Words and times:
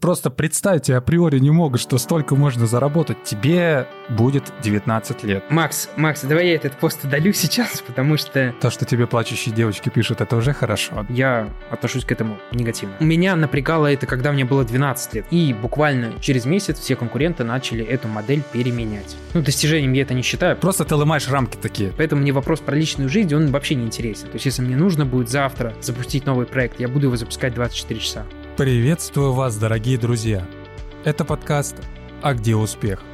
Просто 0.00 0.30
представьте 0.30 0.94
априори 0.94 1.40
не 1.40 1.50
могут, 1.50 1.80
что 1.80 1.98
столько 1.98 2.36
можно 2.36 2.68
заработать. 2.68 3.24
Тебе 3.24 3.88
будет 4.08 4.44
19 4.62 5.24
лет. 5.24 5.50
Макс, 5.50 5.90
Макс, 5.96 6.22
давай 6.22 6.46
я 6.46 6.54
этот 6.54 6.74
пост 6.74 7.04
удалю 7.04 7.32
сейчас, 7.32 7.82
потому 7.84 8.16
что... 8.16 8.54
То, 8.60 8.70
что 8.70 8.84
тебе 8.84 9.08
плачущие 9.08 9.52
девочки 9.52 9.88
пишут, 9.88 10.20
это 10.20 10.36
уже 10.36 10.52
хорошо. 10.52 11.04
Я 11.08 11.52
отношусь 11.68 12.04
к 12.04 12.12
этому 12.12 12.38
негативно. 12.52 12.94
Меня 13.00 13.34
напрягало 13.34 13.92
это, 13.92 14.06
когда 14.06 14.30
мне 14.30 14.44
было 14.44 14.64
12 14.64 15.14
лет. 15.14 15.26
И 15.32 15.52
буквально 15.52 16.12
через 16.20 16.46
месяц 16.46 16.78
все 16.78 16.94
конкуренты 16.94 17.42
начали 17.42 17.84
эту 17.84 18.06
модель 18.06 18.44
переменять. 18.52 19.16
Ну, 19.34 19.42
достижением 19.42 19.94
я 19.94 20.02
это 20.02 20.14
не 20.14 20.22
считаю. 20.22 20.56
Просто 20.56 20.84
ты 20.84 20.94
ломаешь 20.94 21.28
рамки 21.28 21.56
такие. 21.56 21.92
Поэтому 21.96 22.22
мне 22.22 22.30
вопрос 22.30 22.60
про 22.60 22.76
личную 22.76 23.08
жизнь, 23.10 23.34
он 23.34 23.50
вообще 23.50 23.74
не 23.74 23.84
интересен. 23.84 24.28
То 24.28 24.34
есть, 24.34 24.46
если 24.46 24.62
мне 24.62 24.76
нужно 24.76 25.04
будет 25.04 25.28
завтра 25.28 25.74
запустить 25.80 26.24
новый 26.24 26.46
проект, 26.46 26.78
я 26.78 26.86
буду 26.86 27.06
его 27.06 27.16
запускать 27.16 27.52
24 27.54 27.98
часа. 27.98 28.24
Приветствую 28.58 29.34
вас, 29.34 29.56
дорогие 29.56 29.96
друзья! 29.98 30.44
Это 31.04 31.24
подкаст 31.24 31.76
«А 32.22 32.34
где 32.34 32.56
успех?» 32.56 33.04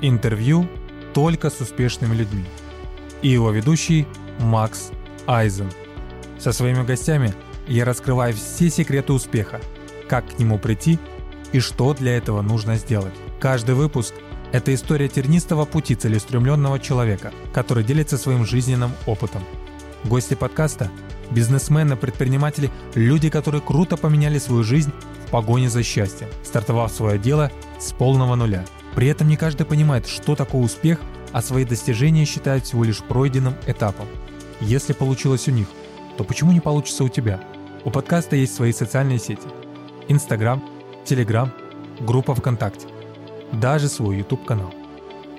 Интервью 0.00 0.68
только 1.14 1.48
с 1.48 1.60
успешными 1.60 2.16
людьми. 2.16 2.44
И 3.22 3.28
его 3.28 3.52
ведущий 3.52 4.08
Макс 4.40 4.90
Айзен. 5.28 5.70
Со 6.40 6.50
своими 6.50 6.82
гостями 6.82 7.32
я 7.68 7.84
раскрываю 7.84 8.34
все 8.34 8.68
секреты 8.68 9.12
успеха, 9.12 9.60
как 10.08 10.28
к 10.28 10.40
нему 10.40 10.58
прийти 10.58 10.98
и 11.52 11.60
что 11.60 11.94
для 11.94 12.16
этого 12.16 12.42
нужно 12.42 12.74
сделать. 12.74 13.14
Каждый 13.38 13.76
выпуск– 13.76 14.12
это 14.52 14.74
история 14.74 15.06
тернистого 15.06 15.66
пути 15.66 15.94
целеустремленного 15.94 16.80
человека, 16.80 17.32
который 17.54 17.84
делится 17.84 18.18
своим 18.18 18.44
жизненным 18.44 18.90
опытом. 19.06 19.44
Гости 20.02 20.34
подкаста– 20.34 20.90
Бизнесмены, 21.30 21.96
предприниматели– 21.96 22.70
люди, 22.94 23.30
которые 23.30 23.60
круто 23.60 23.96
поменяли 23.96 24.38
свою 24.38 24.64
жизнь 24.64 24.92
в 25.26 25.30
погоне 25.30 25.70
за 25.70 25.82
счастьем, 25.82 26.28
стартовав 26.42 26.90
свое 26.90 27.18
дело 27.18 27.52
с 27.78 27.92
полного 27.92 28.34
нуля. 28.34 28.64
При 28.94 29.06
этом 29.06 29.28
не 29.28 29.36
каждый 29.36 29.64
понимает, 29.64 30.08
что 30.08 30.34
такое 30.34 30.62
успех, 30.62 30.98
а 31.32 31.42
свои 31.42 31.64
достижения 31.64 32.24
считают 32.24 32.64
всего 32.64 32.82
лишь 32.82 32.98
пройденным 32.98 33.54
этапом. 33.66 34.06
Если 34.60 34.92
получилось 34.92 35.46
у 35.46 35.52
них, 35.52 35.68
то 36.18 36.24
почему 36.24 36.50
не 36.52 36.60
получится 36.60 37.04
у 37.04 37.08
тебя? 37.08 37.40
У 37.84 37.90
подкаста 37.90 38.34
есть 38.34 38.54
свои 38.54 38.72
социальные 38.72 39.20
сети. 39.20 39.46
Инстаграм, 40.08 40.62
Телеграм, 41.04 41.52
группа 42.00 42.34
ВКонтакте. 42.34 42.88
Даже 43.52 43.88
свой 43.88 44.18
YouTube-канал. 44.18 44.74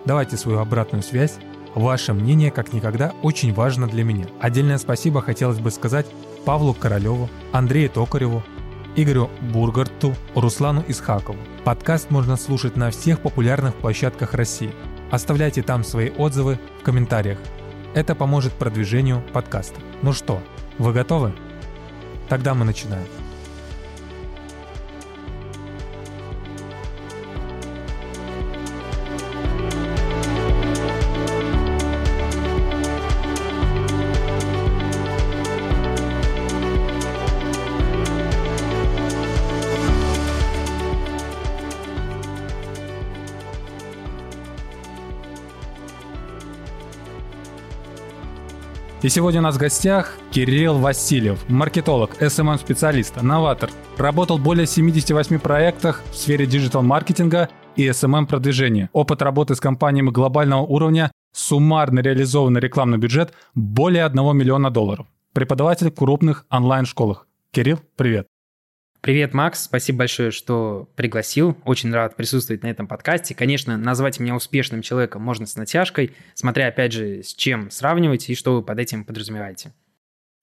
Давайте 0.05 0.37
свою 0.37 0.59
обратную 0.59 1.03
связь 1.03 1.35
Ваше 1.75 2.13
мнение, 2.13 2.51
как 2.51 2.73
никогда, 2.73 3.13
очень 3.21 3.53
важно 3.53 3.87
для 3.87 4.03
меня. 4.03 4.25
Отдельное 4.39 4.77
спасибо 4.77 5.21
хотелось 5.21 5.59
бы 5.59 5.71
сказать 5.71 6.05
Павлу 6.45 6.73
Королеву, 6.73 7.29
Андрею 7.53 7.89
Токареву, 7.89 8.43
Игорю 8.95 9.29
Бургарту, 9.53 10.13
Руслану 10.35 10.83
Исхакову. 10.87 11.37
Подкаст 11.63 12.09
можно 12.09 12.35
слушать 12.35 12.75
на 12.75 12.91
всех 12.91 13.21
популярных 13.21 13.75
площадках 13.75 14.33
России. 14.33 14.73
Оставляйте 15.11 15.61
там 15.61 15.85
свои 15.85 16.09
отзывы 16.09 16.59
в 16.81 16.83
комментариях. 16.83 17.37
Это 17.93 18.15
поможет 18.15 18.51
продвижению 18.53 19.23
подкаста. 19.31 19.79
Ну 20.01 20.11
что, 20.11 20.41
вы 20.77 20.91
готовы? 20.91 21.33
Тогда 22.27 22.53
мы 22.53 22.65
начинаем. 22.65 23.07
И 49.01 49.09
сегодня 49.09 49.39
у 49.39 49.43
нас 49.43 49.55
в 49.55 49.59
гостях 49.59 50.13
Кирилл 50.29 50.77
Васильев, 50.77 51.49
маркетолог, 51.49 52.21
SMM-специалист, 52.21 53.19
новатор. 53.23 53.71
Работал 53.97 54.37
в 54.37 54.43
более 54.43 54.67
78 54.67 55.39
проектах 55.39 56.03
в 56.11 56.15
сфере 56.15 56.45
диджитал-маркетинга 56.45 57.49
и 57.75 57.87
SMM-продвижения. 57.87 58.91
Опыт 58.93 59.23
работы 59.23 59.55
с 59.55 59.59
компаниями 59.59 60.11
глобального 60.11 60.61
уровня, 60.61 61.11
суммарно 61.31 62.01
реализованный 62.01 62.61
рекламный 62.61 62.99
бюджет 62.99 63.33
более 63.55 64.05
1 64.05 64.37
миллиона 64.37 64.69
долларов. 64.69 65.07
Преподаватель 65.33 65.89
в 65.89 65.95
крупных 65.95 66.45
онлайн-школах. 66.51 67.25
Кирилл, 67.51 67.79
привет. 67.95 68.27
Привет, 69.01 69.33
Макс. 69.33 69.63
Спасибо 69.63 69.99
большое, 69.99 70.29
что 70.29 70.87
пригласил. 70.95 71.57
Очень 71.65 71.91
рад 71.91 72.15
присутствовать 72.15 72.61
на 72.61 72.67
этом 72.67 72.85
подкасте. 72.85 73.33
Конечно, 73.33 73.75
назвать 73.75 74.19
меня 74.19 74.35
успешным 74.35 74.83
человеком 74.83 75.23
можно 75.23 75.47
с 75.47 75.55
натяжкой, 75.55 76.15
смотря, 76.35 76.67
опять 76.67 76.91
же, 76.91 77.23
с 77.23 77.33
чем 77.33 77.71
сравнивать 77.71 78.29
и 78.29 78.35
что 78.35 78.53
вы 78.53 78.61
под 78.61 78.77
этим 78.77 79.03
подразумеваете. 79.03 79.73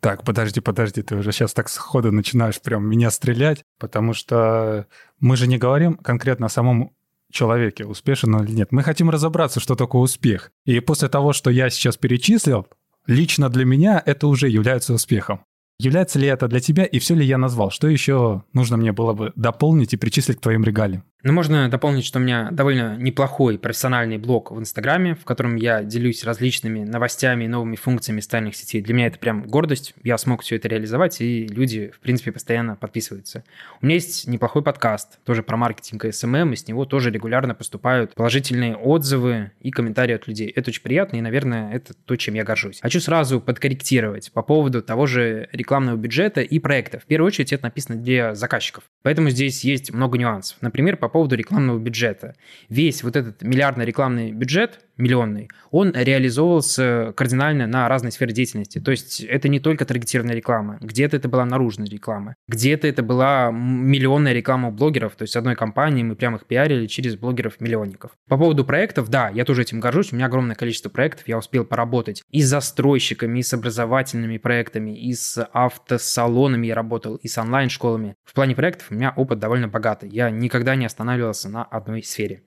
Так, 0.00 0.24
подожди, 0.24 0.58
подожди, 0.60 1.02
ты 1.02 1.14
уже 1.14 1.30
сейчас 1.30 1.54
так 1.54 1.68
сходу 1.68 2.10
начинаешь 2.10 2.60
прям 2.60 2.84
меня 2.84 3.12
стрелять, 3.12 3.62
потому 3.78 4.12
что 4.12 4.86
мы 5.20 5.36
же 5.36 5.46
не 5.46 5.56
говорим 5.56 5.94
конкретно 5.96 6.46
о 6.46 6.50
самом 6.50 6.96
человеке, 7.30 7.84
успешен 7.84 8.34
он 8.34 8.44
или 8.44 8.52
нет. 8.52 8.72
Мы 8.72 8.82
хотим 8.82 9.08
разобраться, 9.08 9.60
что 9.60 9.76
такое 9.76 10.02
успех. 10.02 10.50
И 10.64 10.80
после 10.80 11.08
того, 11.08 11.32
что 11.32 11.50
я 11.50 11.70
сейчас 11.70 11.96
перечислил, 11.96 12.66
лично 13.06 13.50
для 13.50 13.64
меня 13.64 14.02
это 14.04 14.26
уже 14.26 14.48
является 14.48 14.94
успехом. 14.94 15.44
Является 15.80 16.18
ли 16.18 16.26
это 16.26 16.48
для 16.48 16.58
тебя 16.58 16.84
и 16.84 16.98
все 16.98 17.14
ли 17.14 17.24
я 17.24 17.38
назвал? 17.38 17.70
Что 17.70 17.86
еще 17.86 18.42
нужно 18.52 18.76
мне 18.76 18.90
было 18.90 19.12
бы 19.12 19.32
дополнить 19.36 19.92
и 19.92 19.96
причислить 19.96 20.38
к 20.38 20.40
твоим 20.40 20.64
регалиям? 20.64 21.04
Ну, 21.24 21.32
можно 21.32 21.68
дополнить, 21.68 22.04
что 22.04 22.20
у 22.20 22.22
меня 22.22 22.50
довольно 22.52 22.96
неплохой 22.96 23.58
профессиональный 23.58 24.18
блог 24.18 24.52
в 24.52 24.60
Инстаграме, 24.60 25.16
в 25.16 25.24
котором 25.24 25.56
я 25.56 25.82
делюсь 25.82 26.22
различными 26.22 26.84
новостями 26.84 27.44
и 27.44 27.48
новыми 27.48 27.74
функциями 27.74 28.20
социальных 28.20 28.54
сетей. 28.54 28.80
Для 28.82 28.94
меня 28.94 29.08
это 29.08 29.18
прям 29.18 29.42
гордость. 29.42 29.94
Я 30.04 30.16
смог 30.16 30.42
все 30.42 30.54
это 30.56 30.68
реализовать, 30.68 31.20
и 31.20 31.48
люди, 31.48 31.90
в 31.92 31.98
принципе, 31.98 32.30
постоянно 32.30 32.76
подписываются. 32.76 33.42
У 33.82 33.86
меня 33.86 33.96
есть 33.96 34.28
неплохой 34.28 34.62
подкаст, 34.62 35.18
тоже 35.24 35.42
про 35.42 35.56
маркетинг 35.56 36.04
и 36.04 36.12
SMM, 36.12 36.52
и 36.52 36.56
с 36.56 36.68
него 36.68 36.84
тоже 36.84 37.10
регулярно 37.10 37.52
поступают 37.52 38.14
положительные 38.14 38.76
отзывы 38.76 39.50
и 39.60 39.72
комментарии 39.72 40.14
от 40.14 40.28
людей. 40.28 40.48
Это 40.54 40.70
очень 40.70 40.82
приятно, 40.82 41.16
и, 41.16 41.20
наверное, 41.20 41.72
это 41.72 41.94
то, 41.94 42.14
чем 42.14 42.34
я 42.34 42.44
горжусь. 42.44 42.78
Хочу 42.80 43.00
сразу 43.00 43.40
подкорректировать 43.40 44.30
по 44.30 44.42
поводу 44.42 44.82
того 44.82 45.06
же 45.06 45.48
рекламного 45.50 45.96
бюджета 45.96 46.42
и 46.42 46.60
проекта. 46.60 47.00
В 47.00 47.06
первую 47.06 47.26
очередь, 47.26 47.52
это 47.52 47.64
написано 47.64 47.96
для 47.96 48.36
заказчиков. 48.36 48.84
Поэтому 49.02 49.30
здесь 49.30 49.64
есть 49.64 49.92
много 49.92 50.16
нюансов. 50.16 50.58
Например, 50.60 50.96
по 50.96 51.07
поводу 51.08 51.36
рекламного 51.36 51.78
бюджета. 51.78 52.34
Весь 52.68 53.02
вот 53.02 53.16
этот 53.16 53.42
миллиардный 53.42 53.84
рекламный 53.84 54.32
бюджет, 54.32 54.80
миллионный, 54.98 55.48
он 55.70 55.92
реализовывался 55.94 57.12
кардинально 57.16 57.66
на 57.66 57.88
разные 57.88 58.12
сферы 58.12 58.32
деятельности. 58.32 58.80
То 58.80 58.90
есть 58.90 59.20
это 59.20 59.48
не 59.48 59.60
только 59.60 59.84
таргетированная 59.84 60.34
реклама. 60.34 60.78
Где-то 60.80 61.16
это 61.16 61.28
была 61.28 61.44
наружная 61.44 61.86
реклама. 61.86 62.34
Где-то 62.48 62.86
это 62.86 63.02
была 63.02 63.50
миллионная 63.50 64.32
реклама 64.32 64.68
у 64.68 64.72
блогеров. 64.72 65.14
То 65.16 65.22
есть 65.22 65.36
одной 65.36 65.56
компании 65.56 66.02
мы 66.02 66.16
прямо 66.16 66.36
их 66.36 66.46
пиарили 66.46 66.86
через 66.86 67.16
блогеров-миллионников. 67.16 68.12
По 68.28 68.36
поводу 68.36 68.64
проектов, 68.64 69.08
да, 69.08 69.28
я 69.28 69.44
тоже 69.44 69.62
этим 69.62 69.80
горжусь. 69.80 70.12
У 70.12 70.16
меня 70.16 70.26
огромное 70.26 70.56
количество 70.56 70.90
проектов. 70.90 71.28
Я 71.28 71.38
успел 71.38 71.64
поработать 71.64 72.22
и 72.30 72.42
с 72.42 72.48
застройщиками, 72.48 73.38
и 73.38 73.42
с 73.42 73.54
образовательными 73.54 74.38
проектами, 74.38 74.98
и 74.98 75.14
с 75.14 75.42
автосалонами 75.52 76.66
я 76.66 76.74
работал, 76.74 77.16
и 77.16 77.28
с 77.28 77.38
онлайн-школами. 77.38 78.16
В 78.24 78.34
плане 78.34 78.54
проектов 78.54 78.90
у 78.90 78.94
меня 78.94 79.12
опыт 79.16 79.38
довольно 79.38 79.68
богатый. 79.68 80.08
Я 80.08 80.30
никогда 80.30 80.74
не 80.74 80.86
останавливался 80.86 81.48
на 81.48 81.64
одной 81.64 82.02
сфере. 82.02 82.42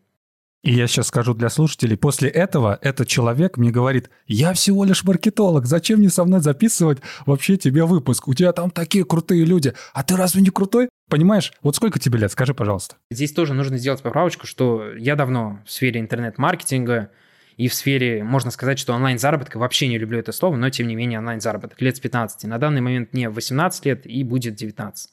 И 0.63 0.73
я 0.73 0.85
сейчас 0.85 1.07
скажу 1.07 1.33
для 1.33 1.49
слушателей, 1.49 1.97
после 1.97 2.29
этого 2.29 2.77
этот 2.83 3.07
человек 3.07 3.57
мне 3.57 3.71
говорит, 3.71 4.11
я 4.27 4.53
всего 4.53 4.83
лишь 4.83 5.03
маркетолог, 5.03 5.65
зачем 5.65 5.99
мне 5.99 6.09
со 6.09 6.23
мной 6.23 6.39
записывать 6.39 6.99
вообще 7.25 7.57
тебе 7.57 7.83
выпуск? 7.85 8.27
У 8.27 8.35
тебя 8.35 8.53
там 8.53 8.69
такие 8.69 9.03
крутые 9.03 9.43
люди, 9.43 9.73
а 9.93 10.03
ты 10.03 10.15
разве 10.15 10.41
не 10.41 10.51
крутой? 10.51 10.89
Понимаешь? 11.09 11.51
Вот 11.63 11.75
сколько 11.75 11.97
тебе 11.97 12.19
лет? 12.19 12.31
Скажи, 12.31 12.53
пожалуйста. 12.53 12.95
Здесь 13.09 13.33
тоже 13.33 13.55
нужно 13.55 13.79
сделать 13.79 14.03
поправочку, 14.03 14.45
что 14.45 14.93
я 14.93 15.15
давно 15.15 15.59
в 15.65 15.71
сфере 15.71 15.99
интернет-маркетинга, 15.99 17.09
и 17.57 17.67
в 17.67 17.73
сфере, 17.73 18.23
можно 18.23 18.49
сказать, 18.49 18.79
что 18.79 18.93
онлайн-заработка, 18.93 19.57
вообще 19.57 19.87
не 19.87 19.97
люблю 19.97 20.19
это 20.19 20.31
слово, 20.31 20.55
но 20.55 20.69
тем 20.69 20.87
не 20.87 20.95
менее 20.95 21.19
онлайн-заработок 21.19 21.81
лет 21.81 21.97
с 21.97 21.99
15. 21.99 22.45
На 22.45 22.57
данный 22.59 22.81
момент 22.81 23.13
мне 23.13 23.29
18 23.29 23.85
лет 23.85 24.05
и 24.05 24.23
будет 24.23 24.55
19. 24.55 25.09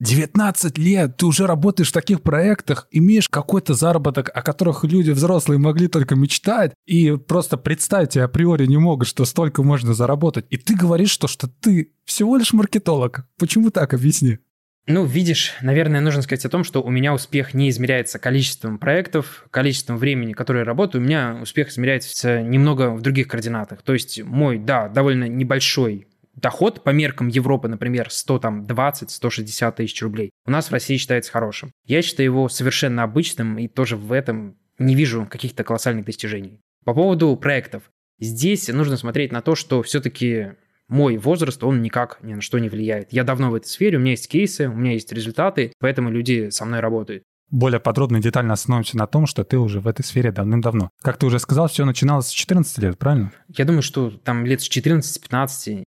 19 0.00 0.76
лет, 0.78 1.16
ты 1.16 1.26
уже 1.26 1.46
работаешь 1.46 1.90
в 1.90 1.92
таких 1.92 2.22
проектах, 2.22 2.88
имеешь 2.90 3.28
какой-то 3.28 3.74
заработок, 3.74 4.30
о 4.34 4.42
которых 4.42 4.84
люди 4.84 5.10
взрослые 5.10 5.58
могли 5.58 5.88
только 5.88 6.16
мечтать, 6.16 6.72
и 6.84 7.16
просто 7.16 7.56
представить 7.56 8.16
априори 8.16 8.66
не 8.66 8.76
могут, 8.76 9.08
что 9.08 9.24
столько 9.24 9.62
можно 9.62 9.94
заработать. 9.94 10.46
И 10.50 10.56
ты 10.56 10.74
говоришь, 10.74 11.10
что, 11.10 11.28
что 11.28 11.48
ты 11.48 11.92
всего 12.04 12.36
лишь 12.36 12.52
маркетолог. 12.52 13.26
Почему 13.38 13.70
так? 13.70 13.94
Объясни. 13.94 14.38
Ну, 14.86 15.06
видишь, 15.06 15.54
наверное, 15.62 16.02
нужно 16.02 16.20
сказать 16.20 16.44
о 16.44 16.50
том, 16.50 16.62
что 16.62 16.82
у 16.82 16.90
меня 16.90 17.14
успех 17.14 17.54
не 17.54 17.70
измеряется 17.70 18.18
количеством 18.18 18.78
проектов, 18.78 19.46
количеством 19.50 19.96
времени, 19.96 20.34
которое 20.34 20.60
я 20.60 20.64
работаю. 20.66 21.02
У 21.02 21.06
меня 21.06 21.38
успех 21.40 21.70
измеряется 21.70 22.42
немного 22.42 22.90
в 22.90 23.00
других 23.00 23.28
координатах. 23.28 23.80
То 23.80 23.94
есть 23.94 24.22
мой, 24.22 24.58
да, 24.58 24.88
довольно 24.88 25.26
небольшой 25.26 26.06
доход 26.36 26.82
по 26.82 26.90
меркам 26.90 27.28
Европы, 27.28 27.68
например, 27.68 28.08
120-160 28.08 29.74
тысяч 29.74 30.02
рублей, 30.02 30.30
у 30.46 30.50
нас 30.50 30.68
в 30.68 30.72
России 30.72 30.96
считается 30.96 31.32
хорошим. 31.32 31.72
Я 31.86 32.02
считаю 32.02 32.26
его 32.26 32.48
совершенно 32.48 33.02
обычным 33.02 33.58
и 33.58 33.68
тоже 33.68 33.96
в 33.96 34.12
этом 34.12 34.56
не 34.78 34.94
вижу 34.94 35.26
каких-то 35.30 35.64
колоссальных 35.64 36.04
достижений. 36.04 36.60
По 36.84 36.94
поводу 36.94 37.36
проектов. 37.36 37.84
Здесь 38.20 38.68
нужно 38.68 38.96
смотреть 38.96 39.32
на 39.32 39.40
то, 39.40 39.54
что 39.54 39.82
все-таки 39.82 40.52
мой 40.88 41.16
возраст, 41.16 41.62
он 41.64 41.82
никак 41.82 42.18
ни 42.22 42.34
на 42.34 42.40
что 42.40 42.58
не 42.58 42.68
влияет. 42.68 43.12
Я 43.12 43.24
давно 43.24 43.50
в 43.50 43.54
этой 43.54 43.66
сфере, 43.66 43.96
у 43.96 44.00
меня 44.00 44.12
есть 44.12 44.28
кейсы, 44.28 44.68
у 44.68 44.74
меня 44.74 44.92
есть 44.92 45.12
результаты, 45.12 45.72
поэтому 45.80 46.10
люди 46.10 46.50
со 46.50 46.64
мной 46.64 46.80
работают. 46.80 47.22
Более 47.50 47.80
подробно 47.80 48.18
и 48.18 48.20
детально 48.20 48.54
остановимся 48.54 48.96
на 48.96 49.06
том, 49.06 49.26
что 49.26 49.44
ты 49.44 49.58
уже 49.58 49.80
в 49.80 49.86
этой 49.86 50.02
сфере 50.02 50.32
давным-давно. 50.32 50.90
Как 51.02 51.18
ты 51.18 51.26
уже 51.26 51.38
сказал, 51.38 51.68
все 51.68 51.84
начиналось 51.84 52.26
с 52.26 52.30
14 52.30 52.78
лет, 52.78 52.98
правильно? 52.98 53.32
Я 53.48 53.64
думаю, 53.64 53.82
что 53.82 54.10
там 54.10 54.44
лет 54.44 54.60
с 54.60 54.68
14-15. 54.68 55.84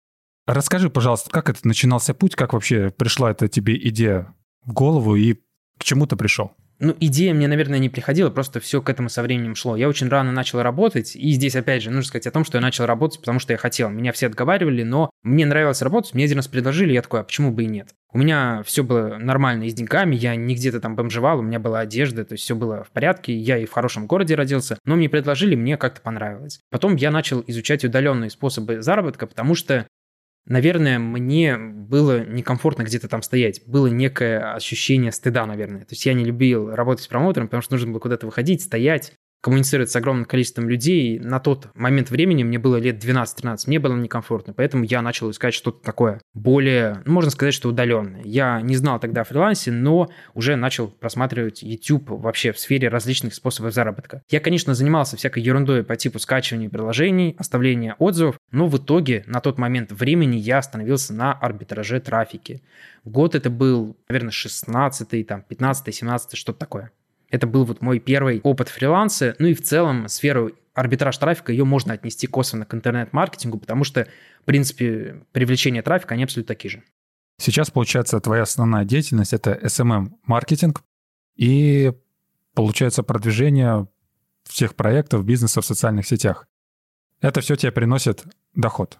Расскажи, 0.52 0.90
пожалуйста, 0.90 1.30
как 1.30 1.48
это 1.48 1.60
начинался 1.62 2.12
путь, 2.12 2.34
как 2.34 2.54
вообще 2.54 2.90
пришла 2.90 3.30
эта 3.30 3.46
тебе 3.46 3.76
идея 3.88 4.34
в 4.64 4.72
голову 4.72 5.14
и 5.14 5.34
к 5.78 5.84
чему 5.84 6.08
ты 6.08 6.16
пришел? 6.16 6.50
Ну, 6.80 6.96
идея 6.98 7.34
мне, 7.34 7.46
наверное, 7.46 7.78
не 7.78 7.88
приходила, 7.88 8.30
просто 8.30 8.58
все 8.58 8.82
к 8.82 8.88
этому 8.88 9.10
со 9.10 9.22
временем 9.22 9.54
шло. 9.54 9.76
Я 9.76 9.88
очень 9.88 10.08
рано 10.08 10.32
начал 10.32 10.60
работать, 10.60 11.14
и 11.14 11.30
здесь, 11.30 11.54
опять 11.54 11.84
же, 11.84 11.90
нужно 11.90 12.08
сказать 12.08 12.26
о 12.26 12.32
том, 12.32 12.44
что 12.44 12.58
я 12.58 12.62
начал 12.62 12.86
работать, 12.86 13.20
потому 13.20 13.38
что 13.38 13.52
я 13.52 13.58
хотел. 13.58 13.90
Меня 13.90 14.10
все 14.10 14.26
отговаривали, 14.26 14.82
но 14.82 15.10
мне 15.22 15.46
нравилось 15.46 15.82
работать, 15.82 16.14
мне 16.14 16.24
один 16.24 16.38
раз 16.38 16.48
предложили, 16.48 16.94
я 16.94 17.02
такой, 17.02 17.20
а 17.20 17.22
почему 17.22 17.52
бы 17.52 17.62
и 17.62 17.66
нет? 17.66 17.90
У 18.12 18.18
меня 18.18 18.64
все 18.66 18.82
было 18.82 19.18
нормально 19.18 19.64
и 19.64 19.70
с 19.70 19.74
деньгами, 19.74 20.16
я 20.16 20.34
не 20.34 20.56
где-то 20.56 20.80
там 20.80 20.96
бомжевал, 20.96 21.38
у 21.38 21.42
меня 21.42 21.60
была 21.60 21.78
одежда, 21.78 22.24
то 22.24 22.32
есть 22.32 22.42
все 22.42 22.56
было 22.56 22.82
в 22.82 22.90
порядке, 22.90 23.36
я 23.36 23.56
и 23.56 23.66
в 23.66 23.72
хорошем 23.72 24.08
городе 24.08 24.34
родился, 24.34 24.78
но 24.84 24.96
мне 24.96 25.08
предложили, 25.08 25.54
мне 25.54 25.76
как-то 25.76 26.00
понравилось. 26.00 26.58
Потом 26.72 26.96
я 26.96 27.12
начал 27.12 27.44
изучать 27.46 27.84
удаленные 27.84 28.30
способы 28.30 28.82
заработка, 28.82 29.28
потому 29.28 29.54
что 29.54 29.86
наверное, 30.46 30.98
мне 30.98 31.56
было 31.56 32.24
некомфортно 32.24 32.82
где-то 32.82 33.08
там 33.08 33.22
стоять. 33.22 33.62
Было 33.66 33.86
некое 33.86 34.54
ощущение 34.54 35.12
стыда, 35.12 35.46
наверное. 35.46 35.82
То 35.82 35.92
есть 35.92 36.04
я 36.06 36.14
не 36.14 36.24
любил 36.24 36.74
работать 36.74 37.04
с 37.04 37.08
промоутером, 37.08 37.48
потому 37.48 37.62
что 37.62 37.74
нужно 37.74 37.90
было 37.92 38.00
куда-то 38.00 38.26
выходить, 38.26 38.62
стоять, 38.62 39.14
коммуницировать 39.40 39.90
с 39.90 39.96
огромным 39.96 40.24
количеством 40.24 40.68
людей. 40.68 41.18
На 41.18 41.40
тот 41.40 41.68
момент 41.74 42.10
времени, 42.10 42.42
мне 42.42 42.58
было 42.58 42.76
лет 42.76 43.02
12-13, 43.02 43.64
мне 43.66 43.78
было 43.78 43.96
некомфортно, 43.96 44.52
поэтому 44.52 44.84
я 44.84 45.02
начал 45.02 45.30
искать 45.30 45.54
что-то 45.54 45.82
такое 45.82 46.20
более, 46.34 47.02
ну, 47.04 47.12
можно 47.12 47.30
сказать, 47.30 47.54
что 47.54 47.68
удаленное. 47.68 48.22
Я 48.24 48.60
не 48.60 48.76
знал 48.76 49.00
тогда 49.00 49.22
о 49.22 49.24
фрилансе, 49.24 49.72
но 49.72 50.10
уже 50.34 50.56
начал 50.56 50.88
просматривать 50.88 51.62
YouTube 51.62 52.10
вообще 52.10 52.52
в 52.52 52.58
сфере 52.58 52.88
различных 52.88 53.34
способов 53.34 53.74
заработка. 53.74 54.22
Я, 54.30 54.40
конечно, 54.40 54.74
занимался 54.74 55.16
всякой 55.16 55.42
ерундой 55.42 55.84
по 55.84 55.96
типу 55.96 56.18
скачивания 56.18 56.68
приложений, 56.68 57.36
оставления 57.38 57.94
отзывов, 57.98 58.36
но 58.50 58.66
в 58.66 58.76
итоге 58.76 59.24
на 59.26 59.40
тот 59.40 59.58
момент 59.58 59.92
времени 59.92 60.36
я 60.36 60.58
остановился 60.58 61.14
на 61.14 61.32
арбитраже 61.32 62.00
трафики. 62.00 62.62
Год 63.04 63.34
это 63.34 63.50
был, 63.50 63.96
наверное, 64.08 64.30
16 64.30 65.26
там, 65.26 65.42
15 65.42 65.94
17 65.94 66.36
что-то 66.36 66.58
такое. 66.58 66.90
Это 67.30 67.46
был 67.46 67.64
вот 67.64 67.80
мой 67.80 67.98
первый 67.98 68.40
опыт 68.42 68.68
фриланса. 68.68 69.36
Ну 69.38 69.46
и 69.46 69.54
в 69.54 69.62
целом 69.62 70.08
сферу 70.08 70.52
арбитраж 70.74 71.16
трафика, 71.18 71.52
ее 71.52 71.64
можно 71.64 71.94
отнести 71.94 72.26
косвенно 72.26 72.64
к 72.64 72.74
интернет-маркетингу, 72.74 73.58
потому 73.58 73.84
что, 73.84 74.06
в 74.42 74.44
принципе, 74.44 75.24
привлечение 75.32 75.82
трафика, 75.82 76.14
они 76.14 76.24
абсолютно 76.24 76.54
такие 76.54 76.70
же. 76.70 76.82
Сейчас, 77.38 77.70
получается, 77.70 78.20
твоя 78.20 78.42
основная 78.42 78.84
деятельность— 78.84 79.32
это 79.34 79.52
SMM-маркетинг 79.62 80.82
и, 81.36 81.92
получается, 82.54 83.02
продвижение 83.02 83.88
всех 84.44 84.74
проектов, 84.74 85.24
бизнеса 85.24 85.60
в 85.60 85.66
социальных 85.66 86.06
сетях. 86.06 86.46
Это 87.20 87.40
все 87.40 87.56
тебе 87.56 87.72
приносит 87.72 88.24
доход. 88.54 88.98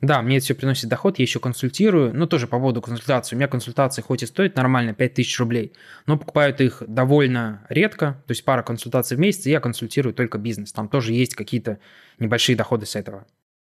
Да, 0.00 0.22
мне 0.22 0.36
это 0.36 0.44
все 0.44 0.54
приносит 0.54 0.88
доход, 0.88 1.18
я 1.18 1.24
еще 1.24 1.40
консультирую, 1.40 2.14
но 2.14 2.26
тоже 2.26 2.46
по 2.46 2.58
поводу 2.58 2.80
консультации. 2.80 3.34
У 3.34 3.38
меня 3.38 3.48
консультации 3.48 4.00
хоть 4.00 4.22
и 4.22 4.26
стоят 4.26 4.56
нормально 4.56 4.94
5000 4.94 5.38
рублей, 5.40 5.72
но 6.06 6.16
покупают 6.16 6.60
их 6.60 6.82
довольно 6.86 7.66
редко, 7.68 8.22
то 8.26 8.30
есть 8.30 8.44
пара 8.44 8.62
консультаций 8.62 9.16
в 9.16 9.20
месяц, 9.20 9.46
и 9.46 9.50
я 9.50 9.60
консультирую 9.60 10.14
только 10.14 10.38
бизнес. 10.38 10.72
Там 10.72 10.88
тоже 10.88 11.12
есть 11.12 11.34
какие-то 11.34 11.78
небольшие 12.18 12.56
доходы 12.56 12.86
с 12.86 12.94
этого. 12.94 13.26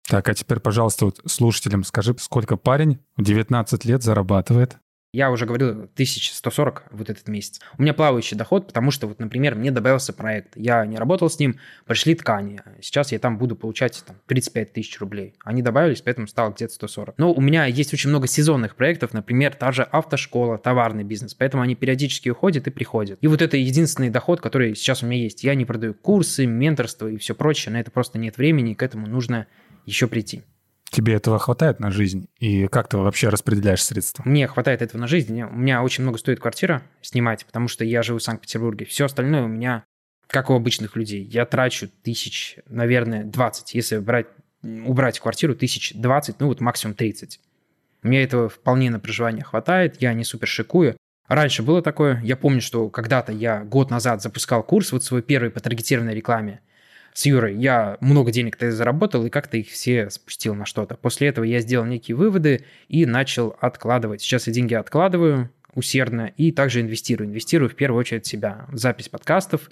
Так, 0.08 0.30
а 0.30 0.34
теперь, 0.34 0.60
пожалуйста, 0.60 1.06
вот 1.06 1.20
слушателям 1.26 1.84
скажи, 1.84 2.16
сколько 2.20 2.58
парень 2.58 3.00
в 3.18 3.24
19 3.24 3.86
лет 3.86 4.04
зарабатывает? 4.04 4.78
Я 5.16 5.32
уже 5.32 5.46
говорил, 5.46 5.70
1140 5.70 6.84
вот 6.92 7.10
этот 7.10 7.30
месяц. 7.30 7.62
У 7.78 7.82
меня 7.82 7.94
плавающий 7.94 8.36
доход, 8.36 8.68
потому 8.68 8.92
что, 8.92 9.08
вот, 9.08 9.20
например, 9.20 9.56
мне 9.56 9.72
добавился 9.72 10.12
проект. 10.12 10.58
Я 10.58 10.86
не 10.86 10.98
работал 10.98 11.30
с 11.30 11.40
ним, 11.40 11.58
пришли 11.86 12.16
ткани. 12.16 12.62
Сейчас 12.82 13.14
я 13.14 13.20
там 13.20 13.38
буду 13.38 13.56
получать 13.56 14.04
там, 14.06 14.18
35 14.26 14.74
тысяч 14.74 15.00
рублей. 15.00 15.36
Они 15.46 15.62
добавились, 15.62 16.02
поэтому 16.02 16.28
стало 16.28 16.52
где-то 16.52 16.74
140. 16.74 17.18
Но 17.18 17.32
у 17.32 17.40
меня 17.40 17.66
есть 17.66 17.94
очень 17.94 18.10
много 18.10 18.28
сезонных 18.28 18.76
проектов, 18.76 19.14
например, 19.14 19.56
та 19.56 19.72
же 19.72 19.84
автошкола, 19.84 20.58
товарный 20.58 21.06
бизнес. 21.06 21.34
Поэтому 21.34 21.64
они 21.64 21.76
периодически 21.76 22.28
уходят 22.28 22.68
и 22.68 22.70
приходят. 22.70 23.18
И 23.22 23.28
вот 23.28 23.42
это 23.42 23.56
единственный 23.56 24.10
доход, 24.10 24.42
который 24.42 24.76
сейчас 24.76 25.02
у 25.02 25.06
меня 25.06 25.24
есть. 25.24 25.46
Я 25.46 25.56
не 25.56 25.64
продаю 25.64 25.94
курсы, 25.94 26.46
менторство 26.46 27.08
и 27.08 27.16
все 27.16 27.36
прочее. 27.36 27.72
На 27.72 27.80
это 27.80 27.90
просто 27.90 28.20
нет 28.20 28.36
времени, 28.36 28.74
и 28.74 28.76
к 28.76 28.84
этому 28.84 29.08
нужно 29.08 29.48
еще 29.86 30.08
прийти. 30.08 30.44
Тебе 30.92 31.16
этого 31.16 31.40
хватает 31.40 31.80
на 31.80 31.92
жизнь? 31.92 32.30
И 32.40 32.68
как 32.68 32.88
ты 32.88 32.98
вообще 32.98 33.30
распределяешь 33.30 33.84
средства? 33.84 34.24
Мне 34.26 34.48
хватает 34.48 34.82
этого 34.82 35.02
на 35.02 35.08
жизнь. 35.08 35.42
У 35.42 35.56
меня 35.56 35.84
очень 35.84 36.04
много 36.04 36.18
стоит 36.18 36.40
квартира 36.40 36.84
снимать, 37.02 37.46
потому 37.46 37.68
что 37.68 37.84
я 37.84 38.02
живу 38.04 38.20
в 38.20 38.24
Санкт-Петербурге. 38.24 38.86
Все 38.86 39.06
остальное 39.06 39.44
у 39.44 39.48
меня, 39.48 39.84
как 40.28 40.50
у 40.50 40.54
обычных 40.54 40.96
людей. 40.96 41.24
Я 41.24 41.46
трачу 41.46 41.90
тысяч, 42.04 42.58
наверное, 42.70 43.24
20. 43.24 43.74
Если 43.74 43.98
брать, 43.98 44.28
убрать 44.64 45.20
квартиру, 45.20 45.56
тысяч 45.56 45.94
20, 45.96 46.40
ну 46.40 46.48
вот 46.48 46.62
максимум 46.62 46.96
30. 46.96 47.40
Мне 48.04 48.24
этого 48.24 48.50
вполне 48.50 48.90
на 48.90 49.00
проживание 49.00 49.44
хватает. 49.44 50.02
Я 50.02 50.14
не 50.14 50.24
супер 50.24 50.48
шикую. 50.48 50.96
Раньше 51.28 51.64
было 51.64 51.82
такое. 51.82 52.22
Я 52.24 52.38
помню, 52.38 52.62
что 52.62 52.90
когда-то 52.90 53.32
я 53.32 53.64
год 53.64 53.90
назад 53.90 54.22
запускал 54.22 54.64
курс, 54.64 54.92
вот 54.92 55.04
свой 55.04 55.24
первый 55.24 55.50
по 55.50 55.60
таргетированной 55.60 56.14
рекламе 56.14 56.62
с 57.16 57.26
Юрой 57.26 57.56
я 57.56 57.98
много 58.02 58.30
денег-то 58.30 58.70
заработал 58.74 59.26
и 59.26 59.30
как-то 59.30 59.56
их 59.56 59.70
все 59.70 60.10
спустил 60.10 60.54
на 60.54 60.66
что-то. 60.66 60.96
После 60.98 61.30
этого 61.30 61.46
я 61.46 61.62
сделал 61.62 61.86
некие 61.86 62.14
выводы 62.18 62.66
и 62.90 63.06
начал 63.06 63.56
откладывать. 63.62 64.22
Сейчас 64.22 64.48
я 64.48 64.54
деньги 64.54 64.74
откладываю 64.74 65.50
усердно 65.74 66.34
и 66.36 66.52
также 66.52 66.82
инвестирую. 66.82 67.30
Инвестирую 67.30 67.70
в 67.70 67.76
первую 67.76 68.02
очередь 68.02 68.26
в 68.26 68.28
себя. 68.28 68.66
В 68.68 68.78
запись 68.78 69.08
подкастов, 69.08 69.70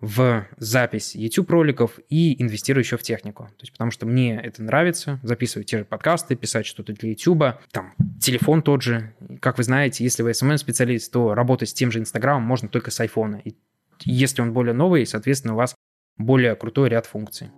в 0.00 0.46
запись 0.56 1.14
YouTube-роликов 1.14 1.98
и 2.08 2.42
инвестирую 2.42 2.82
еще 2.82 2.96
в 2.96 3.02
технику. 3.02 3.44
То 3.58 3.62
есть 3.64 3.72
потому 3.72 3.90
что 3.90 4.06
мне 4.06 4.40
это 4.40 4.62
нравится, 4.62 5.20
записывать 5.22 5.68
те 5.68 5.78
же 5.80 5.84
подкасты, 5.84 6.34
писать 6.34 6.64
что-то 6.64 6.94
для 6.94 7.10
YouTube, 7.10 7.60
там 7.72 7.92
телефон 8.18 8.62
тот 8.62 8.80
же. 8.80 9.12
Как 9.40 9.58
вы 9.58 9.64
знаете, 9.64 10.02
если 10.02 10.22
вы 10.22 10.30
SMM-специалист, 10.30 11.12
то 11.12 11.34
работать 11.34 11.68
с 11.68 11.74
тем 11.74 11.92
же 11.92 11.98
Инстаграмом 11.98 12.44
можно 12.44 12.70
только 12.70 12.90
с 12.90 12.98
айфона. 13.00 13.42
И 13.44 13.54
если 14.06 14.40
он 14.40 14.54
более 14.54 14.72
новый, 14.72 15.04
соответственно, 15.04 15.52
у 15.52 15.58
вас 15.58 15.74
более 16.24 16.54
крутой 16.54 16.88
ряд 16.88 17.06
функций. 17.06 17.50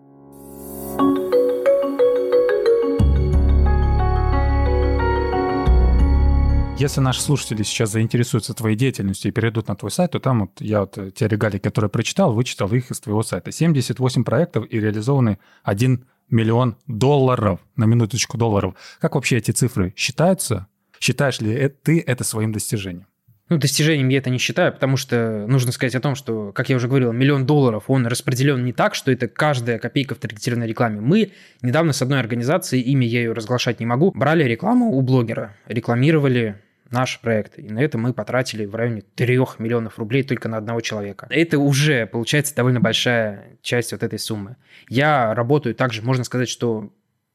Если 6.78 7.00
наши 7.00 7.20
слушатели 7.20 7.62
сейчас 7.62 7.92
заинтересуются 7.92 8.54
твоей 8.54 8.76
деятельностью 8.76 9.30
и 9.30 9.32
перейдут 9.32 9.68
на 9.68 9.76
твой 9.76 9.92
сайт, 9.92 10.10
то 10.12 10.18
там 10.18 10.40
вот 10.40 10.60
я 10.60 10.80
вот 10.80 10.98
те 11.14 11.28
регалии, 11.28 11.58
которые 11.58 11.88
прочитал, 11.88 12.32
вычитал 12.32 12.72
их 12.72 12.90
из 12.90 12.98
твоего 12.98 13.22
сайта. 13.22 13.52
78 13.52 14.24
проектов 14.24 14.66
и 14.68 14.80
реализованы 14.80 15.38
1 15.62 16.04
миллион 16.28 16.76
долларов, 16.88 17.60
на 17.76 17.84
минуточку 17.84 18.36
долларов. 18.36 18.74
Как 19.00 19.14
вообще 19.14 19.36
эти 19.36 19.52
цифры 19.52 19.92
считаются? 19.96 20.66
Считаешь 20.98 21.40
ли 21.40 21.68
ты 21.68 22.00
это 22.00 22.24
своим 22.24 22.50
достижением? 22.50 23.06
Ну, 23.52 23.58
достижением 23.58 24.08
я 24.08 24.16
это 24.16 24.30
не 24.30 24.38
считаю, 24.38 24.72
потому 24.72 24.96
что 24.96 25.44
нужно 25.46 25.72
сказать 25.72 25.94
о 25.94 26.00
том, 26.00 26.14
что, 26.14 26.52
как 26.52 26.70
я 26.70 26.76
уже 26.76 26.88
говорил, 26.88 27.12
миллион 27.12 27.44
долларов, 27.44 27.84
он 27.88 28.06
распределен 28.06 28.64
не 28.64 28.72
так, 28.72 28.94
что 28.94 29.12
это 29.12 29.28
каждая 29.28 29.78
копейка 29.78 30.14
в 30.14 30.18
таргетированной 30.18 30.66
рекламе. 30.66 31.02
Мы 31.02 31.32
недавно 31.60 31.92
с 31.92 32.00
одной 32.00 32.18
организацией, 32.18 32.80
имя 32.80 33.06
я 33.06 33.20
ее 33.20 33.32
разглашать 33.34 33.78
не 33.78 33.84
могу, 33.84 34.10
брали 34.12 34.44
рекламу 34.44 34.92
у 34.92 35.02
блогера, 35.02 35.54
рекламировали 35.66 36.62
наш 36.90 37.20
проект. 37.20 37.58
И 37.58 37.68
на 37.68 37.80
это 37.80 37.98
мы 37.98 38.14
потратили 38.14 38.64
в 38.64 38.74
районе 38.74 39.02
3 39.16 39.36
миллионов 39.58 39.98
рублей 39.98 40.22
только 40.22 40.48
на 40.48 40.56
одного 40.56 40.80
человека. 40.80 41.26
Это 41.28 41.58
уже, 41.58 42.06
получается, 42.06 42.54
довольно 42.54 42.80
большая 42.80 43.58
часть 43.60 43.92
вот 43.92 44.02
этой 44.02 44.18
суммы. 44.18 44.56
Я 44.88 45.34
работаю 45.34 45.74
также, 45.74 46.00
можно 46.00 46.24
сказать, 46.24 46.48
что 46.48 46.90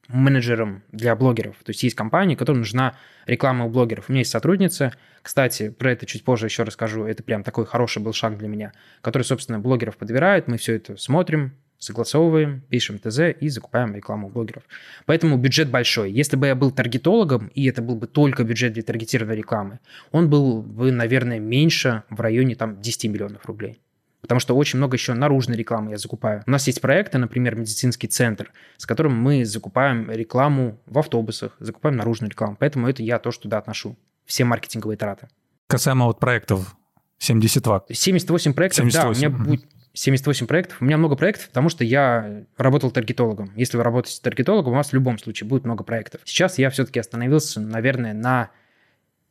менеджером 0.08 0.84
для 0.92 1.16
блогеров. 1.16 1.56
То 1.64 1.72
есть 1.72 1.84
есть 1.84 1.96
компания, 1.96 2.36
которой 2.36 2.58
нужна 2.58 2.96
реклама 3.26 3.66
у 3.66 3.70
блогеров. 3.70 4.10
У 4.10 4.12
меня 4.12 4.22
есть 4.22 4.32
сотрудница, 4.32 4.94
кстати, 5.22 5.70
про 5.70 5.92
это 5.92 6.06
чуть 6.06 6.24
позже 6.24 6.46
еще 6.46 6.64
расскажу, 6.64 7.04
это 7.04 7.24
прям 7.24 7.44
такой 7.44 7.66
хороший 7.66 8.02
был 8.02 8.14
шаг 8.14 8.38
для 8.38 8.48
меня, 8.48 8.72
который, 9.02 9.24
собственно, 9.24 9.60
блогеров 9.60 9.98
подбирает, 9.98 10.48
мы 10.48 10.58
все 10.58 10.76
это 10.76 10.96
смотрим, 10.96 11.54
согласовываем, 11.80 12.62
пишем 12.70 12.98
ТЗ 12.98 13.20
и 13.40 13.50
закупаем 13.50 13.96
рекламу 13.96 14.28
у 14.28 14.30
блогеров. 14.30 14.64
Поэтому 15.06 15.38
бюджет 15.38 15.70
большой. 15.70 16.12
Если 16.12 16.36
бы 16.36 16.48
я 16.48 16.56
был 16.56 16.72
таргетологом, 16.72 17.48
и 17.48 17.66
это 17.66 17.82
был 17.82 17.96
бы 17.96 18.08
только 18.08 18.44
бюджет 18.44 18.74
для 18.74 18.84
таргетированной 18.84 19.36
рекламы, 19.36 19.80
он 20.12 20.30
был 20.30 20.62
бы, 20.62 20.92
наверное, 20.92 21.40
меньше 21.40 22.04
в 22.10 22.20
районе 22.22 22.56
там 22.56 22.82
10 22.82 23.12
миллионов 23.12 23.46
рублей. 23.46 23.80
Потому 24.28 24.42
что 24.42 24.58
очень 24.58 24.78
много 24.78 24.98
еще 24.98 25.14
наружной 25.14 25.56
рекламы 25.56 25.92
я 25.92 25.98
закупаю. 25.98 26.44
У 26.46 26.52
нас 26.52 26.68
есть 26.68 26.82
проекты, 26.82 27.18
например, 27.18 27.56
медицинский 27.56 28.08
центр, 28.08 28.52
с 28.76 28.86
которым 28.86 29.18
мы 29.18 29.46
закупаем 29.46 30.12
рекламу 30.12 30.82
в 30.86 31.00
автобусах, 31.00 31.56
закупаем 31.60 31.96
наружную 31.96 32.30
рекламу. 32.30 32.58
Поэтому 32.60 32.90
это 32.90 33.02
я 33.02 33.20
тоже 33.20 33.40
туда 33.40 33.58
отношу. 33.58 33.98
Все 34.26 34.44
маркетинговые 34.44 34.98
траты. 34.98 35.30
Касаемо 35.68 36.06
вот 36.06 36.20
проектов 36.20 36.76
72. 37.20 37.86
78 37.90 38.54
проектов, 38.54 38.92
78. 38.92 39.02
да, 39.02 39.08
у 39.08 39.30
меня 39.30 39.46
будет 39.46 39.66
78 39.94 40.46
проектов. 40.46 40.82
У 40.82 40.86
меня 40.86 40.98
много 40.98 41.16
проектов, 41.16 41.48
потому 41.48 41.70
что 41.70 41.86
я 41.86 42.44
работал 42.58 42.92
таргетологом. 42.92 43.52
Если 43.56 43.78
вы 43.78 43.84
работаете 43.84 44.22
таргетологом, 44.22 44.74
у 44.74 44.76
вас 44.76 44.90
в 44.90 44.94
любом 44.94 45.18
случае 45.18 45.48
будет 45.48 45.64
много 45.64 45.86
проектов. 45.86 46.22
Сейчас 46.26 46.58
я 46.58 46.70
все-таки 46.70 47.00
остановился, 47.00 47.62
наверное, 47.62 48.14
на 48.14 48.52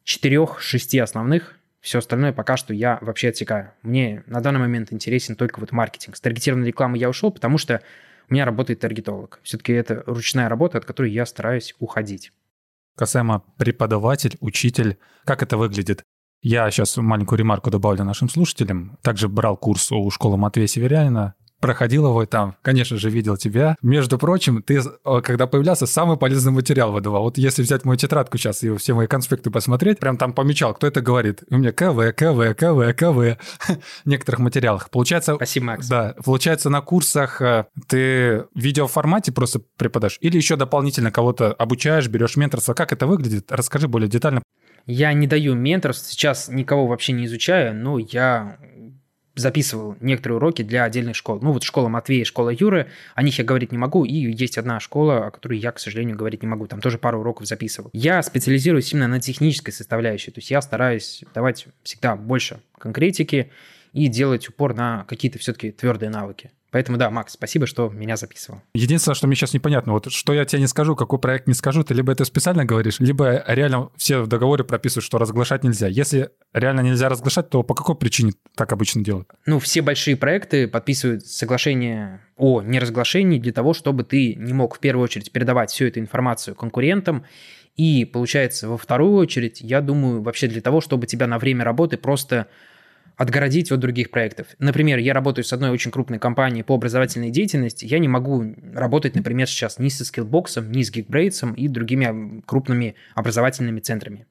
4-6 0.06 1.00
основных. 1.00 1.56
Все 1.86 2.00
остальное 2.00 2.32
пока 2.32 2.56
что 2.56 2.74
я 2.74 2.98
вообще 3.00 3.28
отсекаю. 3.28 3.70
Мне 3.82 4.24
на 4.26 4.40
данный 4.40 4.58
момент 4.58 4.92
интересен 4.92 5.36
только 5.36 5.60
вот 5.60 5.70
маркетинг. 5.70 6.16
С 6.16 6.20
таргетированной 6.20 6.66
рекламы 6.66 6.98
я 6.98 7.08
ушел, 7.08 7.30
потому 7.30 7.58
что 7.58 7.80
у 8.28 8.34
меня 8.34 8.44
работает 8.44 8.80
таргетолог. 8.80 9.38
Все-таки 9.44 9.72
это 9.72 10.02
ручная 10.04 10.48
работа, 10.48 10.78
от 10.78 10.84
которой 10.84 11.12
я 11.12 11.24
стараюсь 11.26 11.76
уходить. 11.78 12.32
Касаемо 12.96 13.44
преподаватель, 13.56 14.36
учитель, 14.40 14.98
как 15.24 15.44
это 15.44 15.56
выглядит? 15.56 16.02
Я 16.42 16.68
сейчас 16.72 16.96
маленькую 16.96 17.38
ремарку 17.38 17.70
добавлю 17.70 18.02
нашим 18.02 18.28
слушателям. 18.28 18.98
Также 19.02 19.28
брал 19.28 19.56
курс 19.56 19.92
у 19.92 20.10
школы 20.10 20.36
Матвея 20.36 20.66
Северянина 20.66 21.36
проходил 21.60 22.06
его 22.06 22.24
там, 22.26 22.56
конечно 22.62 22.96
же, 22.96 23.10
видел 23.10 23.36
тебя. 23.36 23.76
Между 23.82 24.18
прочим, 24.18 24.62
ты, 24.62 24.80
когда 25.22 25.46
появлялся, 25.46 25.86
самый 25.86 26.16
полезный 26.16 26.52
материал 26.52 26.92
выдавал. 26.92 27.24
Вот 27.24 27.38
если 27.38 27.62
взять 27.62 27.84
мою 27.84 27.96
тетрадку 27.96 28.38
сейчас 28.38 28.62
и 28.62 28.74
все 28.76 28.94
мои 28.94 29.06
конспекты 29.06 29.50
посмотреть, 29.50 29.98
прям 29.98 30.16
там 30.16 30.32
помечал, 30.32 30.74
кто 30.74 30.86
это 30.86 31.00
говорит. 31.00 31.42
у 31.50 31.56
меня 31.56 31.72
КВ, 31.72 32.12
КВ, 32.12 32.54
КВ, 32.54 32.94
КВ. 32.94 33.38
В 34.04 34.08
некоторых 34.08 34.40
материалах. 34.40 34.90
Получается... 34.90 35.34
Спасибо, 35.36 35.66
Макс. 35.66 35.88
Да, 35.88 36.14
получается, 36.24 36.70
на 36.70 36.80
курсах 36.80 37.40
э, 37.40 37.66
ты 37.88 38.44
в 38.54 38.60
видеоформате 38.60 39.32
просто 39.32 39.60
преподаешь 39.76 40.18
или 40.20 40.36
еще 40.36 40.56
дополнительно 40.56 41.10
кого-то 41.10 41.52
обучаешь, 41.52 42.08
берешь 42.08 42.36
менторство. 42.36 42.74
Как 42.74 42.92
это 42.92 43.06
выглядит? 43.06 43.50
Расскажи 43.50 43.88
более 43.88 44.08
детально. 44.08 44.42
Я 44.86 45.12
не 45.14 45.26
даю 45.26 45.54
менторств, 45.54 46.10
сейчас 46.10 46.48
никого 46.48 46.86
вообще 46.86 47.12
не 47.12 47.26
изучаю, 47.26 47.74
но 47.74 47.98
я 47.98 48.56
записывал 49.36 49.96
некоторые 50.00 50.38
уроки 50.38 50.62
для 50.62 50.84
отдельных 50.84 51.14
школ. 51.14 51.38
Ну 51.40 51.52
вот 51.52 51.62
школа 51.62 51.88
Матвея, 51.88 52.24
школа 52.24 52.50
Юры, 52.50 52.88
о 53.14 53.22
них 53.22 53.38
я 53.38 53.44
говорить 53.44 53.70
не 53.70 53.78
могу, 53.78 54.04
и 54.04 54.12
есть 54.12 54.58
одна 54.58 54.80
школа, 54.80 55.26
о 55.26 55.30
которой 55.30 55.58
я, 55.58 55.72
к 55.72 55.78
сожалению, 55.78 56.16
говорить 56.16 56.42
не 56.42 56.48
могу. 56.48 56.66
Там 56.66 56.80
тоже 56.80 56.98
пару 56.98 57.20
уроков 57.20 57.46
записывал. 57.46 57.90
Я 57.92 58.22
специализируюсь 58.22 58.92
именно 58.92 59.08
на 59.08 59.20
технической 59.20 59.72
составляющей, 59.72 60.30
то 60.30 60.38
есть 60.38 60.50
я 60.50 60.60
стараюсь 60.62 61.22
давать 61.34 61.66
всегда 61.82 62.16
больше 62.16 62.60
конкретики 62.78 63.52
и 63.92 64.08
делать 64.08 64.48
упор 64.48 64.74
на 64.74 65.04
какие-то 65.04 65.38
все-таки 65.38 65.70
твердые 65.70 66.10
навыки. 66.10 66.50
Поэтому 66.76 66.98
да, 66.98 67.08
Макс, 67.08 67.32
спасибо, 67.32 67.66
что 67.66 67.88
меня 67.88 68.18
записывал. 68.18 68.60
Единственное, 68.74 69.14
что 69.14 69.26
мне 69.26 69.34
сейчас 69.34 69.54
непонятно, 69.54 69.94
вот 69.94 70.12
что 70.12 70.34
я 70.34 70.44
тебе 70.44 70.60
не 70.60 70.66
скажу, 70.66 70.94
какой 70.94 71.18
проект 71.18 71.46
не 71.46 71.54
скажу, 71.54 71.82
ты 71.84 71.94
либо 71.94 72.12
это 72.12 72.26
специально 72.26 72.66
говоришь, 72.66 73.00
либо 73.00 73.42
реально 73.46 73.88
все 73.96 74.20
в 74.20 74.26
договоре 74.26 74.62
прописывают, 74.62 75.06
что 75.06 75.16
разглашать 75.16 75.64
нельзя. 75.64 75.86
Если 75.86 76.28
реально 76.52 76.80
нельзя 76.80 77.08
разглашать, 77.08 77.48
то 77.48 77.62
по 77.62 77.72
какой 77.72 77.94
причине 77.94 78.34
так 78.54 78.74
обычно 78.74 79.02
делают? 79.02 79.26
Ну, 79.46 79.58
все 79.58 79.80
большие 79.80 80.18
проекты 80.18 80.68
подписывают 80.68 81.24
соглашение 81.24 82.20
о 82.36 82.60
неразглашении 82.60 83.38
для 83.38 83.54
того, 83.54 83.72
чтобы 83.72 84.04
ты 84.04 84.34
не 84.34 84.52
мог 84.52 84.76
в 84.76 84.78
первую 84.78 85.04
очередь 85.04 85.32
передавать 85.32 85.70
всю 85.70 85.86
эту 85.86 86.00
информацию 86.00 86.54
конкурентам, 86.54 87.24
и 87.76 88.04
получается, 88.04 88.68
во 88.68 88.76
вторую 88.76 89.14
очередь, 89.16 89.62
я 89.62 89.80
думаю, 89.80 90.20
вообще 90.20 90.46
для 90.46 90.60
того, 90.60 90.82
чтобы 90.82 91.06
тебя 91.06 91.26
на 91.26 91.38
время 91.38 91.64
работы 91.64 91.96
просто 91.96 92.48
отгородить 93.16 93.72
от 93.72 93.80
других 93.80 94.10
проектов. 94.10 94.48
Например, 94.58 94.98
я 94.98 95.14
работаю 95.14 95.44
с 95.44 95.52
одной 95.52 95.70
очень 95.70 95.90
крупной 95.90 96.18
компанией 96.18 96.62
по 96.62 96.74
образовательной 96.74 97.30
деятельности, 97.30 97.84
я 97.84 97.98
не 97.98 98.08
могу 98.08 98.54
работать, 98.74 99.14
например, 99.14 99.48
сейчас 99.48 99.78
ни 99.78 99.88
со 99.88 100.04
Skillbox, 100.04 100.66
ни 100.68 100.82
с 100.82 100.92
Geekbrains 100.92 101.54
и 101.54 101.68
другими 101.68 102.42
крупными 102.46 102.94
образовательными 103.14 103.80
центрами. 103.80 104.26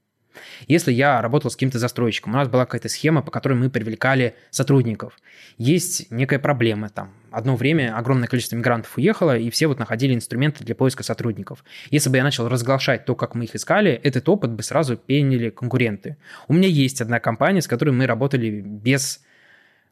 Если 0.68 0.92
я 0.92 1.22
работал 1.22 1.52
с 1.52 1.56
каким-то 1.56 1.80
застройщиком, 1.80 2.34
у 2.34 2.36
нас 2.36 2.48
была 2.48 2.66
какая-то 2.66 2.90
схема, 2.90 3.22
по 3.22 3.32
которой 3.32 3.54
мы 3.54 3.70
привлекали 3.70 4.36
сотрудников. 4.50 5.18
Есть 5.58 6.12
некая 6.12 6.40
проблема 6.40 6.90
там. 6.90 7.14
Одно 7.32 7.56
время 7.56 7.98
огромное 7.98 8.28
количество 8.28 8.56
мигрантов 8.56 8.98
уехало, 8.98 9.38
и 9.38 9.50
все 9.50 9.68
вот 9.68 9.80
находили 9.80 10.14
инструменты 10.14 10.64
для 10.64 10.76
поиска 10.76 11.04
сотрудников. 11.04 11.64
Если 11.92 12.10
бы 12.10 12.18
я 12.18 12.24
начал 12.24 12.48
разглашать 12.48 13.06
то, 13.06 13.16
как 13.16 13.36
мы 13.36 13.44
их 13.44 13.56
искали, 13.56 13.92
этот 13.92 14.28
опыт 14.30 14.52
бы 14.52 14.64
сразу 14.64 14.96
пенили 14.96 15.50
конкуренты. 15.50 16.18
У 16.48 16.54
меня 16.54 16.68
есть 16.68 17.02
одна 17.02 17.20
компания, 17.20 17.62
с 17.62 17.68
которой 17.68 17.92
мы 17.92 18.08
работали 18.08 18.62
без 18.62 19.22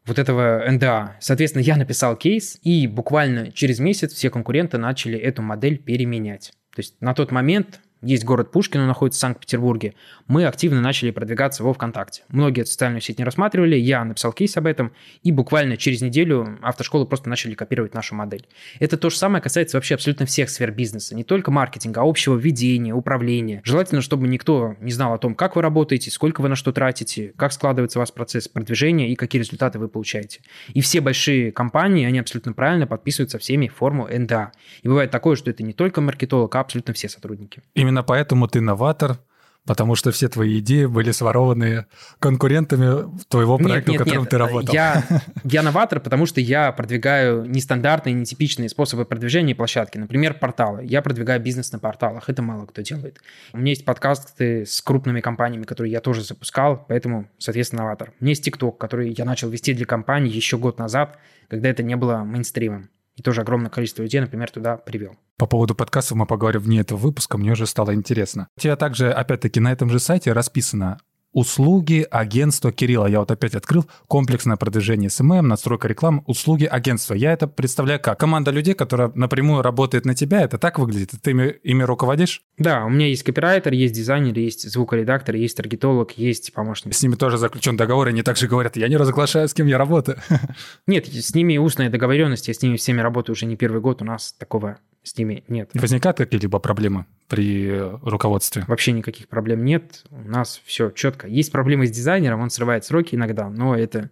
вот 0.06 0.18
этого 0.18 0.64
НДА. 0.70 1.16
Соответственно, 1.20 1.62
я 1.62 1.76
написал 1.76 2.16
кейс, 2.16 2.58
и 2.62 2.86
буквально 2.86 3.52
через 3.52 3.78
месяц 3.78 4.12
все 4.12 4.30
конкуренты 4.30 4.78
начали 4.78 5.18
эту 5.18 5.42
модель 5.42 5.78
переменять. 5.78 6.52
То 6.74 6.80
есть 6.80 7.00
на 7.00 7.14
тот 7.14 7.30
момент 7.30 7.80
есть 8.04 8.24
город 8.24 8.50
Пушкин, 8.50 8.80
он 8.80 8.86
находится 8.86 9.18
в 9.18 9.20
Санкт-Петербурге, 9.20 9.94
мы 10.26 10.46
активно 10.46 10.80
начали 10.80 11.10
продвигаться 11.10 11.64
во 11.64 11.72
ВКонтакте. 11.74 12.22
Многие 12.28 12.62
эту 12.62 12.70
социальную 12.70 13.00
сеть 13.00 13.18
не 13.18 13.24
рассматривали, 13.24 13.76
я 13.76 14.04
написал 14.04 14.32
кейс 14.32 14.56
об 14.56 14.66
этом, 14.66 14.92
и 15.22 15.32
буквально 15.32 15.76
через 15.76 16.02
неделю 16.02 16.58
автошколы 16.62 17.06
просто 17.06 17.28
начали 17.28 17.54
копировать 17.54 17.94
нашу 17.94 18.14
модель. 18.14 18.46
Это 18.78 18.96
то 18.96 19.10
же 19.10 19.16
самое 19.16 19.42
касается 19.42 19.76
вообще 19.76 19.94
абсолютно 19.94 20.26
всех 20.26 20.50
сфер 20.50 20.70
бизнеса, 20.70 21.14
не 21.14 21.24
только 21.24 21.50
маркетинга, 21.50 22.02
а 22.02 22.08
общего 22.08 22.36
ведения, 22.36 22.94
управления. 22.94 23.60
Желательно, 23.64 24.00
чтобы 24.00 24.28
никто 24.28 24.76
не 24.80 24.92
знал 24.92 25.14
о 25.14 25.18
том, 25.18 25.34
как 25.34 25.56
вы 25.56 25.62
работаете, 25.62 26.10
сколько 26.10 26.40
вы 26.40 26.48
на 26.48 26.56
что 26.56 26.72
тратите, 26.72 27.32
как 27.36 27.52
складывается 27.52 27.98
у 27.98 28.00
вас 28.00 28.10
процесс 28.10 28.48
продвижения 28.48 29.10
и 29.10 29.14
какие 29.14 29.40
результаты 29.40 29.78
вы 29.78 29.88
получаете. 29.88 30.40
И 30.72 30.80
все 30.80 31.00
большие 31.00 31.52
компании, 31.52 32.04
они 32.04 32.18
абсолютно 32.18 32.52
правильно 32.52 32.86
подписывают 32.86 33.30
со 33.30 33.38
всеми 33.38 33.68
форму 33.68 34.08
НДА. 34.10 34.52
И 34.82 34.88
бывает 34.88 35.10
такое, 35.10 35.36
что 35.36 35.50
это 35.50 35.62
не 35.62 35.72
только 35.72 36.00
маркетолог, 36.00 36.54
а 36.54 36.60
абсолютно 36.60 36.94
все 36.94 37.08
сотрудники. 37.08 37.62
Именно 37.74 37.93
Именно 37.94 38.02
поэтому 38.02 38.48
ты 38.48 38.60
новатор, 38.60 39.18
потому 39.64 39.94
что 39.94 40.10
все 40.10 40.28
твои 40.28 40.58
идеи 40.58 40.86
были 40.86 41.12
сворованы 41.12 41.86
конкурентами 42.18 43.08
твоего 43.28 43.56
проекта, 43.56 43.92
нет, 43.92 44.00
нет, 44.00 44.00
в 44.00 44.04
котором 44.04 44.22
нет. 44.22 44.30
ты 44.30 44.38
работал. 44.38 44.74
Я, 44.74 45.04
я 45.44 45.62
новатор, 45.62 46.00
потому 46.00 46.26
что 46.26 46.40
я 46.40 46.72
продвигаю 46.72 47.44
нестандартные, 47.44 48.12
нетипичные 48.14 48.68
способы 48.68 49.04
продвижения 49.04 49.54
площадки. 49.54 49.96
Например, 49.96 50.34
порталы. 50.34 50.84
Я 50.84 51.02
продвигаю 51.02 51.40
бизнес 51.40 51.70
на 51.70 51.78
порталах. 51.78 52.28
Это 52.28 52.42
мало 52.42 52.66
кто 52.66 52.82
делает. 52.82 53.20
У 53.52 53.58
меня 53.58 53.70
есть 53.70 53.84
подкасты 53.84 54.66
с 54.66 54.82
крупными 54.82 55.20
компаниями, 55.20 55.62
которые 55.62 55.92
я 55.92 56.00
тоже 56.00 56.24
запускал, 56.24 56.84
поэтому, 56.88 57.28
соответственно, 57.38 57.82
новатор. 57.82 58.12
У 58.18 58.24
меня 58.24 58.32
есть 58.32 58.44
TikTok, 58.48 58.76
который 58.76 59.14
я 59.16 59.24
начал 59.24 59.50
вести 59.50 59.72
для 59.72 59.86
компании 59.86 60.34
еще 60.34 60.58
год 60.58 60.80
назад, 60.80 61.16
когда 61.46 61.68
это 61.68 61.84
не 61.84 61.94
было 61.94 62.24
мейнстримом. 62.24 62.90
И 63.16 63.22
тоже 63.22 63.42
огромное 63.42 63.70
количество 63.70 64.02
людей, 64.02 64.20
например, 64.20 64.50
туда 64.50 64.76
привел. 64.76 65.16
По 65.36 65.46
поводу 65.46 65.74
подкастов 65.74 66.16
мы 66.18 66.26
поговорим 66.26 66.62
вне 66.62 66.80
этого 66.80 66.98
выпуска, 66.98 67.38
мне 67.38 67.52
уже 67.52 67.66
стало 67.66 67.94
интересно. 67.94 68.48
У 68.56 68.60
тебя 68.60 68.76
также, 68.76 69.10
опять-таки, 69.10 69.60
на 69.60 69.72
этом 69.72 69.90
же 69.90 69.98
сайте 69.98 70.32
расписано 70.32 70.98
Услуги 71.34 72.06
агентства 72.12 72.70
Кирилла. 72.70 73.06
Я 73.06 73.18
вот 73.18 73.30
опять 73.32 73.56
открыл. 73.56 73.84
Комплексное 74.06 74.56
продвижение 74.56 75.10
SMM, 75.10 75.48
настройка 75.48 75.88
рекламы, 75.88 76.22
услуги 76.26 76.64
агентства. 76.64 77.12
Я 77.14 77.32
это 77.32 77.48
представляю 77.48 77.98
как? 77.98 78.20
Команда 78.20 78.52
людей, 78.52 78.74
которая 78.74 79.10
напрямую 79.16 79.60
работает 79.60 80.04
на 80.04 80.14
тебя, 80.14 80.42
это 80.42 80.58
так 80.58 80.78
выглядит? 80.78 81.10
Ты 81.20 81.32
ими, 81.32 81.56
ими 81.64 81.82
руководишь? 81.82 82.42
Да, 82.56 82.84
у 82.84 82.88
меня 82.88 83.08
есть 83.08 83.24
копирайтер, 83.24 83.72
есть 83.72 83.94
дизайнер, 83.94 84.38
есть 84.38 84.70
звукоредактор, 84.70 85.34
есть 85.34 85.56
таргетолог, 85.56 86.12
есть 86.12 86.52
помощник. 86.52 86.94
С 86.94 87.02
ними 87.02 87.16
тоже 87.16 87.36
заключен 87.36 87.76
договор, 87.76 88.06
и 88.06 88.10
они 88.10 88.22
также 88.22 88.46
говорят, 88.46 88.76
я 88.76 88.86
не 88.86 88.96
разглашаю, 88.96 89.48
с 89.48 89.54
кем 89.54 89.66
я 89.66 89.76
работаю. 89.76 90.18
Нет, 90.86 91.08
с 91.08 91.34
ними 91.34 91.56
устная 91.56 91.90
договоренность, 91.90 92.46
я 92.46 92.54
с 92.54 92.62
ними 92.62 92.76
всеми 92.76 93.00
работаю 93.00 93.34
уже 93.34 93.46
не 93.46 93.56
первый 93.56 93.80
год, 93.80 94.02
у 94.02 94.04
нас 94.04 94.32
такого 94.38 94.78
с 95.04 95.16
ними 95.16 95.44
нет. 95.46 95.70
Возникают 95.74 96.16
какие-либо 96.16 96.58
проблемы 96.58 97.06
при 97.28 97.70
руководстве? 98.02 98.64
Вообще 98.66 98.92
никаких 98.92 99.28
проблем 99.28 99.64
нет. 99.64 100.04
У 100.10 100.28
нас 100.28 100.60
все 100.64 100.90
четко. 100.90 101.28
Есть 101.28 101.52
проблемы 101.52 101.86
с 101.86 101.90
дизайнером, 101.90 102.40
он 102.40 102.50
срывает 102.50 102.84
сроки 102.84 103.14
иногда, 103.14 103.48
но 103.48 103.76
это 103.76 104.10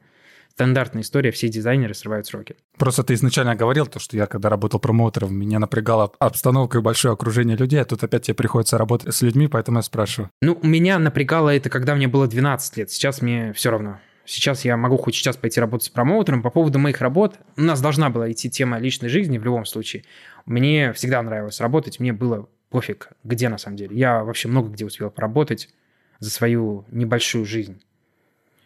стандартная 0.52 1.02
история, 1.02 1.30
все 1.30 1.48
дизайнеры 1.48 1.94
срывают 1.94 2.26
сроки. 2.26 2.56
Просто 2.76 3.02
ты 3.02 3.14
изначально 3.14 3.54
говорил, 3.54 3.86
то, 3.86 3.98
что 3.98 4.16
я 4.16 4.26
когда 4.26 4.50
работал 4.50 4.78
промоутером, 4.80 5.34
меня 5.34 5.58
напрягала 5.58 6.12
обстановка 6.18 6.78
и 6.78 6.82
большое 6.82 7.14
окружение 7.14 7.56
людей, 7.56 7.80
а 7.80 7.84
тут 7.84 8.04
опять 8.04 8.24
тебе 8.24 8.34
приходится 8.34 8.76
работать 8.76 9.14
с 9.14 9.22
людьми, 9.22 9.48
поэтому 9.48 9.78
я 9.78 9.82
спрашиваю. 9.82 10.30
Ну, 10.42 10.58
меня 10.62 10.98
напрягало 10.98 11.50
это, 11.50 11.70
когда 11.70 11.94
мне 11.94 12.06
было 12.06 12.26
12 12.26 12.76
лет. 12.76 12.90
Сейчас 12.90 13.22
мне 13.22 13.52
все 13.54 13.70
равно. 13.70 13.98
Сейчас 14.24 14.64
я 14.64 14.76
могу 14.76 14.98
хоть 14.98 15.14
сейчас 15.14 15.36
пойти 15.36 15.58
работать 15.60 15.86
с 15.86 15.90
промоутером. 15.90 16.42
По 16.42 16.50
поводу 16.50 16.78
моих 16.78 17.00
работ, 17.00 17.38
у 17.56 17.62
нас 17.62 17.80
должна 17.80 18.08
была 18.08 18.30
идти 18.30 18.48
тема 18.48 18.78
личной 18.78 19.08
жизни 19.08 19.38
в 19.38 19.44
любом 19.44 19.64
случае. 19.64 20.04
Мне 20.46 20.92
всегда 20.92 21.22
нравилось 21.22 21.60
работать, 21.60 22.00
мне 22.00 22.12
было 22.12 22.48
пофиг, 22.70 23.10
где 23.22 23.48
на 23.48 23.58
самом 23.58 23.76
деле. 23.76 23.96
Я 23.96 24.24
вообще 24.24 24.48
много 24.48 24.70
где 24.70 24.84
успел 24.84 25.10
поработать 25.10 25.68
за 26.18 26.30
свою 26.30 26.84
небольшую 26.90 27.44
жизнь. 27.44 27.82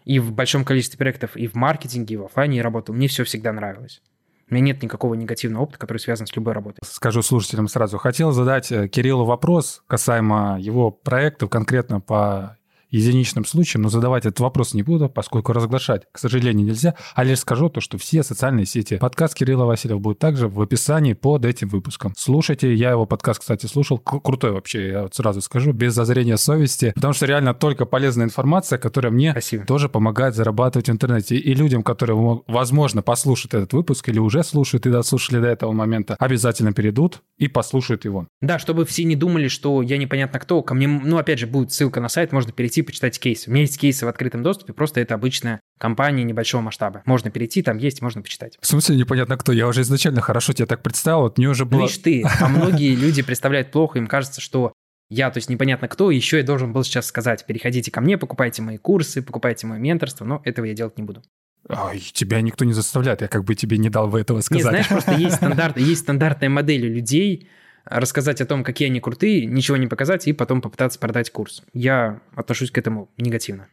И 0.05 0.21
в 0.21 0.33
большом 0.33 0.65
количестве 0.65 0.99
проектов, 0.99 1.37
и 1.37 1.49
в 1.49 1.55
маркетинге, 1.55 2.15
и 2.15 2.17
в 2.19 2.25
офлайне 2.25 2.59
я 2.59 2.63
работал. 2.63 2.95
Мне 2.95 3.09
все 3.09 3.25
всегда 3.25 3.53
нравилось. 3.53 4.01
У 4.49 4.55
меня 4.55 4.67
нет 4.67 4.83
никакого 4.83 5.15
негативного 5.15 5.65
опыта, 5.65 5.81
который 5.81 5.99
связан 5.99 6.29
с 6.29 6.37
любой 6.37 6.53
работой. 6.53 6.79
Скажу 6.85 7.23
слушателям 7.23 7.67
сразу. 7.67 7.99
Хотел 7.99 8.31
задать 8.31 8.71
э, 8.71 8.87
Кириллу 8.87 9.25
вопрос 9.25 9.83
касаемо 9.89 10.57
его 10.61 10.93
проектов, 10.93 11.51
конкретно 11.51 12.01
по 12.01 12.57
единичным 12.91 13.45
случаем, 13.45 13.83
но 13.83 13.89
задавать 13.89 14.27
этот 14.27 14.41
вопрос 14.41 14.75
не 14.75 14.83
буду, 14.83 15.09
поскольку 15.09 15.53
разглашать, 15.53 16.05
к 16.13 16.19
сожалению, 16.19 16.67
нельзя, 16.67 16.95
а 17.15 17.25
лишь 17.25 17.41
скажу 17.41 17.69
то, 17.69 17.81
что 17.81 17.99
все 17.99 18.23
социальные 18.23 18.67
сети, 18.67 18.99
подкаст 18.99 19.35
Кирилла 19.35 19.65
Васильева 19.65 19.99
будет 19.99 20.19
также 20.19 20.49
в 20.49 20.61
описании 20.61 21.13
под 21.13 21.45
этим 21.45 21.69
выпуском. 21.69 22.13
Слушайте, 22.17 22.73
я 22.75 22.91
его 22.91 23.07
подкаст, 23.07 23.41
кстати, 23.41 23.67
слушал, 23.67 23.99
крутой 23.99 24.53
вообще, 24.53 24.89
я 24.89 25.03
вот 25.03 25.15
сразу 25.15 25.41
скажу, 25.41 25.73
без 25.73 25.95
зазрения 25.95 26.37
совести, 26.37 26.93
потому 26.95 27.13
что 27.13 27.27
реально 27.27 27.55
только 27.55 27.87
полезная 27.87 28.27
информация, 28.27 28.79
которая 28.79 29.13
мне 29.13 29.33
Спасибо. 29.33 29.65
тоже 29.65 29.89
помогает 29.89 30.35
зарабатывать 30.35 30.89
в 30.89 30.93
интернете. 30.93 31.37
И 31.37 31.55
людям, 31.55 31.83
которые, 31.83 32.43
возможно, 32.47 33.03
послушают 33.03 33.55
этот 33.55 33.73
выпуск 33.73 34.09
или 34.09 34.19
уже 34.19 34.43
слушают 34.43 34.87
и 34.87 34.91
дослушали 34.91 35.41
до 35.41 35.49
этого 35.49 35.73
момента, 35.73 36.17
обязательно 36.19 36.73
перейдут 36.73 37.23
и 37.39 37.49
послушают 37.49 38.05
его. 38.05 38.27
Да, 38.41 38.59
чтобы 38.59 38.85
все 38.85 39.05
не 39.05 39.17
думали, 39.17 39.49
что 39.49 39.83
я 39.83 39.99
непонятно 39.99 40.39
кто, 40.39 40.63
ко 40.63 40.75
мне, 40.75 40.89
ну, 40.89 41.19
опять 41.19 41.39
же, 41.39 41.47
будет 41.47 41.73
ссылка 41.73 42.01
на 42.01 42.09
сайт, 42.09 42.33
можно 42.33 42.53
перейти, 42.53 42.76
почитать 42.83 43.19
кейсы. 43.19 43.51
У 43.51 43.53
меня 43.53 43.63
есть 43.63 43.79
кейсы 43.79 44.07
в 44.07 44.09
открытом 44.09 44.43
доступе, 44.43 44.73
просто 44.73 45.01
это 45.01 45.15
обычная 45.15 45.61
компания 45.79 46.25
небольшого 46.25 46.63
масштаба. 46.63 47.03
Можно 47.05 47.31
перейти, 47.31 47.63
там 47.63 47.79
есть, 47.79 48.03
можно 48.03 48.23
почитать. 48.23 48.59
В 48.61 48.67
смысле 48.67 48.97
непонятно 48.97 49.37
кто? 49.37 49.53
Я 49.53 49.69
уже 49.69 49.83
изначально 49.83 50.21
хорошо 50.21 50.53
тебя 50.53 50.67
так 50.67 50.83
представил, 50.83 51.21
вот 51.21 51.39
мне 51.39 51.49
уже 51.49 51.65
было... 51.65 51.83
Видишь 51.83 51.99
ты, 51.99 52.25
а 52.41 52.49
многие 52.49 52.95
люди 52.95 53.23
представляют 53.23 53.71
плохо, 53.71 53.99
им 53.99 54.07
кажется, 54.07 54.41
что 54.41 54.73
я, 55.09 55.31
то 55.31 55.39
есть 55.39 55.49
непонятно 55.49 55.89
кто, 55.89 56.11
еще 56.11 56.39
я 56.39 56.43
должен 56.43 56.73
был 56.73 56.83
сейчас 56.83 57.07
сказать, 57.07 57.47
переходите 57.47 57.91
ко 57.91 58.01
мне, 58.01 58.19
покупайте 58.19 58.63
мои 58.63 58.77
курсы, 58.77 59.23
покупайте 59.23 59.67
мое 59.67 59.79
менторство, 59.79 60.25
но 60.25 60.43
этого 60.45 60.65
я 60.65 60.75
делать 60.75 60.99
не 60.99 61.05
буду. 61.05 61.23
Ой, 61.69 61.99
тебя 61.99 62.41
никто 62.41 62.65
не 62.65 62.73
заставляет, 62.73 63.23
я 63.23 63.29
как 63.29 63.45
бы 63.45 63.55
тебе 63.55 63.79
не 63.79 63.89
дал 63.89 64.09
бы 64.09 64.21
этого 64.21 64.41
сказать. 64.41 64.65
Не, 64.65 64.69
знаешь, 64.69 64.89
просто 64.89 65.13
есть, 65.13 65.37
стандарт, 65.37 65.79
есть 65.79 66.03
стандартная 66.03 66.49
модель 66.49 66.87
людей, 66.87 67.49
рассказать 67.87 68.41
о 68.41 68.47
том, 68.47 68.65
какие 68.65 68.89
они 68.89 69.01
крутые, 69.01 69.47
ничего 69.47 69.77
не 69.77 69.87
показать 69.87 70.27
и 70.27 70.33
потом 70.33 70.61
попытаться 70.61 70.99
продать 70.99 71.31
курс. 71.31 71.63
Я 71.73 72.21
отношусь 72.35 72.71
к 72.71 72.79
этому 72.79 73.11
негативно. 73.17 73.69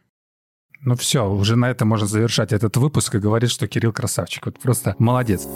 Ну 0.80 0.96
все, 0.96 1.28
уже 1.28 1.56
на 1.56 1.70
этом 1.70 1.88
можно 1.88 2.06
завершать 2.06 2.52
этот 2.52 2.76
выпуск 2.76 3.14
и 3.14 3.18
говорить, 3.18 3.50
что 3.50 3.66
Кирилл 3.66 3.92
красавчик. 3.92 4.46
Вот 4.46 4.58
просто 4.58 4.94
молодец. 4.98 5.48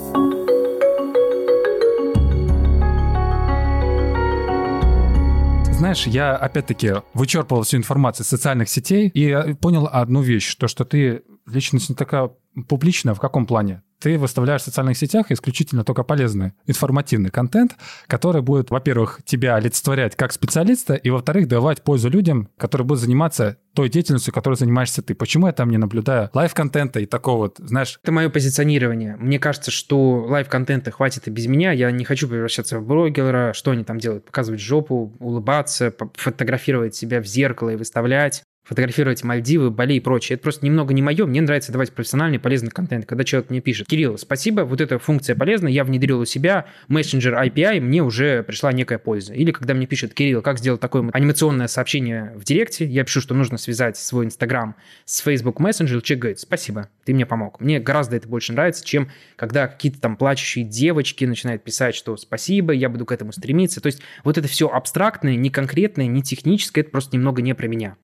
Знаешь, 5.78 6.08
я 6.08 6.34
опять-таки 6.34 6.94
вычерпывал 7.14 7.62
всю 7.62 7.76
информацию 7.76 8.24
из 8.24 8.28
социальных 8.28 8.68
сетей 8.68 9.08
и 9.08 9.54
понял 9.54 9.88
одну 9.90 10.22
вещь, 10.22 10.56
то, 10.56 10.66
что 10.66 10.84
ты 10.84 11.22
личность 11.46 11.88
не 11.88 11.94
такая 11.94 12.30
публичная 12.68 13.14
в 13.14 13.20
каком 13.20 13.46
плане? 13.46 13.82
Ты 14.00 14.18
выставляешь 14.18 14.62
в 14.62 14.64
социальных 14.64 14.96
сетях 14.96 15.30
исключительно 15.30 15.84
только 15.84 16.02
полезный, 16.02 16.52
информативный 16.66 17.30
контент, 17.30 17.76
который 18.06 18.42
будет, 18.42 18.70
во-первых, 18.70 19.20
тебя 19.24 19.56
олицетворять 19.56 20.16
как 20.16 20.32
специалиста, 20.32 20.94
и, 20.94 21.10
во-вторых, 21.10 21.48
давать 21.48 21.82
пользу 21.82 22.08
людям, 22.08 22.48
которые 22.56 22.86
будут 22.86 23.02
заниматься 23.02 23.58
той 23.74 23.88
деятельностью, 23.88 24.34
которой 24.34 24.54
занимаешься 24.54 25.02
ты. 25.02 25.14
Почему 25.14 25.46
я 25.46 25.52
там 25.52 25.70
не 25.70 25.78
наблюдаю 25.78 26.30
live-контента 26.34 26.98
и 26.98 27.06
такого 27.06 27.38
вот, 27.38 27.58
знаешь... 27.58 28.00
Это 28.02 28.10
мое 28.10 28.28
позиционирование. 28.28 29.16
Мне 29.20 29.38
кажется, 29.38 29.70
что 29.70 30.24
live-контента 30.24 30.90
хватит 30.90 31.28
и 31.28 31.30
без 31.30 31.46
меня. 31.46 31.70
Я 31.70 31.90
не 31.92 32.04
хочу 32.04 32.28
превращаться 32.28 32.80
в 32.80 32.86
блогера. 32.86 33.52
Что 33.52 33.70
они 33.70 33.84
там 33.84 33.98
делают? 33.98 34.24
Показывать 34.24 34.60
жопу, 34.60 35.16
улыбаться, 35.20 35.94
фотографировать 36.14 36.96
себя 36.96 37.20
в 37.20 37.26
зеркало 37.26 37.70
и 37.70 37.76
выставлять 37.76 38.42
фотографировать 38.68 39.24
Мальдивы, 39.24 39.70
Бали 39.70 39.94
и 39.94 40.00
прочее. 40.00 40.34
Это 40.34 40.42
просто 40.42 40.66
немного 40.66 40.92
не 40.92 41.00
мое. 41.00 41.24
Мне 41.24 41.40
нравится 41.40 41.72
давать 41.72 41.92
профессиональный 41.92 42.38
полезный 42.38 42.70
контент. 42.70 43.06
Когда 43.06 43.24
человек 43.24 43.48
мне 43.48 43.60
пишет, 43.60 43.88
Кирилл, 43.88 44.18
спасибо, 44.18 44.60
вот 44.62 44.80
эта 44.82 44.98
функция 44.98 45.34
полезна, 45.34 45.68
я 45.68 45.84
внедрил 45.84 46.20
у 46.20 46.26
себя, 46.26 46.66
мессенджер 46.88 47.34
API, 47.34 47.80
мне 47.80 48.02
уже 48.02 48.42
пришла 48.42 48.72
некая 48.72 48.98
польза. 48.98 49.32
Или 49.32 49.52
когда 49.52 49.72
мне 49.72 49.86
пишет, 49.86 50.12
Кирилл, 50.12 50.42
как 50.42 50.58
сделать 50.58 50.80
такое 50.80 51.08
анимационное 51.12 51.66
сообщение 51.66 52.32
в 52.36 52.44
директе, 52.44 52.84
я 52.84 53.04
пишу, 53.04 53.22
что 53.22 53.34
нужно 53.34 53.56
связать 53.56 53.96
свой 53.96 54.26
Инстаграм 54.26 54.76
с 55.06 55.20
Facebook 55.20 55.60
Messenger, 55.60 56.02
человек 56.02 56.18
говорит, 56.18 56.40
спасибо, 56.40 56.90
ты 57.04 57.14
мне 57.14 57.24
помог. 57.24 57.60
Мне 57.60 57.80
гораздо 57.80 58.16
это 58.16 58.28
больше 58.28 58.52
нравится, 58.52 58.84
чем 58.84 59.08
когда 59.36 59.66
какие-то 59.66 59.98
там 59.98 60.16
плачущие 60.16 60.64
девочки 60.66 61.24
начинают 61.24 61.64
писать, 61.64 61.94
что 61.94 62.18
спасибо, 62.18 62.74
я 62.74 62.90
буду 62.90 63.06
к 63.06 63.12
этому 63.12 63.32
стремиться. 63.32 63.80
То 63.80 63.86
есть 63.86 64.02
вот 64.24 64.36
это 64.36 64.46
все 64.46 64.68
абстрактное, 64.68 65.36
не 65.36 65.48
конкретное, 65.48 66.06
не 66.06 66.22
техническое, 66.22 66.82
это 66.82 66.90
просто 66.90 67.16
немного 67.16 67.40
не 67.40 67.54
про 67.54 67.66
меня. 67.66 67.96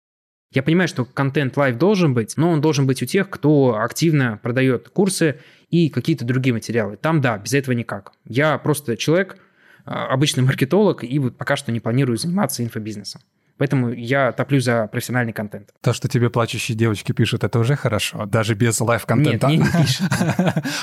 Я 0.55 0.63
понимаю, 0.63 0.87
что 0.87 1.05
контент 1.05 1.57
live 1.57 1.77
должен 1.77 2.15
быть, 2.15 2.37
но 2.37 2.51
он 2.51 2.61
должен 2.61 2.87
быть 2.87 3.03
у 3.03 3.07
тех, 3.07 3.29
кто 3.29 3.77
активно 3.81 4.39
продает 4.41 4.89
курсы 4.89 5.41
и 5.71 5.89
какие-то 5.89 6.25
другие 6.25 6.55
материалы. 6.55 6.97
Там, 6.97 7.21
да, 7.21 7.37
без 7.37 7.55
этого 7.55 7.75
никак. 7.75 8.13
Я 8.25 8.57
просто 8.59 8.97
человек, 8.97 9.37
а, 9.85 10.07
обычный 10.07 10.45
маркетолог, 10.45 11.03
и 11.03 11.19
вот 11.19 11.37
пока 11.37 11.57
что 11.57 11.73
не 11.73 11.81
планирую 11.81 12.17
заниматься 12.17 12.63
инфобизнесом. 12.63 13.21
Поэтому 13.57 13.93
я 13.93 14.33
топлю 14.33 14.61
за 14.61 14.89
профессиональный 14.89 15.33
контент. 15.33 15.71
То, 15.81 15.93
что 15.93 16.09
тебе 16.09 16.31
плачущие 16.31 16.77
девочки 16.77 17.13
пишут, 17.13 17.45
это 17.45 17.59
уже 17.59 17.77
хорошо, 17.77 18.27
даже 18.27 18.55
без 18.55 18.81
live-контента. 18.81 19.49
Нет, 19.49 19.61
мне 19.61 19.69
не 19.69 19.87
пишут. 19.87 20.07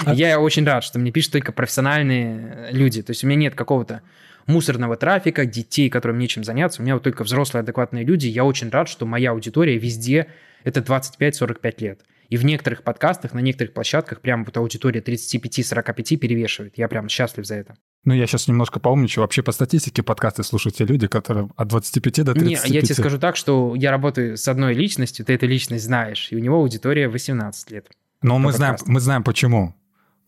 Я 0.18 0.40
очень 0.40 0.66
рад, 0.66 0.84
что 0.84 1.00
мне 1.00 1.12
пишут 1.12 1.34
только 1.34 1.52
профессиональные 1.52 2.70
люди. 2.72 3.02
То 3.02 3.12
есть 3.12 3.24
у 3.24 3.28
меня 3.28 3.40
нет 3.40 3.56
какого-то 3.56 4.02
мусорного 4.48 4.98
трафика, 4.98 5.46
детей, 5.46 5.90
которым 5.90 6.18
нечем 6.18 6.44
заняться. 6.44 6.82
У 6.82 6.86
меня 6.86 6.96
вот 6.96 7.04
только 7.04 7.24
взрослые 7.24 7.62
адекватные 7.62 8.04
люди. 8.04 8.28
Я 8.28 8.44
очень 8.46 8.70
рад, 8.70 8.90
что 8.90 9.06
моя 9.06 9.32
аудитория 9.32 9.78
везде 9.78 10.28
это 10.64 10.80
25-45 10.82 11.76
лет. 11.80 12.02
И 12.32 12.38
в 12.38 12.46
некоторых 12.46 12.84
подкастах, 12.84 13.34
на 13.34 13.40
некоторых 13.40 13.74
площадках 13.74 14.22
прям 14.22 14.46
вот 14.46 14.56
аудитория 14.56 15.02
35-45 15.02 16.16
перевешивает. 16.16 16.78
Я 16.78 16.88
прям 16.88 17.10
счастлив 17.10 17.46
за 17.46 17.56
это. 17.56 17.76
Ну, 18.06 18.14
я 18.14 18.26
сейчас 18.26 18.48
немножко 18.48 18.80
поумничаю. 18.80 19.24
Вообще 19.24 19.44
по 19.44 19.52
статистике 19.52 20.02
подкасты 20.02 20.44
слушают 20.44 20.78
те 20.78 20.86
люди, 20.86 21.08
которые 21.08 21.50
от 21.58 21.68
25 21.68 22.24
до 22.24 22.34
35. 22.34 22.70
Не, 22.70 22.74
я 22.74 22.82
тебе 22.82 22.96
скажу 22.96 23.20
так, 23.20 23.36
что 23.36 23.76
я 23.76 23.92
работаю 23.92 24.38
с 24.38 24.48
одной 24.48 24.74
личностью, 24.74 25.26
ты 25.26 25.34
эту 25.34 25.46
личность 25.46 25.84
знаешь, 25.84 26.30
и 26.32 26.38
у 26.38 26.40
него 26.40 26.56
аудитория 26.56 27.10
18 27.10 27.70
лет. 27.70 27.90
Но 28.22 28.40
мы 28.40 28.54
знаем, 28.54 28.78
мы 28.86 29.02
знаем 29.02 29.24
почему. 29.26 29.76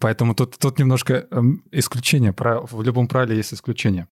Поэтому 0.04 0.36
тут, 0.36 0.58
тут 0.60 0.80
немножко 0.80 1.28
эм, 1.32 1.64
исключение. 1.72 2.36
В 2.38 2.82
любом 2.82 3.08
правиле 3.08 3.38
есть 3.38 3.54
исключение. 3.54 4.10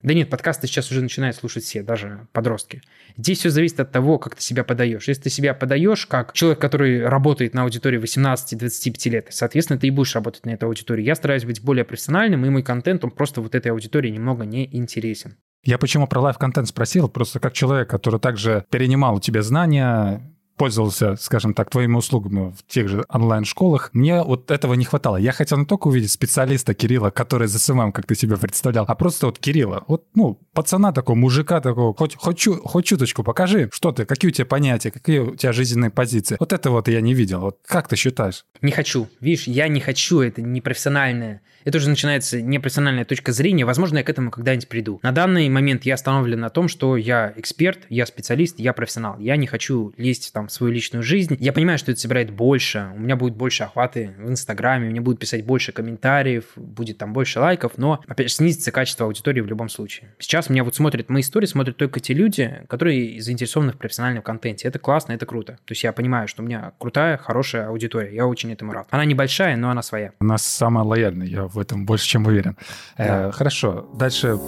Да 0.00 0.14
нет, 0.14 0.30
подкасты 0.30 0.68
сейчас 0.68 0.92
уже 0.92 1.02
начинают 1.02 1.34
слушать 1.34 1.64
все, 1.64 1.82
даже 1.82 2.28
подростки. 2.30 2.80
Здесь 3.16 3.40
все 3.40 3.50
зависит 3.50 3.80
от 3.80 3.90
того, 3.90 4.20
как 4.20 4.36
ты 4.36 4.42
себя 4.42 4.62
подаешь. 4.62 5.08
Если 5.08 5.22
ты 5.22 5.30
себя 5.30 5.52
подаешь 5.52 6.06
как 6.06 6.32
человек, 6.32 6.60
который 6.60 7.04
работает 7.04 7.54
на 7.54 7.62
аудитории 7.62 8.00
18-25 8.00 9.10
лет, 9.10 9.26
соответственно, 9.30 9.80
ты 9.80 9.88
и 9.88 9.90
будешь 9.90 10.14
работать 10.14 10.46
на 10.46 10.50
этой 10.50 10.66
аудитории. 10.66 11.02
Я 11.02 11.16
стараюсь 11.16 11.44
быть 11.44 11.60
более 11.60 11.84
профессиональным, 11.84 12.46
и 12.46 12.48
мой 12.48 12.62
контент, 12.62 13.02
он 13.02 13.10
просто 13.10 13.40
вот 13.40 13.56
этой 13.56 13.72
аудитории 13.72 14.10
немного 14.10 14.44
не 14.44 14.76
интересен. 14.76 15.38
Я 15.64 15.78
почему 15.78 16.06
про 16.06 16.20
live-контент 16.20 16.68
спросил? 16.68 17.08
Просто 17.08 17.40
как 17.40 17.52
человек, 17.52 17.90
который 17.90 18.20
также 18.20 18.64
перенимал 18.70 19.16
у 19.16 19.20
тебя 19.20 19.42
знания, 19.42 20.35
пользовался, 20.56 21.16
скажем 21.16 21.54
так, 21.54 21.70
твоими 21.70 21.96
услугами 21.96 22.54
в 22.56 22.66
тех 22.66 22.88
же 22.88 23.04
онлайн-школах, 23.08 23.90
мне 23.92 24.22
вот 24.22 24.50
этого 24.50 24.74
не 24.74 24.84
хватало. 24.84 25.16
Я 25.16 25.32
хотел 25.32 25.58
не 25.58 25.66
только 25.66 25.88
увидеть 25.88 26.10
специалиста 26.10 26.74
Кирилла, 26.74 27.10
который 27.10 27.48
за 27.48 27.58
SMM, 27.58 27.92
как 27.92 28.06
ты 28.06 28.14
себе 28.14 28.36
представлял, 28.36 28.84
а 28.88 28.94
просто 28.94 29.26
вот 29.26 29.38
Кирилла, 29.38 29.84
вот, 29.86 30.04
ну, 30.14 30.38
пацана 30.52 30.92
такого, 30.92 31.16
мужика 31.16 31.60
такого, 31.60 31.94
хоть, 31.94 32.16
хоть, 32.16 32.38
чу, 32.38 32.60
хоть 32.62 32.86
чуточку 32.86 33.22
покажи, 33.22 33.68
что 33.72 33.92
ты, 33.92 34.04
какие 34.04 34.30
у 34.30 34.32
тебя 34.32 34.46
понятия, 34.46 34.90
какие 34.90 35.20
у 35.20 35.36
тебя 35.36 35.52
жизненные 35.52 35.90
позиции. 35.90 36.36
Вот 36.40 36.52
это 36.52 36.70
вот 36.70 36.88
я 36.88 37.00
не 37.00 37.14
видел. 37.14 37.40
Вот 37.40 37.58
как 37.66 37.88
ты 37.88 37.96
считаешь? 37.96 38.44
Не 38.62 38.72
хочу. 38.72 39.08
Видишь, 39.20 39.46
я 39.46 39.68
не 39.68 39.80
хочу, 39.80 40.20
это 40.20 40.42
непрофессиональное 40.42 41.42
это 41.66 41.78
уже 41.78 41.90
начинается 41.90 42.40
непрофессиональная 42.40 43.04
точка 43.04 43.32
зрения. 43.32 43.64
Возможно, 43.64 43.98
я 43.98 44.04
к 44.04 44.08
этому 44.08 44.30
когда-нибудь 44.30 44.68
приду. 44.68 45.00
На 45.02 45.10
данный 45.10 45.48
момент 45.48 45.84
я 45.84 45.94
остановлен 45.94 46.38
на 46.38 46.48
том, 46.48 46.68
что 46.68 46.96
я 46.96 47.32
эксперт, 47.34 47.80
я 47.88 48.06
специалист, 48.06 48.60
я 48.60 48.72
профессионал. 48.72 49.18
Я 49.18 49.36
не 49.36 49.48
хочу 49.48 49.92
лезть 49.96 50.32
там, 50.32 50.45
в 50.48 50.52
свою 50.52 50.72
личную 50.72 51.02
жизнь. 51.02 51.36
Я 51.40 51.52
понимаю, 51.52 51.78
что 51.78 51.90
это 51.92 52.00
собирает 52.00 52.30
больше. 52.30 52.90
У 52.94 52.98
меня 52.98 53.16
будет 53.16 53.34
больше 53.34 53.64
охваты 53.64 54.14
в 54.18 54.30
Инстаграме, 54.30 54.90
мне 54.90 55.00
будут 55.00 55.20
писать 55.20 55.44
больше 55.44 55.72
комментариев, 55.72 56.44
будет 56.56 56.98
там 56.98 57.12
больше 57.12 57.40
лайков, 57.40 57.72
но, 57.76 58.02
опять 58.06 58.28
же, 58.28 58.34
снизится 58.34 58.72
качество 58.72 59.06
аудитории 59.06 59.40
в 59.40 59.46
любом 59.46 59.68
случае. 59.68 60.14
Сейчас 60.18 60.48
меня 60.50 60.64
вот 60.64 60.74
смотрят 60.74 61.08
мои 61.08 61.22
истории, 61.22 61.46
смотрят 61.46 61.76
только 61.76 62.00
те 62.00 62.14
люди, 62.14 62.62
которые 62.68 63.20
заинтересованы 63.20 63.72
в 63.72 63.78
профессиональном 63.78 64.22
контенте. 64.22 64.68
Это 64.68 64.78
классно, 64.78 65.12
это 65.12 65.26
круто. 65.26 65.54
То 65.64 65.72
есть 65.72 65.84
я 65.84 65.92
понимаю, 65.92 66.28
что 66.28 66.42
у 66.42 66.46
меня 66.46 66.72
крутая, 66.78 67.16
хорошая 67.16 67.68
аудитория. 67.68 68.14
Я 68.14 68.26
очень 68.26 68.52
этому 68.52 68.72
рад. 68.72 68.86
Она 68.90 69.04
небольшая, 69.04 69.56
но 69.56 69.70
она 69.70 69.82
своя. 69.82 70.12
У 70.20 70.24
нас 70.24 70.44
самая 70.44 70.84
лояльная. 70.84 71.26
Я 71.26 71.44
в 71.46 71.58
этом 71.58 71.86
больше 71.86 72.06
чем 72.06 72.26
уверен. 72.26 72.56
Да. 72.96 73.28
Э, 73.28 73.32
хорошо, 73.32 73.88
дальше... 73.98 74.38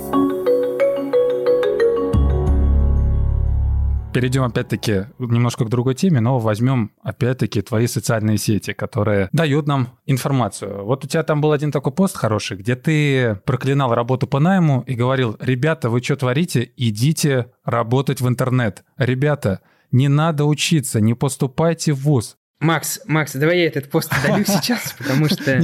Перейдем 4.18 4.42
опять-таки 4.42 5.07
немножко 5.20 5.64
к 5.64 5.68
другой 5.68 5.94
теме, 5.94 6.18
но 6.18 6.40
возьмем 6.40 6.90
опять-таки 7.04 7.62
твои 7.62 7.87
социальные 7.87 8.37
сети, 8.38 8.72
которые 8.72 9.28
дают 9.31 9.68
нам 9.68 9.96
информацию. 10.07 10.85
Вот 10.85 11.04
у 11.04 11.07
тебя 11.07 11.22
там 11.22 11.40
был 11.40 11.52
один 11.52 11.70
такой 11.70 11.92
пост 11.92 12.16
хороший, 12.16 12.57
где 12.57 12.74
ты 12.74 13.37
проклинал 13.44 13.94
работу 13.94 14.26
по 14.26 14.40
найму 14.40 14.83
и 14.88 14.94
говорил, 14.94 15.37
ребята, 15.38 15.88
вы 15.88 16.02
что 16.02 16.16
творите? 16.16 16.68
Идите 16.76 17.52
работать 17.64 18.20
в 18.20 18.26
интернет. 18.26 18.83
Ребята, 18.96 19.61
не 19.92 20.09
надо 20.09 20.46
учиться, 20.46 21.00
не 21.00 21.14
поступайте 21.14 21.92
в 21.92 22.00
ВУЗ. 22.00 22.38
Макс, 22.59 22.98
Макс, 23.07 23.35
давай 23.35 23.59
я 23.59 23.66
этот 23.66 23.88
пост 23.88 24.12
удалю 24.12 24.44
сейчас, 24.48 24.96
потому 24.98 25.28
что 25.28 25.62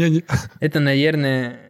это, 0.60 0.78
наверное, 0.78 1.63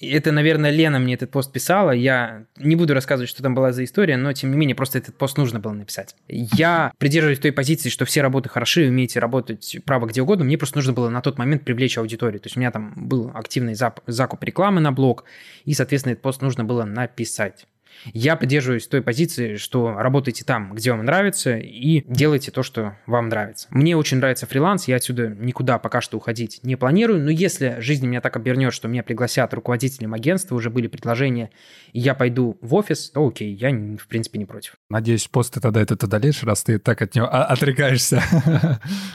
Это, 0.00 0.30
наверное, 0.30 0.70
Лена 0.70 0.98
мне 1.00 1.14
этот 1.14 1.30
пост 1.30 1.52
писала. 1.52 1.90
Я 1.90 2.44
не 2.56 2.76
буду 2.76 2.94
рассказывать, 2.94 3.28
что 3.28 3.42
там 3.42 3.54
была 3.54 3.72
за 3.72 3.82
история, 3.82 4.16
но, 4.16 4.32
тем 4.32 4.52
не 4.52 4.56
менее, 4.56 4.76
просто 4.76 4.98
этот 4.98 5.16
пост 5.16 5.36
нужно 5.38 5.58
было 5.58 5.72
написать. 5.72 6.14
Я 6.28 6.92
придерживаюсь 6.98 7.40
той 7.40 7.50
позиции, 7.50 7.88
что 7.88 8.04
все 8.04 8.22
работы 8.22 8.48
хороши, 8.48 8.86
умеете 8.86 9.18
работать 9.18 9.78
право 9.84 10.06
где 10.06 10.22
угодно. 10.22 10.44
Мне 10.44 10.56
просто 10.56 10.78
нужно 10.78 10.92
было 10.92 11.08
на 11.08 11.20
тот 11.20 11.38
момент 11.38 11.64
привлечь 11.64 11.98
аудиторию. 11.98 12.38
То 12.40 12.46
есть 12.46 12.56
у 12.56 12.60
меня 12.60 12.70
там 12.70 12.92
был 12.96 13.32
активный 13.34 13.74
закуп 13.74 14.44
рекламы 14.44 14.80
на 14.80 14.92
блог, 14.92 15.24
и, 15.64 15.74
соответственно, 15.74 16.12
этот 16.12 16.22
пост 16.22 16.42
нужно 16.42 16.64
было 16.64 16.84
написать. 16.84 17.66
Я 18.12 18.36
придерживаюсь 18.36 18.86
той 18.86 19.02
позиции, 19.02 19.56
что 19.56 19.94
работайте 19.94 20.44
там, 20.44 20.74
где 20.74 20.92
вам 20.92 21.04
нравится, 21.04 21.56
и 21.56 22.04
делайте 22.06 22.50
то, 22.50 22.62
что 22.62 22.96
вам 23.06 23.28
нравится. 23.28 23.68
Мне 23.70 23.96
очень 23.96 24.18
нравится 24.18 24.46
фриланс, 24.46 24.88
я 24.88 24.96
отсюда 24.96 25.28
никуда 25.28 25.78
пока 25.78 26.00
что 26.00 26.16
уходить 26.16 26.60
не 26.62 26.76
планирую, 26.76 27.22
но 27.22 27.30
если 27.30 27.76
жизнь 27.78 28.06
меня 28.06 28.20
так 28.20 28.36
обернет, 28.36 28.72
что 28.72 28.88
меня 28.88 29.02
пригласят 29.02 29.52
руководителем 29.54 30.14
агентства, 30.14 30.54
уже 30.54 30.70
были 30.70 30.86
предложения, 30.86 31.50
и 31.92 32.00
я 32.00 32.14
пойду 32.14 32.58
в 32.60 32.74
офис, 32.74 33.10
то 33.10 33.26
окей, 33.26 33.54
я, 33.54 33.70
в 33.70 34.06
принципе, 34.08 34.38
не 34.38 34.44
против. 34.44 34.74
Надеюсь, 34.90 35.26
пост 35.28 35.54
ты 35.54 35.60
тогда 35.60 35.80
этот 35.80 36.02
удалишь, 36.02 36.42
раз 36.42 36.62
ты 36.62 36.78
так 36.78 37.02
от 37.02 37.14
него 37.14 37.26
отрекаешься. 37.26 38.22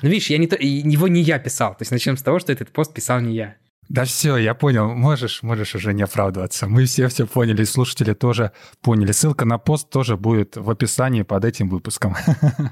Ну, 0.02 0.10
видишь, 0.10 0.30
я 0.30 0.38
не 0.38 0.48
то, 0.48 0.56
его 0.60 1.08
не 1.08 1.22
я 1.22 1.40
писал. 1.40 1.72
То 1.72 1.82
есть 1.82 1.92
начнем 1.92 2.18
с 2.18 2.24
того, 2.24 2.40
что 2.40 2.52
этот 2.52 2.70
пост 2.70 2.94
писал 2.94 3.22
не 3.22 3.36
я. 3.36 3.56
Да 3.92 4.06
все, 4.06 4.38
я 4.38 4.56
понял. 4.56 4.94
Можешь, 4.96 5.44
можешь 5.44 5.76
уже 5.76 5.94
не 5.94 6.04
оправдываться. 6.04 6.66
Мы 6.66 6.86
все 6.86 7.10
все 7.10 7.28
поняли, 7.28 7.66
слушатели 7.66 8.14
тоже 8.14 8.54
поняли. 8.82 9.12
Ссылка 9.12 9.44
на 9.44 9.58
пост 9.58 9.90
тоже 9.90 10.16
будет 10.16 10.56
в 10.56 10.70
описании 10.70 11.24
под 11.24 11.44
этим 11.44 11.68
выпуском. 11.68 12.16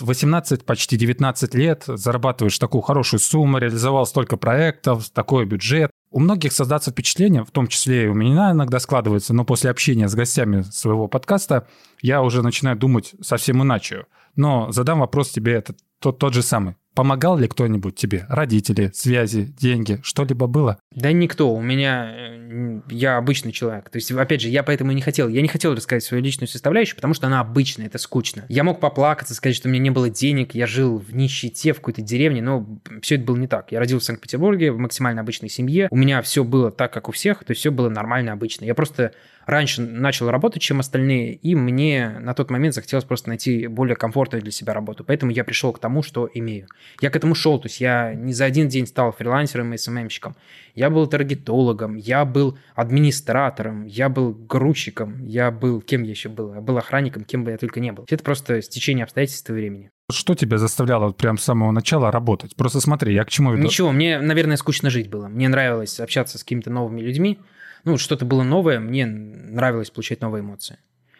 18, 0.00 0.64
почти 0.64 0.96
19 0.96 1.54
лет, 1.54 1.84
зарабатываешь 1.86 2.58
такую 2.58 2.80
хорошую 2.80 3.20
сумму, 3.20 3.58
реализовал 3.58 4.06
столько 4.06 4.38
проектов, 4.38 5.10
такой 5.10 5.44
бюджет. 5.44 5.90
У 6.10 6.20
многих 6.20 6.54
создаться 6.54 6.90
впечатление, 6.90 7.44
в 7.44 7.50
том 7.50 7.66
числе 7.66 8.04
и 8.04 8.08
у 8.08 8.14
меня 8.14 8.52
иногда 8.52 8.80
складывается, 8.80 9.34
но 9.34 9.44
после 9.44 9.68
общения 9.68 10.08
с 10.08 10.14
гостями 10.14 10.62
своего 10.62 11.06
подкаста 11.06 11.68
я 12.00 12.22
уже 12.22 12.40
начинаю 12.42 12.78
думать 12.78 13.14
совсем 13.20 13.62
иначе. 13.62 14.06
Но 14.36 14.72
задам 14.72 15.00
вопрос 15.00 15.28
тебе 15.28 15.52
этот 15.52 15.80
тот, 16.00 16.18
тот 16.18 16.32
же 16.32 16.42
самый. 16.42 16.76
Помогал 16.94 17.36
ли 17.36 17.48
кто-нибудь 17.48 17.96
тебе? 17.96 18.24
Родители, 18.28 18.92
связи, 18.94 19.52
деньги, 19.58 20.00
что-либо 20.04 20.46
было? 20.46 20.78
Да 20.94 21.12
никто. 21.12 21.52
У 21.52 21.60
меня... 21.60 22.14
Э, 22.16 22.80
я 22.90 23.16
обычный 23.16 23.52
человек. 23.52 23.90
То 23.90 23.96
есть, 23.96 24.10
опять 24.12 24.40
же, 24.40 24.48
я 24.48 24.62
поэтому 24.62 24.92
и 24.92 24.94
не 24.94 25.02
хотел. 25.02 25.28
Я 25.28 25.42
не 25.42 25.48
хотел 25.48 25.74
рассказать 25.74 26.04
свою 26.04 26.22
личную 26.22 26.48
составляющую, 26.48 26.96
потому 26.96 27.14
что 27.14 27.26
она 27.26 27.40
обычная, 27.40 27.86
это 27.86 27.98
скучно. 27.98 28.44
Я 28.48 28.64
мог 28.64 28.80
поплакаться, 28.80 29.34
сказать, 29.34 29.56
что 29.56 29.68
у 29.68 29.72
меня 29.72 29.82
не 29.82 29.90
было 29.90 30.08
денег, 30.08 30.54
я 30.54 30.66
жил 30.66 30.98
в 30.98 31.14
нищете, 31.14 31.72
в 31.72 31.76
какой-то 31.76 32.02
деревне, 32.02 32.42
но 32.42 32.66
все 33.02 33.16
это 33.16 33.24
было 33.24 33.36
не 33.36 33.48
так. 33.48 33.72
Я 33.72 33.80
родился 33.80 34.04
в 34.04 34.06
Санкт-Петербурге, 34.06 34.72
в 34.72 34.78
максимально 34.78 35.20
обычной 35.20 35.48
семье. 35.48 35.88
У 35.90 35.96
меня 35.96 36.22
все 36.22 36.44
было 36.44 36.70
так, 36.70 36.92
как 36.92 37.08
у 37.08 37.12
всех, 37.12 37.44
то 37.44 37.50
есть 37.50 37.60
все 37.60 37.70
было 37.70 37.88
нормально, 37.88 38.32
обычно. 38.32 38.64
Я 38.64 38.74
просто 38.74 39.12
раньше 39.46 39.82
начал 39.82 40.30
работать, 40.30 40.62
чем 40.62 40.80
остальные, 40.80 41.34
и 41.34 41.54
мне 41.54 42.16
на 42.20 42.34
тот 42.34 42.50
момент 42.50 42.74
захотелось 42.74 43.04
просто 43.04 43.28
найти 43.28 43.66
более 43.66 43.96
комфортную 43.96 44.42
для 44.42 44.52
себя 44.52 44.72
работу. 44.72 45.04
Поэтому 45.04 45.32
я 45.32 45.44
пришел 45.44 45.72
к 45.72 45.78
тому, 45.78 46.02
что 46.02 46.28
имею. 46.32 46.68
Я 47.00 47.10
к 47.10 47.16
этому 47.16 47.34
шел, 47.34 47.58
то 47.58 47.66
есть 47.66 47.80
я 47.80 48.14
не 48.14 48.32
за 48.32 48.46
один 48.46 48.68
день 48.68 48.86
стал 48.86 49.12
фрилансером 49.12 49.72
и 49.74 49.76
СММщиком. 49.76 50.36
Я 50.74 50.83
был 50.90 51.06
таргетологом, 51.06 51.96
я 51.96 52.24
был 52.24 52.58
администратором, 52.74 53.86
я 53.86 54.08
был 54.08 54.32
грузчиком, 54.32 55.24
я 55.24 55.50
был... 55.50 55.80
Кем 55.80 56.02
я 56.02 56.10
еще 56.10 56.28
был? 56.28 56.54
Я 56.54 56.60
был 56.60 56.78
охранником, 56.78 57.24
кем 57.24 57.44
бы 57.44 57.50
я 57.50 57.58
только 57.58 57.80
не 57.80 57.92
был. 57.92 58.06
Это 58.08 58.22
просто 58.22 58.62
стечение 58.62 59.04
обстоятельств 59.04 59.48
и 59.50 59.52
времени. 59.52 59.90
Что 60.10 60.34
тебя 60.34 60.58
заставляло 60.58 61.06
вот 61.06 61.16
прям 61.16 61.38
с 61.38 61.44
самого 61.44 61.70
начала 61.70 62.10
работать? 62.10 62.56
Просто 62.56 62.80
смотри, 62.80 63.14
я 63.14 63.24
к 63.24 63.30
чему 63.30 63.52
веду? 63.52 63.62
Ничего, 63.62 63.90
мне, 63.92 64.20
наверное, 64.20 64.56
скучно 64.56 64.90
жить 64.90 65.08
было. 65.08 65.28
Мне 65.28 65.48
нравилось 65.48 65.98
общаться 66.00 66.38
с 66.38 66.42
какими-то 66.42 66.70
новыми 66.70 67.00
людьми, 67.00 67.38
ну, 67.84 67.98
что-то 67.98 68.24
было 68.24 68.42
новое, 68.42 68.80
мне 68.80 69.04
нравилось 69.04 69.90
получать 69.90 70.22
новые 70.22 70.42
эмоции. 70.42 70.78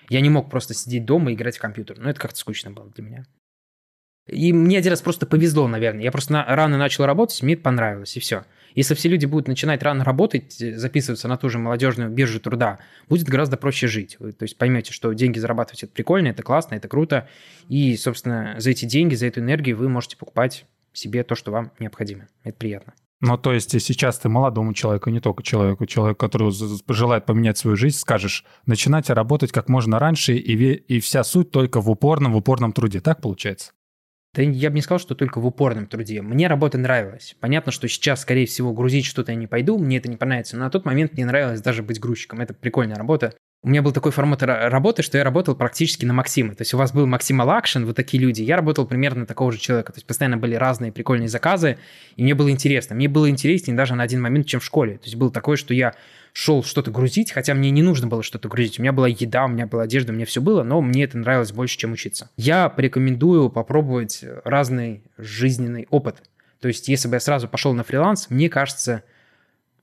Я 0.08 0.20
не 0.20 0.30
мог 0.30 0.50
просто 0.50 0.74
сидеть 0.74 1.04
дома 1.04 1.30
и 1.30 1.34
играть 1.34 1.56
в 1.56 1.60
компьютер. 1.60 1.98
Ну, 1.98 2.08
это 2.08 2.20
как-то 2.20 2.38
скучно 2.38 2.70
было 2.70 2.90
для 2.90 3.04
меня. 3.04 3.26
И 4.26 4.52
мне 4.52 4.78
один 4.78 4.90
раз 4.90 5.02
просто 5.02 5.26
повезло, 5.26 5.68
наверное. 5.68 6.02
Я 6.02 6.10
просто 6.10 6.32
на, 6.32 6.44
рано 6.44 6.78
начал 6.78 7.04
работать, 7.04 7.42
мне 7.42 7.54
это 7.54 7.62
понравилось, 7.62 8.16
и 8.16 8.20
все. 8.20 8.44
Если 8.74 8.94
все 8.94 9.08
люди 9.08 9.26
будут 9.26 9.48
начинать 9.48 9.82
рано 9.82 10.02
работать, 10.02 10.52
записываться 10.52 11.28
на 11.28 11.36
ту 11.36 11.48
же 11.48 11.58
молодежную 11.58 12.10
биржу 12.10 12.40
труда, 12.40 12.78
будет 13.08 13.28
гораздо 13.28 13.56
проще 13.56 13.86
жить. 13.86 14.16
Вы, 14.18 14.32
то 14.32 14.44
есть 14.44 14.56
поймете, 14.56 14.92
что 14.92 15.12
деньги 15.12 15.38
зарабатывать 15.38 15.84
это 15.84 15.92
прикольно, 15.92 16.28
это 16.28 16.42
классно, 16.42 16.74
это 16.74 16.88
круто. 16.88 17.28
И, 17.68 17.96
собственно, 17.96 18.56
за 18.58 18.70
эти 18.70 18.86
деньги, 18.86 19.14
за 19.14 19.26
эту 19.26 19.40
энергию 19.40 19.76
вы 19.76 19.88
можете 19.88 20.16
покупать 20.16 20.64
себе 20.92 21.22
то, 21.22 21.34
что 21.34 21.52
вам 21.52 21.70
необходимо. 21.78 22.26
Это 22.42 22.56
приятно. 22.56 22.94
Ну, 23.20 23.38
то 23.38 23.52
есть 23.52 23.80
сейчас 23.80 24.18
ты 24.18 24.28
молодому 24.28 24.74
человеку, 24.74 25.08
не 25.10 25.20
только 25.20 25.42
человеку, 25.42 25.86
человеку, 25.86 26.18
который 26.18 26.52
желает 26.92 27.26
поменять 27.26 27.56
свою 27.56 27.76
жизнь, 27.76 27.96
скажешь, 27.96 28.44
начинайте 28.66 29.12
работать 29.12 29.52
как 29.52 29.68
можно 29.68 29.98
раньше, 29.98 30.34
и, 30.34 30.54
и 30.54 31.00
вся 31.00 31.24
суть 31.24 31.50
только 31.50 31.80
в 31.80 31.88
упорном, 31.90 32.32
в 32.32 32.36
упорном 32.36 32.72
труде. 32.72 33.00
Так 33.00 33.22
получается? 33.22 33.72
Да 34.34 34.42
я 34.42 34.70
бы 34.70 34.76
не 34.76 34.82
сказал, 34.82 34.98
что 34.98 35.14
только 35.14 35.40
в 35.40 35.46
упорном 35.46 35.86
труде. 35.86 36.20
Мне 36.20 36.48
работа 36.48 36.76
нравилась. 36.76 37.36
Понятно, 37.38 37.70
что 37.70 37.86
сейчас, 37.86 38.22
скорее 38.22 38.46
всего, 38.46 38.72
грузить 38.72 39.06
что-то 39.06 39.30
я 39.30 39.36
не 39.36 39.46
пойду, 39.46 39.78
мне 39.78 39.98
это 39.98 40.08
не 40.08 40.16
понравится. 40.16 40.56
Но 40.56 40.64
на 40.64 40.70
тот 40.70 40.84
момент 40.84 41.12
мне 41.12 41.24
нравилось 41.24 41.60
даже 41.60 41.84
быть 41.84 42.00
грузчиком. 42.00 42.40
Это 42.40 42.52
прикольная 42.52 42.96
работа. 42.96 43.34
У 43.64 43.68
меня 43.70 43.80
был 43.80 43.92
такой 43.92 44.12
формат 44.12 44.42
работы, 44.42 45.02
что 45.02 45.16
я 45.16 45.24
работал 45.24 45.54
практически 45.54 46.04
на 46.04 46.12
Максима. 46.12 46.54
То 46.54 46.60
есть 46.60 46.74
у 46.74 46.76
вас 46.76 46.92
был 46.92 47.06
Максимал 47.06 47.48
Акшен, 47.48 47.86
вот 47.86 47.96
такие 47.96 48.22
люди. 48.22 48.42
Я 48.42 48.56
работал 48.56 48.86
примерно 48.86 49.24
такого 49.24 49.52
же 49.52 49.58
человека. 49.58 49.90
То 49.90 49.96
есть 49.96 50.06
постоянно 50.06 50.36
были 50.36 50.54
разные 50.54 50.92
прикольные 50.92 51.30
заказы, 51.30 51.78
и 52.16 52.22
мне 52.22 52.34
было 52.34 52.50
интересно. 52.50 52.94
Мне 52.94 53.08
было 53.08 53.30
интереснее 53.30 53.74
даже 53.74 53.94
на 53.94 54.02
один 54.02 54.20
момент, 54.20 54.46
чем 54.46 54.60
в 54.60 54.64
школе. 54.66 54.98
То 54.98 55.04
есть 55.04 55.16
было 55.16 55.30
такое, 55.30 55.56
что 55.56 55.72
я 55.72 55.94
шел 56.34 56.62
что-то 56.62 56.90
грузить, 56.90 57.32
хотя 57.32 57.54
мне 57.54 57.70
не 57.70 57.80
нужно 57.80 58.06
было 58.06 58.22
что-то 58.22 58.50
грузить. 58.50 58.78
У 58.78 58.82
меня 58.82 58.92
была 58.92 59.08
еда, 59.08 59.46
у 59.46 59.48
меня 59.48 59.66
была 59.66 59.84
одежда, 59.84 60.12
у 60.12 60.14
меня 60.14 60.26
все 60.26 60.42
было, 60.42 60.62
но 60.62 60.82
мне 60.82 61.04
это 61.04 61.16
нравилось 61.16 61.52
больше, 61.52 61.78
чем 61.78 61.92
учиться. 61.92 62.28
Я 62.36 62.68
порекомендую 62.68 63.48
попробовать 63.48 64.26
разный 64.44 65.04
жизненный 65.16 65.86
опыт. 65.88 66.22
То 66.60 66.68
есть 66.68 66.88
если 66.88 67.08
бы 67.08 67.14
я 67.14 67.20
сразу 67.20 67.48
пошел 67.48 67.72
на 67.72 67.82
фриланс, 67.82 68.28
мне 68.28 68.50
кажется, 68.50 69.04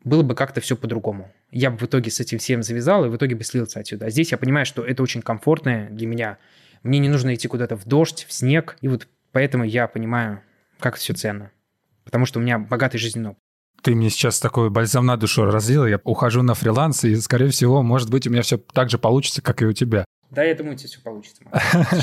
было 0.04 0.22
бы 0.22 0.36
как-то 0.36 0.62
все 0.62 0.76
по-другому. 0.76 1.32
Я 1.52 1.70
бы 1.70 1.78
в 1.78 1.84
итоге 1.84 2.10
с 2.10 2.20
этим 2.20 2.38
всем 2.38 2.64
завязал 2.64 3.06
и 3.06 3.10
в 3.10 3.16
итоге 3.16 3.36
бы 3.36 3.44
слился 3.44 3.80
отсюда. 3.80 4.06
А 4.06 4.10
здесь 4.10 4.32
я 4.32 4.38
понимаю, 4.38 4.66
что 4.66 4.84
это 4.84 5.04
очень 5.04 5.22
комфортное 5.22 5.90
для 5.90 6.08
меня. 6.08 6.38
Мне 6.84 7.00
не 7.00 7.10
нужно 7.10 7.36
идти 7.36 7.48
куда-то 7.48 7.76
в 7.76 7.86
дождь, 7.86 8.26
в 8.28 8.34
снег. 8.34 8.78
И 8.82 8.88
вот 8.88 9.08
поэтому 9.32 9.64
я 9.64 9.88
понимаю, 9.88 10.42
как 10.80 10.96
все 10.96 11.14
ценно. 11.14 11.52
Потому 12.06 12.26
что 12.26 12.40
у 12.40 12.42
меня 12.42 12.58
богатый 12.58 12.98
жизненный 12.98 13.32
опыт. 13.32 13.40
Ты 13.82 13.96
мне 13.96 14.10
сейчас 14.10 14.40
такой 14.40 14.70
бальзам 14.70 15.06
на 15.06 15.18
душу 15.18 15.44
разлил, 15.46 15.88
я 15.88 16.00
ухожу 16.04 16.44
на 16.44 16.54
фриланс, 16.54 17.04
и, 17.04 17.16
скорее 17.16 17.50
всего, 17.50 17.82
может 17.82 18.12
быть, 18.12 18.28
у 18.28 18.30
меня 18.30 18.44
все 18.44 18.58
так 18.58 18.92
же 18.92 19.00
получится, 19.00 19.42
как 19.42 19.62
и 19.64 19.66
у 19.66 19.74
тебя. 19.74 20.06
Да, 20.30 20.44
я 20.44 20.54
думаю, 20.54 20.76
у 20.76 20.78
тебя 20.78 20.88
все 20.88 21.02
получится. 21.02 21.44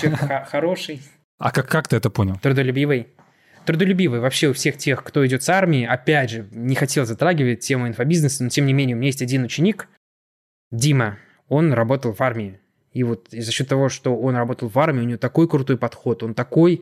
Человек 0.00 0.48
хороший. 0.48 1.00
А 1.38 1.52
как, 1.52 1.68
как 1.68 1.86
ты 1.86 1.96
это 1.96 2.10
понял? 2.10 2.36
Трудолюбивый 2.42 3.08
трудолюбивый 3.68 4.20
вообще 4.20 4.48
у 4.48 4.54
всех 4.54 4.78
тех, 4.78 5.04
кто 5.04 5.26
идет 5.26 5.42
с 5.42 5.50
армии. 5.50 5.84
Опять 5.84 6.30
же, 6.30 6.48
не 6.52 6.74
хотел 6.74 7.04
затрагивать 7.04 7.60
тему 7.60 7.86
инфобизнеса, 7.86 8.42
но 8.42 8.48
тем 8.48 8.64
не 8.64 8.72
менее 8.72 8.96
у 8.96 8.98
меня 8.98 9.08
есть 9.08 9.20
один 9.20 9.44
ученик, 9.44 9.88
Дима, 10.70 11.18
он 11.48 11.74
работал 11.74 12.14
в 12.14 12.20
армии. 12.22 12.60
И 12.92 13.02
вот 13.04 13.28
за 13.30 13.52
счет 13.52 13.68
того, 13.68 13.90
что 13.90 14.16
он 14.16 14.36
работал 14.36 14.68
в 14.68 14.78
армии, 14.78 15.02
у 15.02 15.04
него 15.04 15.18
такой 15.18 15.46
крутой 15.46 15.76
подход, 15.76 16.22
он 16.22 16.32
такой 16.32 16.80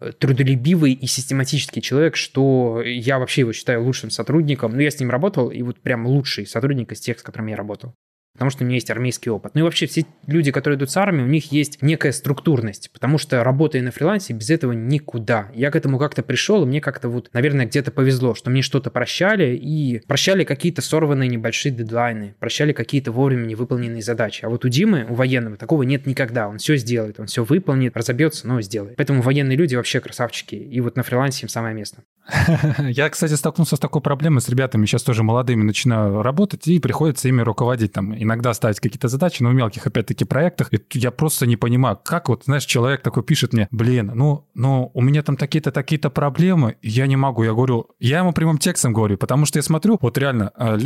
э, 0.00 0.10
трудолюбивый 0.10 0.94
и 0.94 1.06
систематический 1.06 1.80
человек, 1.80 2.16
что 2.16 2.82
я 2.82 3.20
вообще 3.20 3.42
его 3.42 3.52
считаю 3.52 3.84
лучшим 3.84 4.10
сотрудником. 4.10 4.72
Ну, 4.72 4.80
я 4.80 4.90
с 4.90 4.98
ним 4.98 5.10
работал, 5.10 5.50
и 5.50 5.62
вот 5.62 5.78
прям 5.78 6.08
лучший 6.08 6.44
сотрудник 6.44 6.90
из 6.90 6.98
тех, 6.98 7.20
с 7.20 7.22
которыми 7.22 7.52
я 7.52 7.56
работал 7.56 7.94
потому 8.36 8.50
что 8.50 8.64
у 8.64 8.66
меня 8.66 8.74
есть 8.74 8.90
армейский 8.90 9.30
опыт. 9.30 9.52
Ну 9.54 9.60
и 9.60 9.62
вообще 9.62 9.86
все 9.86 10.04
люди, 10.26 10.52
которые 10.52 10.76
идут 10.76 10.90
с 10.90 10.96
армией, 10.98 11.24
у 11.24 11.30
них 11.30 11.50
есть 11.52 11.80
некая 11.80 12.12
структурность, 12.12 12.90
потому 12.92 13.16
что 13.16 13.42
работая 13.42 13.80
на 13.80 13.90
фрилансе, 13.90 14.34
без 14.34 14.50
этого 14.50 14.72
никуда. 14.72 15.48
Я 15.54 15.70
к 15.70 15.76
этому 15.76 15.98
как-то 15.98 16.22
пришел, 16.22 16.62
и 16.62 16.66
мне 16.66 16.80
как-то 16.80 17.08
вот, 17.08 17.30
наверное, 17.32 17.64
где-то 17.64 17.90
повезло, 17.90 18.34
что 18.34 18.50
мне 18.50 18.60
что-то 18.60 18.90
прощали, 18.90 19.56
и 19.56 20.02
прощали 20.06 20.44
какие-то 20.44 20.82
сорванные 20.82 21.28
небольшие 21.28 21.72
дедлайны, 21.72 22.34
прощали 22.38 22.72
какие-то 22.72 23.10
вовремя 23.10 23.46
невыполненные 23.46 24.02
задачи. 24.02 24.44
А 24.44 24.50
вот 24.50 24.64
у 24.64 24.68
Димы, 24.68 25.06
у 25.08 25.14
военного, 25.14 25.56
такого 25.56 25.82
нет 25.84 26.06
никогда. 26.06 26.48
Он 26.48 26.58
все 26.58 26.76
сделает, 26.76 27.18
он 27.18 27.26
все 27.26 27.42
выполнит, 27.42 27.96
разобьется, 27.96 28.46
но 28.46 28.60
сделает. 28.60 28.96
Поэтому 28.96 29.22
военные 29.22 29.56
люди 29.56 29.74
вообще 29.74 30.00
красавчики, 30.00 30.54
и 30.54 30.80
вот 30.80 30.96
на 30.96 31.02
фрилансе 31.02 31.44
им 31.44 31.48
самое 31.48 31.74
место. 31.74 32.02
Я, 32.78 33.08
кстати, 33.08 33.34
столкнулся 33.34 33.76
с 33.76 33.78
такой 33.78 34.02
проблемой 34.02 34.40
с 34.40 34.48
ребятами, 34.48 34.86
сейчас 34.86 35.02
тоже 35.02 35.22
молодыми 35.22 35.62
начинаю 35.62 36.22
работать, 36.22 36.66
и 36.66 36.78
приходится 36.78 37.28
ими 37.28 37.42
руководить 37.42 37.92
там 37.92 38.16
иногда 38.16 38.52
ставить 38.54 38.80
какие-то 38.80 39.08
задачи, 39.08 39.42
но 39.42 39.50
в 39.50 39.54
мелких, 39.54 39.86
опять-таки, 39.86 40.24
проектах. 40.24 40.72
И 40.72 40.80
я 40.94 41.10
просто 41.10 41.46
не 41.46 41.56
понимаю, 41.56 41.98
как 42.02 42.28
вот, 42.28 42.44
знаешь, 42.44 42.64
человек 42.64 43.02
такой 43.02 43.22
пишет 43.22 43.52
мне, 43.52 43.68
блин, 43.70 44.12
ну, 44.14 44.48
ну, 44.54 44.90
у 44.94 45.02
меня 45.02 45.22
там 45.22 45.36
такие-то, 45.36 45.70
такие-то 45.70 46.10
проблемы, 46.10 46.76
я 46.82 47.06
не 47.06 47.16
могу. 47.16 47.44
Я 47.44 47.52
говорю, 47.52 47.90
я 48.00 48.18
ему 48.18 48.32
прямым 48.32 48.58
текстом 48.58 48.92
говорю, 48.92 49.16
потому 49.16 49.46
что 49.46 49.58
я 49.58 49.62
смотрю, 49.62 49.98
вот 50.00 50.18
реально, 50.18 50.52
э, 50.56 50.78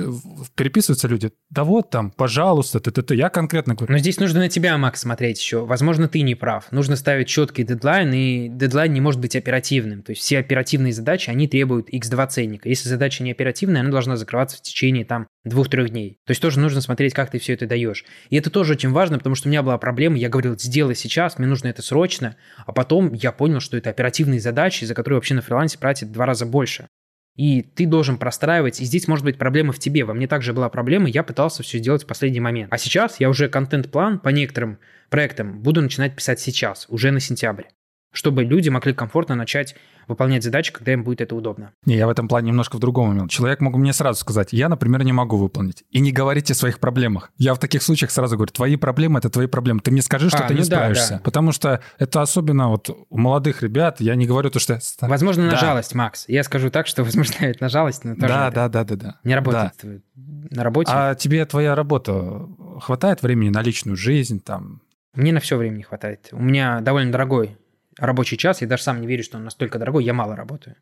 переписываются 0.55 1.09
люди, 1.09 1.33
да 1.49 1.65
вот 1.65 1.91
там, 1.91 2.11
пожалуйста, 2.11 2.81
ты, 2.81 2.91
ты, 2.91 3.03
ты. 3.03 3.15
Я 3.15 3.29
конкретно 3.31 3.75
говорю. 3.75 3.93
Но 3.93 3.99
здесь 3.99 4.19
нужно 4.19 4.41
на 4.41 4.49
тебя, 4.49 4.77
Макс, 4.77 5.01
смотреть 5.01 5.41
еще. 5.41 5.65
Возможно, 5.65 6.09
ты 6.09 6.21
не 6.23 6.35
прав. 6.35 6.71
Нужно 6.71 6.97
ставить 6.97 7.29
четкий 7.29 7.65
дедлайн, 7.65 8.13
и 8.13 8.49
дедлайн 8.49 8.93
не 8.93 9.01
может 9.01 9.21
быть 9.21 9.37
оперативным. 9.37 10.03
То 10.03 10.13
есть 10.13 10.23
все 10.23 10.39
оперативные 10.39 10.93
задачи, 10.93 11.30
они 11.31 11.49
требуют 11.49 11.89
x2 11.89 12.27
ценника. 12.29 12.69
Если 12.69 12.89
задача 12.89 13.23
не 13.23 13.31
оперативная, 13.31 13.81
она 13.81 13.91
должна 13.91 14.17
закрываться 14.17 14.59
в 14.59 14.63
течение 14.63 15.05
там 15.05 15.27
двух-трех 15.45 15.91
дней. 15.91 16.19
То 16.27 16.33
есть 16.33 16.43
тоже 16.43 16.61
нужно 16.61 16.81
смотреть, 16.81 17.15
как 17.15 17.31
ты 17.31 17.39
все 17.39 17.55
это 17.55 17.67
даешь. 17.67 18.05
И 18.29 18.37
это 18.37 18.51
тоже 18.51 18.75
очень 18.75 18.91
важно, 18.91 19.19
потому 19.19 19.35
что 19.35 19.49
у 19.49 19.51
меня 19.51 19.63
была 19.63 19.79
проблема, 19.79 20.19
я 20.19 20.29
говорил, 20.29 20.59
сделай 20.59 20.95
сейчас, 20.95 21.39
мне 21.39 21.47
нужно 21.47 21.69
это 21.69 21.83
срочно, 21.83 22.37
а 22.67 22.73
потом 22.73 23.13
я 23.15 23.33
понял, 23.33 23.61
что 23.61 23.77
это 23.77 23.91
оперативные 23.91 24.41
задачи, 24.41 24.85
за 24.85 24.95
которые 24.95 25.19
вообще 25.19 25.35
на 25.35 25.43
фрилансе 25.43 25.79
платят 25.79 26.13
два 26.13 26.27
раза 26.27 26.47
больше. 26.47 26.89
И 27.37 27.63
ты 27.63 27.87
должен 27.87 28.19
простраивать, 28.19 28.81
и 28.81 28.85
здесь 28.85 29.09
может 29.09 29.25
быть 29.25 29.39
проблема 29.39 29.73
в 29.73 29.79
тебе. 29.79 30.05
Во 30.05 30.13
мне 30.13 30.27
также 30.27 30.53
была 30.53 30.69
проблема, 30.69 31.09
я 31.09 31.23
пытался 31.23 31.63
все 31.63 31.79
сделать 31.79 32.03
в 32.03 32.07
последний 32.07 32.41
момент. 32.41 32.73
А 32.73 32.77
сейчас 32.77 33.21
я 33.21 33.31
уже 33.31 33.49
контент-план 33.49 34.19
по 34.19 34.29
некоторым 34.31 34.79
проектам 35.09 35.63
буду 35.63 35.81
начинать 35.81 36.15
писать 36.15 36.41
сейчас, 36.41 36.87
уже 36.89 37.13
на 37.13 37.21
сентябрь 37.21 37.65
чтобы 38.13 38.45
люди 38.45 38.69
могли 38.69 38.93
комфортно 38.93 39.35
начать 39.35 39.77
выполнять 40.11 40.45
задачи, 40.45 40.73
когда 40.73 40.93
им 40.93 41.05
будет 41.05 41.21
это 41.21 41.35
удобно. 41.35 41.73
Не, 41.87 41.97
я 41.97 42.07
в 42.07 42.11
этом 42.11 42.29
плане 42.29 42.49
немножко 42.49 42.77
в 42.77 42.81
другом 42.81 43.13
имел. 43.13 43.29
Человек 43.29 43.61
мог 43.61 43.75
мне 43.77 43.93
сразу 43.93 44.21
сказать, 44.21 44.53
я, 44.53 44.69
например, 44.69 45.03
не 45.05 45.13
могу 45.13 45.37
выполнить. 45.37 45.85
И 45.91 46.01
не 46.01 46.13
говорите 46.13 46.53
о 46.53 46.57
своих 46.57 46.79
проблемах. 46.79 47.33
Я 47.39 47.55
в 47.55 47.59
таких 47.59 47.83
случаях 47.83 48.11
сразу 48.11 48.37
говорю, 48.37 48.53
твои 48.53 48.77
проблемы— 48.77 49.19
это 49.21 49.31
твои 49.31 49.47
проблемы. 49.47 49.81
Ты 49.81 49.91
мне 49.91 50.03
скажи, 50.03 50.29
что 50.29 50.45
а, 50.45 50.49
ты 50.49 50.55
ну 50.55 50.61
не 50.61 50.69
да, 50.69 50.77
справишься. 50.77 51.15
Да. 51.15 51.21
Потому 51.21 51.53
что 51.53 51.81
это 51.99 52.23
особенно 52.23 52.69
вот 52.69 52.91
у 52.91 53.19
молодых 53.19 53.63
ребят, 53.63 54.01
я 54.01 54.15
не 54.15 54.27
говорю 54.27 54.51
то, 54.51 54.59
что... 54.59 54.79
Возможно, 55.01 55.45
да. 55.45 55.53
на 55.53 55.57
жалость, 55.57 55.95
Макс. 55.95 56.25
Я 56.29 56.45
скажу 56.45 56.71
так, 56.71 56.87
что, 56.87 57.05
возможно, 57.05 57.35
это 57.41 57.63
на 57.63 57.69
жалость, 57.69 58.05
но 58.05 58.15
тоже 58.15 58.29
да, 58.29 58.51
да, 58.51 58.69
да, 58.69 58.85
да, 58.85 58.97
да. 58.97 59.19
не 59.25 59.35
работает 59.35 59.73
да. 59.81 60.57
на 60.57 60.65
работе. 60.65 60.91
А 60.95 61.15
тебе 61.15 61.45
твоя 61.47 61.75
работа 61.75 62.47
хватает 62.81 63.23
времени 63.23 63.51
на 63.51 63.63
личную 63.63 63.97
жизнь, 63.97 64.41
там, 64.41 64.83
мне 65.15 65.33
на 65.33 65.41
все 65.41 65.57
время 65.57 65.77
не 65.77 65.83
хватает. 65.83 66.29
У 66.33 66.41
меня 66.41 66.81
довольно 66.81 67.11
дорогой 67.11 67.59
рабочий 68.07 68.37
час, 68.37 68.61
я 68.63 68.67
даже 68.67 68.83
сам 68.83 69.01
не 69.01 69.07
верю, 69.07 69.23
что 69.23 69.39
он 69.39 69.45
настолько 69.45 69.79
дорогой, 69.79 70.05
я 70.05 70.13
мало 70.13 70.37
работаю. 70.37 70.77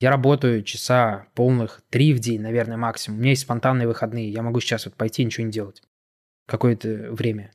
Я 0.00 0.10
работаю 0.10 0.62
часа 0.62 1.26
полных 1.34 1.82
три 1.90 2.12
в 2.12 2.20
день, 2.20 2.40
наверное, 2.40 2.76
максимум. 2.76 3.18
У 3.18 3.20
меня 3.22 3.30
есть 3.30 3.42
спонтанные 3.42 3.88
выходные. 3.88 4.30
Я 4.30 4.42
могу 4.42 4.60
сейчас 4.60 4.84
вот 4.84 4.94
пойти 4.94 5.22
и 5.22 5.24
ничего 5.24 5.44
не 5.44 5.52
делать. 5.52 5.82
Какое-то 6.46 7.10
время. 7.10 7.50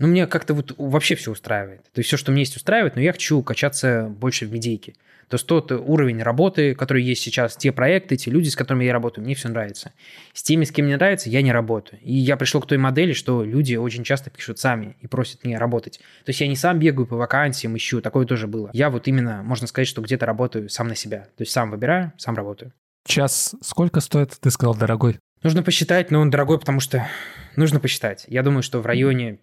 Ну, 0.00 0.08
мне 0.08 0.26
как-то 0.26 0.54
вот 0.54 0.74
вообще 0.78 1.14
все 1.14 1.30
устраивает. 1.30 1.82
То 1.92 1.98
есть 1.98 2.08
все, 2.08 2.16
что 2.16 2.32
мне 2.32 2.40
есть, 2.40 2.56
устраивает, 2.56 2.96
но 2.96 3.02
я 3.02 3.12
хочу 3.12 3.42
качаться 3.42 4.08
больше 4.08 4.46
в 4.46 4.52
медийке. 4.52 4.94
То 5.28 5.34
есть 5.34 5.46
тот 5.46 5.70
уровень 5.70 6.22
работы, 6.22 6.74
который 6.74 7.04
есть 7.04 7.22
сейчас, 7.22 7.54
те 7.54 7.70
проекты, 7.70 8.16
те 8.16 8.30
люди, 8.30 8.48
с 8.48 8.56
которыми 8.56 8.84
я 8.84 8.94
работаю, 8.94 9.24
мне 9.24 9.34
все 9.34 9.48
нравится. 9.48 9.92
С 10.32 10.42
теми, 10.42 10.64
с 10.64 10.72
кем 10.72 10.86
мне 10.86 10.96
нравится, 10.96 11.28
я 11.28 11.42
не 11.42 11.52
работаю. 11.52 12.00
И 12.02 12.14
я 12.14 12.38
пришел 12.38 12.62
к 12.62 12.66
той 12.66 12.78
модели, 12.78 13.12
что 13.12 13.44
люди 13.44 13.76
очень 13.76 14.02
часто 14.02 14.30
пишут 14.30 14.58
сами 14.58 14.96
и 15.02 15.06
просят 15.06 15.44
меня 15.44 15.58
работать. 15.58 15.98
То 16.24 16.30
есть 16.30 16.40
я 16.40 16.48
не 16.48 16.56
сам 16.56 16.78
бегаю 16.78 17.06
по 17.06 17.16
вакансиям, 17.16 17.76
ищу, 17.76 18.00
такое 18.00 18.24
тоже 18.24 18.48
было. 18.48 18.70
Я 18.72 18.88
вот 18.88 19.06
именно, 19.06 19.42
можно 19.42 19.66
сказать, 19.66 19.86
что 19.86 20.00
где-то 20.00 20.24
работаю 20.24 20.70
сам 20.70 20.88
на 20.88 20.96
себя. 20.96 21.28
То 21.36 21.42
есть 21.42 21.52
сам 21.52 21.70
выбираю, 21.70 22.12
сам 22.16 22.34
работаю. 22.34 22.72
Час 23.06 23.54
сколько 23.62 24.00
стоит, 24.00 24.36
ты 24.40 24.50
сказал, 24.50 24.74
дорогой? 24.74 25.18
Нужно 25.42 25.62
посчитать, 25.62 26.10
но 26.10 26.20
он 26.20 26.30
дорогой, 26.30 26.58
потому 26.58 26.80
что 26.80 27.06
нужно 27.54 27.80
посчитать. 27.80 28.24
Я 28.28 28.42
думаю, 28.42 28.62
что 28.62 28.80
в 28.80 28.86
районе 28.86 29.38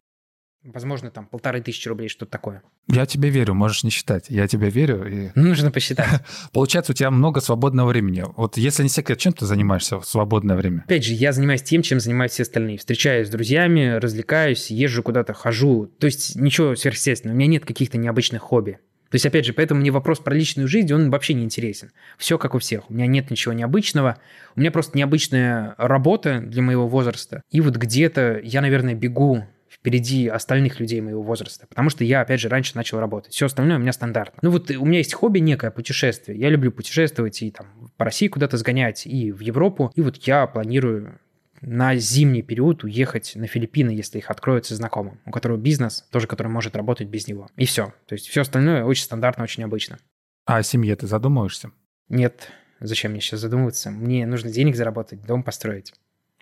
Возможно, 0.73 1.12
там 1.12 1.27
полторы 1.27 1.62
тысячи 1.62 1.88
рублей, 1.88 2.10
что-то 2.10 2.32
такое. 2.32 2.62
Я 2.88 3.06
тебе 3.06 3.30
верю, 3.30 3.53
можешь 3.53 3.84
не 3.84 3.89
считать. 3.89 4.25
Я 4.30 4.47
тебе 4.47 4.69
верю. 4.69 5.08
И... 5.08 5.32
Ну, 5.34 5.47
нужно 5.49 5.71
посчитать. 5.71 6.08
Получается, 6.51 6.91
у 6.91 6.95
тебя 6.95 7.10
много 7.10 7.39
свободного 7.39 7.88
времени. 7.88 8.25
Вот 8.36 8.58
если 8.58 8.84
не 8.84 8.89
секрет, 8.89 9.17
чем 9.17 9.32
ты 9.32 9.45
занимаешься 9.45 9.99
в 9.99 10.06
свободное 10.06 10.58
время? 10.58 10.84
Опять 10.86 11.06
же, 11.06 11.13
я 11.13 11.32
занимаюсь 11.32 11.63
тем, 11.63 11.82
чем 11.82 12.01
занимаются 12.01 12.36
все 12.36 12.43
остальные. 12.43 12.77
Встречаюсь 12.80 13.27
с 13.27 13.32
друзьями, 13.32 13.97
развлекаюсь, 13.97 14.69
езжу 14.69 15.03
куда-то, 15.03 15.34
хожу. 15.34 15.88
То 15.99 16.06
есть 16.06 16.36
ничего 16.36 16.75
сверхъестественного. 16.75 17.36
У 17.36 17.39
меня 17.39 17.51
нет 17.51 17.65
каких-то 17.65 17.97
необычных 17.97 18.41
хобби. 18.41 18.80
То 19.10 19.15
есть, 19.15 19.25
опять 19.25 19.45
же, 19.45 19.53
поэтому 19.53 19.80
мне 19.80 19.91
вопрос 19.91 20.19
про 20.19 20.36
личную 20.36 20.67
жизнь, 20.67 20.91
он 20.91 21.10
вообще 21.10 21.34
не 21.34 21.43
интересен. 21.43 21.91
Все 22.17 22.38
как 22.38 22.56
у 22.56 22.60
всех. 22.60 22.89
У 22.89 22.93
меня 22.93 23.08
нет 23.08 23.32
ничего 23.32 23.53
необычного. 23.53 24.17
У 24.56 24.60
меня 24.60 24.69
просто 24.69 24.97
необычная 24.97 25.75
работа 25.77 26.41
для 26.41 26.62
моего 26.62 26.88
возраста. 26.88 27.41
И 27.49 27.62
вот 27.62 27.77
где-то 27.77 28.41
я, 28.43 28.60
наверное, 28.60 28.95
бегу 28.95 29.45
впереди 29.88 30.28
остальных 30.28 30.82
людей 30.82 31.00
моего 31.00 31.21
возраста, 31.21 31.65
потому 31.65 31.89
что 31.89 32.04
я, 32.04 32.19
опять 32.19 32.41
же, 32.41 32.50
раньше 32.50 32.76
начал 32.76 33.00
работать. 33.00 33.34
Все 33.34 33.45
остальное 33.45 33.78
у 33.78 33.80
меня 33.80 33.93
стандартно. 33.93 34.38
Ну 34.41 34.50
вот 34.50 34.69
у 34.69 34.86
меня 34.86 34.97
есть 34.97 35.13
хобби 35.13 35.39
некое, 35.39 35.71
путешествие. 35.71 36.38
Я 36.38 36.50
люблю 36.50 36.73
путешествовать 36.73 37.41
и 37.41 37.52
там 37.52 37.67
по 37.95 38.04
России 38.04 38.28
куда-то 38.28 38.58
сгонять, 38.58 39.08
и 39.08 39.32
в 39.32 39.39
Европу. 39.39 39.93
И 39.95 40.02
вот 40.02 40.17
я 40.28 40.45
планирую 40.45 41.21
на 41.62 41.95
зимний 41.95 42.41
период 42.41 42.84
уехать 42.84 43.32
на 43.36 43.47
Филиппины, 43.47 43.91
если 43.91 44.17
их 44.17 44.30
откроются 44.30 44.76
знакомым, 44.76 45.21
у 45.26 45.32
которого 45.32 45.56
бизнес, 45.56 46.06
тоже 46.12 46.28
который 46.28 46.50
может 46.50 46.76
работать 46.76 47.08
без 47.08 47.30
него. 47.30 47.47
И 47.56 47.65
все. 47.65 47.93
То 48.08 48.13
есть 48.13 48.28
все 48.28 48.41
остальное 48.41 48.84
очень 48.84 49.06
стандартно, 49.06 49.45
очень 49.45 49.63
обычно. 49.63 50.00
А 50.45 50.58
о 50.58 50.63
семье 50.63 50.97
ты 50.97 51.08
задумываешься? 51.08 51.71
Нет. 52.10 52.52
Зачем 52.82 53.12
мне 53.12 53.21
сейчас 53.21 53.39
задумываться? 53.39 53.89
Мне 53.89 54.26
нужно 54.26 54.52
денег 54.52 54.76
заработать, 54.76 55.26
дом 55.26 55.43
построить, 55.43 55.93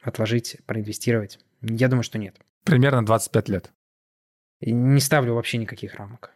отложить, 0.02 0.58
проинвестировать. 0.66 1.38
Я 1.62 1.90
думаю, 1.90 2.04
что 2.04 2.18
нет. 2.18 2.36
Примерно 2.66 3.06
25 3.06 3.50
лет. 3.50 3.72
Не 4.60 5.00
ставлю 5.00 5.36
вообще 5.36 5.58
никаких 5.58 5.96
рамок. 5.96 6.32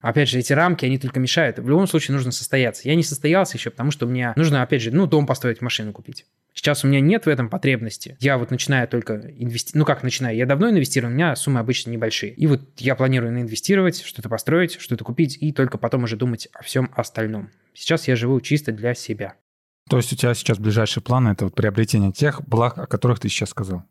Опять 0.00 0.28
же, 0.28 0.38
эти 0.38 0.52
рамки, 0.52 0.84
они 0.84 0.98
только 0.98 1.20
мешают. 1.20 1.58
В 1.58 1.68
любом 1.68 1.86
случае 1.86 2.14
нужно 2.14 2.30
состояться. 2.30 2.86
Я 2.86 2.94
не 2.94 3.02
состоялся 3.02 3.56
еще, 3.56 3.70
потому 3.70 3.90
что 3.90 4.06
мне 4.06 4.32
нужно, 4.36 4.62
опять 4.62 4.82
же, 4.82 4.90
ну, 4.90 5.06
дом 5.06 5.26
построить, 5.26 5.62
машину 5.62 5.92
купить. 5.92 6.26
Сейчас 6.52 6.84
у 6.84 6.88
меня 6.88 7.00
нет 7.00 7.26
в 7.26 7.28
этом 7.28 7.48
потребности. 7.48 8.16
Я 8.20 8.38
вот 8.38 8.50
начинаю 8.50 8.88
только 8.88 9.14
инвестировать. 9.14 9.74
Ну, 9.74 9.84
как 9.84 10.02
начинаю? 10.02 10.36
Я 10.36 10.46
давно 10.46 10.70
инвестирую, 10.70 11.10
у 11.10 11.14
меня 11.14 11.34
суммы 11.36 11.60
обычно 11.60 11.90
небольшие. 11.90 12.32
И 12.32 12.46
вот 12.46 12.60
я 12.78 12.94
планирую 12.94 13.32
инвестировать, 13.32 14.02
что-то 14.02 14.28
построить, 14.28 14.78
что-то 14.80 15.04
купить, 15.04 15.38
и 15.40 15.52
только 15.52 15.78
потом 15.78 16.04
уже 16.04 16.16
думать 16.16 16.48
о 16.52 16.62
всем 16.62 16.90
остальном. 16.94 17.50
Сейчас 17.72 18.08
я 18.08 18.16
живу 18.16 18.40
чисто 18.40 18.72
для 18.72 18.94
себя. 18.94 19.34
То 19.88 19.96
есть 19.98 20.12
у 20.12 20.16
тебя 20.16 20.34
сейчас 20.34 20.58
ближайшие 20.58 21.02
планы– 21.02 21.28
это 21.30 21.44
вот 21.44 21.54
приобретение 21.54 22.12
тех 22.12 22.46
благ, 22.46 22.78
о 22.78 22.86
которых 22.86 23.20
ты 23.20 23.28
сейчас 23.28 23.50
сказал? 23.50 23.84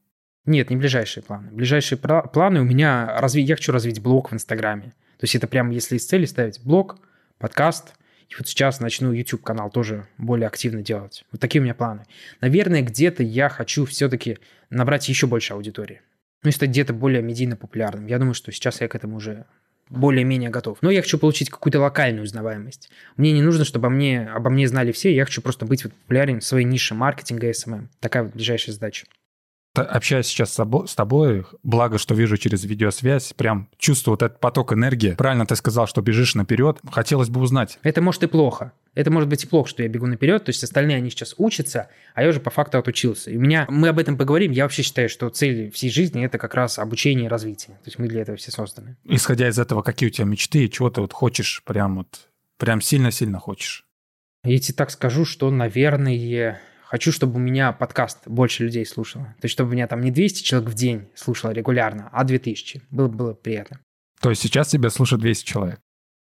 Нет, 0.45 0.69
не 0.69 0.75
ближайшие 0.75 1.23
планы. 1.23 1.49
Ближайшие 1.51 1.97
планы 1.97 2.61
у 2.61 2.63
меня... 2.63 3.19
Разви... 3.19 3.41
Я 3.41 3.55
хочу 3.55 3.71
развить 3.71 3.99
блог 3.99 4.31
в 4.31 4.33
Инстаграме. 4.33 4.93
То 5.17 5.23
есть 5.23 5.35
это 5.35 5.47
прям, 5.47 5.71
если 5.71 5.95
из 5.95 6.05
цели 6.05 6.25
ставить 6.25 6.61
блог, 6.61 6.99
подкаст, 7.39 7.93
и 8.29 8.35
вот 8.37 8.47
сейчас 8.47 8.79
начну 8.79 9.11
YouTube-канал 9.11 9.69
тоже 9.69 10.07
более 10.17 10.47
активно 10.47 10.81
делать. 10.81 11.25
Вот 11.31 11.41
такие 11.41 11.61
у 11.61 11.63
меня 11.63 11.73
планы. 11.73 12.05
Наверное, 12.41 12.81
где-то 12.81 13.23
я 13.23 13.49
хочу 13.49 13.85
все-таки 13.85 14.37
набрать 14.69 15.07
еще 15.09 15.27
больше 15.27 15.53
аудитории. 15.53 16.01
Ну, 16.43 16.49
если 16.49 16.67
где-то 16.67 16.93
более 16.93 17.21
медийно 17.21 17.55
популярным. 17.55 18.05
Я 18.05 18.19
думаю, 18.19 18.35
что 18.35 18.51
сейчас 18.51 18.81
я 18.81 18.87
к 18.87 18.95
этому 18.95 19.17
уже 19.17 19.45
более-менее 19.89 20.49
готов. 20.49 20.79
Но 20.81 20.91
я 20.91 21.01
хочу 21.01 21.17
получить 21.17 21.49
какую-то 21.49 21.79
локальную 21.79 22.23
узнаваемость. 22.23 22.89
Мне 23.17 23.31
не 23.31 23.41
нужно, 23.41 23.65
чтобы 23.65 23.87
обо 23.87 23.95
мне, 23.95 24.27
обо 24.27 24.49
мне 24.49 24.67
знали 24.67 24.91
все. 24.91 25.13
Я 25.13 25.25
хочу 25.25 25.41
просто 25.41 25.65
быть 25.65 25.83
вот 25.83 25.93
популярен 25.93 26.39
в 26.39 26.45
своей 26.45 26.65
нише 26.65 26.93
маркетинга 26.93 27.49
и 27.49 27.53
SMM. 27.53 27.89
Такая 27.99 28.23
вот 28.23 28.33
ближайшая 28.33 28.73
задача 28.73 29.05
общаюсь 29.81 30.27
сейчас 30.27 30.53
с 30.53 30.95
тобой, 30.95 31.45
благо, 31.63 31.97
что 31.97 32.15
вижу 32.15 32.37
через 32.37 32.63
видеосвязь, 32.63 33.33
прям 33.33 33.69
чувствую 33.77 34.13
вот 34.13 34.23
этот 34.23 34.39
поток 34.39 34.73
энергии. 34.73 35.11
Правильно 35.11 35.45
ты 35.45 35.55
сказал, 35.55 35.87
что 35.87 36.01
бежишь 36.01 36.35
наперед. 36.35 36.79
Хотелось 36.91 37.29
бы 37.29 37.41
узнать. 37.41 37.79
Это 37.83 38.01
может 38.01 38.23
и 38.23 38.27
плохо. 38.27 38.71
Это 38.93 39.11
может 39.11 39.29
быть 39.29 39.43
и 39.43 39.47
плохо, 39.47 39.69
что 39.69 39.83
я 39.83 39.89
бегу 39.89 40.07
наперед, 40.07 40.45
то 40.45 40.49
есть 40.49 40.63
остальные, 40.63 40.97
они 40.97 41.09
сейчас 41.09 41.35
учатся, 41.37 41.89
а 42.13 42.23
я 42.23 42.29
уже 42.29 42.39
по 42.39 42.49
факту 42.49 42.77
отучился. 42.77 43.29
И 43.29 43.37
у 43.37 43.41
меня, 43.41 43.65
мы 43.69 43.89
об 43.89 43.99
этом 43.99 44.17
поговорим, 44.17 44.51
я 44.51 44.63
вообще 44.63 44.83
считаю, 44.83 45.09
что 45.09 45.29
цель 45.29 45.69
всей 45.71 45.89
жизни– 45.89 46.25
это 46.25 46.37
как 46.37 46.55
раз 46.55 46.79
обучение 46.79 47.25
и 47.25 47.27
развитие. 47.27 47.75
То 47.83 47.87
есть 47.87 47.99
мы 47.99 48.07
для 48.07 48.21
этого 48.21 48.37
все 48.37 48.51
созданы. 48.51 48.95
Исходя 49.03 49.49
из 49.49 49.59
этого, 49.59 49.81
какие 49.81 50.07
у 50.07 50.11
тебя 50.11 50.25
мечты 50.25 50.63
и 50.63 50.71
чего 50.71 50.89
ты 50.89 51.01
вот 51.01 51.11
хочешь 51.11 51.61
прям 51.65 51.97
вот, 51.97 52.29
прям 52.57 52.79
сильно-сильно 52.79 53.37
хочешь? 53.37 53.85
Я 54.45 54.57
тебе 54.59 54.75
так 54.75 54.91
скажу, 54.91 55.25
что, 55.25 55.51
наверное, 55.51 56.61
Хочу, 56.95 57.11
чтобы 57.11 57.35
у 57.35 57.39
меня 57.39 57.73
подкаст 57.73 58.19
больше 58.25 58.63
людей 58.63 58.85
слушало. 58.85 59.25
То 59.41 59.47
есть, 59.47 59.51
чтобы 59.51 59.71
у 59.71 59.73
меня 59.73 59.85
там 59.85 59.99
не 59.99 60.11
200 60.11 60.43
человек 60.43 60.69
в 60.69 60.75
день 60.75 61.09
слушало 61.13 61.51
регулярно, 61.51 62.07
а 62.13 62.23
2000. 62.23 62.83
Было, 62.89 63.09
было 63.09 63.33
приятно. 63.33 63.81
То 64.21 64.29
есть 64.29 64.41
сейчас 64.41 64.69
тебя 64.69 64.89
слушает 64.89 65.21
200 65.21 65.45
человек? 65.45 65.81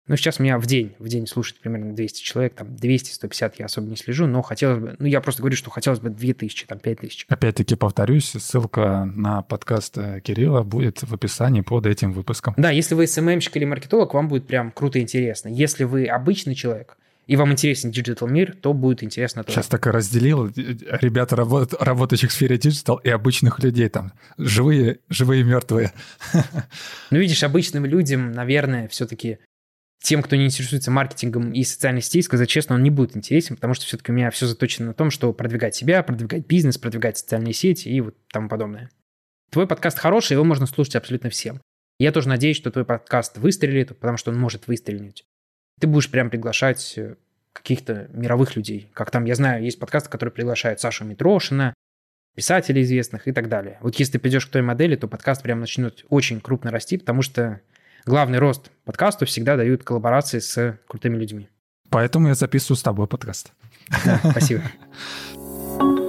Ну, 0.08 0.18
сейчас 0.18 0.40
меня 0.40 0.60
в 0.60 0.66
день, 0.66 0.94
в 1.00 1.08
день 1.08 1.26
слушает 1.26 1.62
примерно 1.62 1.96
200 1.96 2.22
человек, 2.22 2.56
там 2.56 2.68
200-150 2.68 3.54
я 3.60 3.66
особо 3.68 3.88
не 3.88 3.96
слежу, 3.96 4.28
но 4.28 4.42
хотелось 4.42 4.80
бы, 4.80 4.96
ну, 5.00 5.06
я 5.06 5.22
просто 5.22 5.42
говорю, 5.42 5.56
что 5.56 5.70
хотелось 5.70 6.02
бы 6.02 6.10
2000, 6.10 6.66
там 6.66 6.80
5000. 6.80 7.28
Опять-таки 7.30 7.76
повторюсь, 7.76 8.32
ссылка 8.32 9.06
на 9.06 9.44
подкаст 9.44 9.98
э, 9.98 10.20
Кирилла 10.20 10.64
будет 10.64 11.02
в 11.02 11.14
описании 11.14 11.62
под 11.62 11.86
этим 11.86 12.12
выпуском. 12.12 12.56
Да, 12.58 12.72
если 12.72 12.94
вы 12.94 13.08
SMM 13.08 13.24
щик 13.24 13.56
или 13.56 13.64
маркетолог, 13.64 14.14
вам 14.14 14.28
будет 14.28 14.48
прям 14.48 14.72
круто 14.72 15.00
и 15.00 15.02
интересно. 15.02 15.48
Если 15.48 15.86
вы 15.86 16.08
обычный 16.08 16.56
человек, 16.56 16.98
и 17.28 17.36
вам 17.36 17.52
интересен 17.52 17.92
digital 17.92 18.28
мир, 18.28 18.56
то 18.56 18.74
будет 18.74 19.04
интересно 19.04 19.44
тоже. 19.44 19.58
Сейчас 19.58 19.68
так 19.68 19.86
и 19.86 19.90
разделил 19.90 20.48
ребята, 20.48 21.36
работ, 21.36 21.74
работающих 21.80 22.32
в 22.32 22.34
сфере 22.34 22.58
digital 22.58 22.96
и 22.98 23.10
обычных 23.10 23.60
людей 23.60 23.90
там. 23.90 24.14
Живые, 24.38 25.00
живые, 25.10 25.44
мертвые. 25.44 25.92
Ну, 27.12 27.20
видишь, 27.20 27.44
обычным 27.44 27.86
людям, 27.86 28.32
наверное, 28.32 28.88
все-таки 28.88 29.40
тем, 30.02 30.22
кто 30.22 30.36
не 30.36 30.46
интересуется 30.46 30.92
маркетингом 30.92 31.52
и 31.52 31.64
социальной 31.64 32.02
сетей, 32.02 32.22
сказать 32.22 32.50
честно, 32.50 32.76
он 32.76 32.84
не 32.84 32.90
будет 32.90 33.16
интересен, 33.16 33.56
потому 33.56 33.74
что 33.74 33.86
все-таки 33.86 34.12
у 34.12 34.16
меня 34.16 34.32
все 34.32 34.46
заточено 34.46 34.88
на 34.88 34.94
том, 34.94 35.12
что 35.12 35.34
продвигать 35.34 35.76
себя, 35.76 36.04
продвигать 36.04 36.48
бизнес, 36.48 36.78
продвигать 36.78 37.18
социальные 37.18 37.54
сети 37.54 37.90
и 37.90 38.02
вот 38.02 38.16
тому 38.28 38.50
подобное. 38.50 38.90
Твой 39.50 39.68
подкаст 39.68 40.00
хороший, 40.00 40.34
его 40.34 40.44
можно 40.44 40.66
слушать 40.66 40.96
абсолютно 40.96 41.30
всем. 41.30 41.62
Я 42.00 42.12
тоже 42.12 42.30
надеюсь, 42.30 42.58
что 42.58 42.72
твой 42.72 42.86
подкаст 42.86 43.38
выстрелит, 43.38 43.98
потому 44.00 44.18
что 44.18 44.32
он 44.32 44.38
может 44.38 44.68
выстрелить 44.68 45.26
ты 45.80 45.88
будешь 45.88 46.10
прям 46.10 46.30
приглашать 46.30 46.94
э, 46.98 47.16
каких-то 47.54 48.08
мировых 48.14 48.56
людей. 48.56 48.90
Как 48.94 49.12
там, 49.12 49.26
я 49.26 49.36
знаю, 49.36 49.64
есть 49.64 49.80
подкасты, 49.80 50.10
которые 50.10 50.34
приглашают 50.34 50.80
Сашу 50.80 51.06
Митрошина, 51.06 51.74
писателей 52.36 52.84
известных 52.84 53.28
и 53.28 53.32
так 53.32 53.50
далее. 53.50 53.78
Вот 53.82 53.96
если 53.96 54.14
ты 54.14 54.20
придешь 54.20 54.46
к 54.46 54.50
той 54.50 54.62
модели, 54.62 54.96
то 54.96 55.08
подкаст 55.08 55.42
прям 55.42 55.60
начнет 55.60 56.06
очень 56.10 56.40
крупно 56.40 56.72
расти, 56.72 56.98
потому 56.98 57.22
что 57.22 57.62
главный 58.06 58.40
рост 58.40 58.72
подкасту 58.86 59.26
всегда 59.26 59.58
дают 59.58 59.84
коллаборации 59.84 60.40
с 60.40 60.80
крутыми 60.88 61.18
людьми. 61.18 61.50
Поэтому 61.90 62.28
я 62.28 62.36
записываю 62.36 62.78
с 62.78 62.84
тобой 62.84 63.08
подкаст. 63.08 63.54
Да, 64.06 64.20
спасибо. 64.32 64.62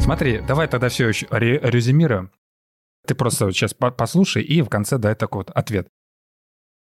Смотри, 0.00 0.40
давай 0.40 0.66
тогда 0.66 0.88
все 0.88 1.08
еще 1.08 1.28
резюмируем. 1.30 2.32
Ты 3.06 3.14
просто 3.14 3.50
сейчас 3.50 3.74
послушай 3.74 4.42
и 4.42 4.62
в 4.62 4.68
конце 4.68 4.98
дай 4.98 5.14
такой 5.14 5.40
вот 5.40 5.50
ответ. 5.50 5.88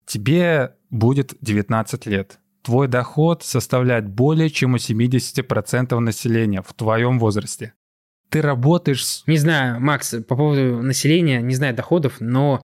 Тебе 0.06 0.76
будет 0.90 1.34
19 1.40 2.06
лет. 2.06 2.38
Твой 2.62 2.88
доход 2.88 3.42
составляет 3.42 4.08
более 4.08 4.48
чем 4.48 4.74
у 4.74 4.76
70% 4.76 5.98
населения 5.98 6.62
в 6.62 6.72
твоем 6.72 7.18
возрасте. 7.18 7.74
Ты 8.30 8.42
работаешь 8.42 9.06
с... 9.06 9.26
Не 9.26 9.36
знаю, 9.36 9.80
Макс, 9.80 10.14
по 10.26 10.36
поводу 10.36 10.82
населения, 10.82 11.40
не 11.42 11.54
знаю 11.54 11.74
доходов, 11.74 12.20
но 12.20 12.62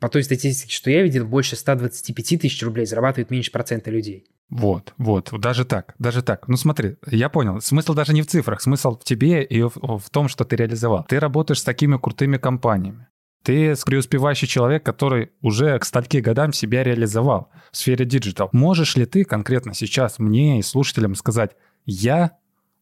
по 0.00 0.08
той 0.08 0.22
статистике, 0.22 0.72
что 0.72 0.90
я 0.90 1.02
видел, 1.02 1.26
больше 1.26 1.56
125 1.56 2.40
тысяч 2.40 2.62
рублей 2.62 2.86
зарабатывает 2.86 3.30
меньше 3.30 3.50
процента 3.50 3.90
людей. 3.90 4.26
Вот, 4.48 4.94
вот, 4.96 5.30
даже 5.40 5.64
так, 5.64 5.94
даже 5.98 6.22
так. 6.22 6.48
Ну 6.48 6.56
смотри, 6.56 6.96
я 7.10 7.28
понял, 7.28 7.60
смысл 7.60 7.92
даже 7.92 8.14
не 8.14 8.22
в 8.22 8.26
цифрах, 8.26 8.62
смысл 8.62 8.98
в 8.98 9.04
тебе 9.04 9.44
и 9.44 9.62
в, 9.62 9.72
в 9.76 10.10
том, 10.10 10.28
что 10.28 10.44
ты 10.44 10.56
реализовал. 10.56 11.04
Ты 11.06 11.20
работаешь 11.20 11.60
с 11.60 11.64
такими 11.64 11.98
крутыми 11.98 12.38
компаниями. 12.38 13.08
Ты 13.42 13.74
преуспевающий 13.84 14.48
человек, 14.48 14.84
который 14.84 15.30
уже 15.42 15.78
к 15.78 15.84
стольким 15.84 16.22
годам 16.22 16.52
себя 16.52 16.82
реализовал 16.82 17.50
в 17.70 17.76
сфере 17.76 18.04
digital. 18.04 18.48
Можешь 18.52 18.96
ли 18.96 19.06
ты 19.06 19.24
конкретно 19.24 19.74
сейчас 19.74 20.18
мне 20.18 20.58
и 20.58 20.62
слушателям 20.62 21.14
сказать, 21.14 21.52
я 21.84 22.32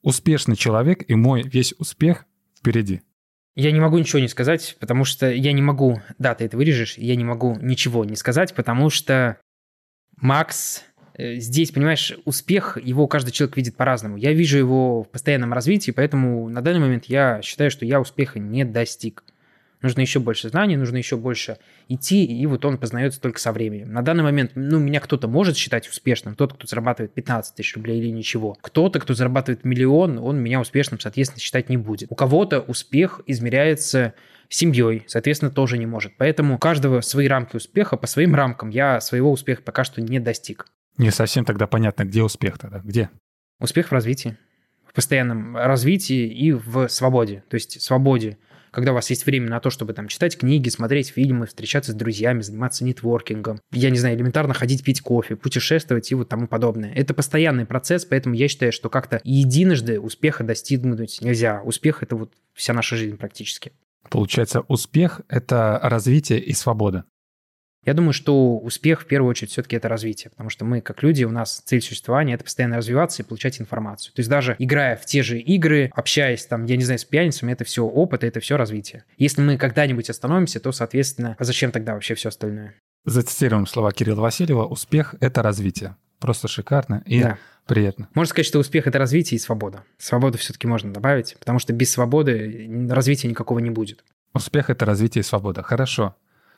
успешный 0.02 0.57
человек, 0.57 1.09
и 1.09 1.14
мой 1.14 1.42
весь 1.42 1.74
успех 1.79 2.26
впереди? 2.59 3.02
Я 3.57 3.73
не 3.73 3.81
могу 3.81 3.99
ничего 3.99 4.21
не 4.21 4.29
сказать, 4.29 4.77
потому 4.79 5.05
что 5.05 5.29
я 5.31 5.53
не 5.53 5.62
могу, 5.62 6.01
да, 6.19 6.35
ты 6.35 6.45
это 6.45 6.57
вырежешь, 6.57 6.97
я 6.99 7.16
не 7.16 7.25
могу 7.25 7.57
ничего 7.61 8.05
не 8.05 8.14
сказать, 8.14 8.55
потому 8.55 8.90
что 8.90 9.38
Макс 10.19 10.85
Э, 11.16 11.37
здесь, 11.37 11.71
понимаешь, 11.71 12.12
успех, 12.25 12.79
его 12.83 13.07
каждый 13.07 13.31
человек 13.31 13.57
видит 13.57 13.77
по-разному. 13.77 14.16
Я 14.16 14.33
вижу 14.33 14.59
его 14.59 15.03
в 15.03 15.09
постоянном 15.09 15.53
развитии, 15.53 15.90
поэтому 15.90 16.49
на 16.49 16.61
данный 16.61 16.81
момент 16.81 17.07
я 17.07 17.40
считаю, 17.42 17.71
что 17.71 17.87
я 17.87 18.01
успеха 18.01 18.38
не 18.38 18.64
достиг. 18.64 19.25
Нужно 19.82 20.00
еще 20.00 20.20
больше 20.20 20.48
знаний, 20.48 20.76
нужно 20.76 20.96
еще 20.96 21.16
больше 21.16 21.58
идти, 21.88 22.24
и 22.24 22.46
вот 22.46 22.64
он 22.64 22.78
познается 22.78 23.20
только 23.20 23.38
со 23.38 23.52
временем. 23.52 23.92
На 23.92 24.02
данный 24.02 24.22
момент, 24.22 24.52
ну, 24.54 24.78
меня 24.78 25.00
кто-то 25.00 25.28
может 25.28 25.56
считать 25.56 25.88
успешным, 25.88 26.34
тот, 26.34 26.54
кто 26.54 26.66
зарабатывает 26.66 27.12
15 27.12 27.54
тысяч 27.54 27.76
рублей 27.76 28.00
или 28.00 28.08
ничего. 28.08 28.56
Кто-то, 28.60 28.98
кто 29.00 29.14
зарабатывает 29.14 29.64
миллион, 29.64 30.18
он 30.18 30.38
меня 30.38 30.60
успешным, 30.60 30.98
соответственно, 30.98 31.40
считать 31.40 31.68
не 31.68 31.76
будет. 31.76 32.10
У 32.10 32.14
кого-то 32.14 32.60
успех 32.60 33.20
измеряется 33.26 34.14
семьей, 34.48 35.04
соответственно, 35.06 35.50
тоже 35.50 35.76
не 35.78 35.86
может. 35.86 36.16
Поэтому 36.16 36.54
у 36.54 36.58
каждого 36.58 37.00
свои 37.00 37.28
рамки 37.28 37.56
успеха, 37.56 37.96
по 37.96 38.06
своим 38.06 38.34
рамкам 38.34 38.70
я 38.70 39.00
своего 39.00 39.30
успеха 39.30 39.62
пока 39.62 39.84
что 39.84 40.00
не 40.00 40.20
достиг. 40.20 40.66
Не 40.98 41.10
совсем 41.10 41.44
тогда 41.44 41.66
понятно, 41.66 42.04
где 42.04 42.22
успех 42.22 42.58
тогда, 42.58 42.78
где? 42.78 43.10
Успех 43.60 43.88
в 43.88 43.92
развитии, 43.92 44.36
в 44.86 44.94
постоянном 44.94 45.56
развитии 45.56 46.26
и 46.26 46.52
в 46.52 46.88
свободе. 46.88 47.44
То 47.50 47.56
есть 47.56 47.80
свободе, 47.82 48.38
когда 48.76 48.92
у 48.92 48.94
вас 48.94 49.08
есть 49.08 49.24
время 49.24 49.48
на 49.48 49.58
то, 49.58 49.70
чтобы 49.70 49.94
там 49.94 50.06
читать 50.06 50.36
книги, 50.36 50.68
смотреть 50.68 51.08
фильмы, 51.08 51.46
встречаться 51.46 51.92
с 51.92 51.94
друзьями, 51.94 52.42
заниматься 52.42 52.84
нетворкингом, 52.84 53.58
я 53.72 53.88
не 53.88 53.96
знаю, 53.96 54.16
элементарно 54.16 54.52
ходить 54.52 54.84
пить 54.84 55.00
кофе, 55.00 55.34
путешествовать 55.34 56.12
и 56.12 56.14
вот 56.14 56.28
тому 56.28 56.46
подобное. 56.46 56.92
Это 56.92 57.14
постоянный 57.14 57.64
процесс, 57.64 58.04
поэтому 58.04 58.34
я 58.34 58.48
считаю, 58.48 58.72
что 58.72 58.90
как-то 58.90 59.18
единожды 59.24 59.98
успеха 59.98 60.44
достигнуть 60.44 61.22
нельзя. 61.22 61.62
Успех– 61.64 62.02
это 62.02 62.16
вот 62.16 62.34
вся 62.52 62.74
наша 62.74 62.96
жизнь 62.96 63.16
практически. 63.16 63.72
Получается, 64.10 64.60
успех– 64.68 65.22
это 65.30 65.80
развитие 65.82 66.38
и 66.38 66.52
свобода. 66.52 67.06
Я 67.87 67.94
думаю, 67.94 68.12
что 68.12 68.59
успех 68.59 69.03
в 69.03 69.07
первую 69.07 69.31
очередь 69.31 69.53
все-таки 69.53 69.77
это 69.77 69.88
развитие, 69.88 70.31
потому 70.31 70.51
что 70.51 70.64
мы, 70.64 70.81
как 70.81 71.05
люди, 71.05 71.22
у 71.22 71.31
нас 71.31 71.62
цель 71.64 71.81
существования– 71.81 72.35
это 72.35 72.42
постоянно 72.42 72.79
развиваться 72.79 73.22
и 73.22 73.25
получать 73.25 73.61
информацию. 73.61 74.12
То 74.12 74.20
есть 74.20 74.29
даже 74.29 74.57
играя 74.59 74.96
в 74.96 75.07
те 75.07 75.22
же 75.22 75.38
игры, 75.38 75.92
общаясь 75.94 76.44
там, 76.46 76.64
я 76.64 76.77
не 76.77 76.83
знаю, 76.83 76.99
с 76.99 77.05
пьяницами, 77.05 77.53
это 77.53 77.64
все 77.64 77.85
опыт, 77.85 78.25
это 78.25 78.40
все 78.40 78.57
развитие. 78.57 79.05
Если 79.18 79.40
мы 79.40 79.57
когда-нибудь 79.57 80.11
остановимся, 80.11 80.59
то, 80.59 80.72
соответственно, 80.72 81.37
а 81.38 81.44
зачем 81.44 81.70
тогда 81.70 81.94
вообще 81.94 82.16
все 82.16 82.31
остальное? 82.31 82.75
Зацитируем 83.05 83.68
слова 83.68 83.92
Кирилла 83.92 84.20
Васильева. 84.20 84.66
Успех– 84.66 85.14
это 85.20 85.40
развитие. 85.42 85.94
Просто 86.18 86.49
шикарно 86.49 87.05
и 87.07 87.22
да. 87.22 87.38
приятно. 87.66 88.09
Можно 88.14 88.31
сказать, 88.31 88.46
что 88.46 88.59
успех– 88.59 88.87
это 88.88 88.99
развитие 88.99 89.37
и 89.37 89.40
свобода. 89.40 89.85
Свободу 89.99 90.38
все-таки 90.38 90.66
можно 90.66 90.92
добавить, 90.92 91.37
потому 91.38 91.61
что 91.61 91.72
без 91.72 91.92
свободы 91.92 92.68
развития 92.90 93.29
никакого 93.29 93.61
не 93.61 93.70
будет. 93.70 94.03
Успех– 94.35 94.70
это 94.70 94.85
развитие 94.85 95.20
и 95.20 95.25
свобода. 95.25 95.62
Хорошо. 95.62 96.16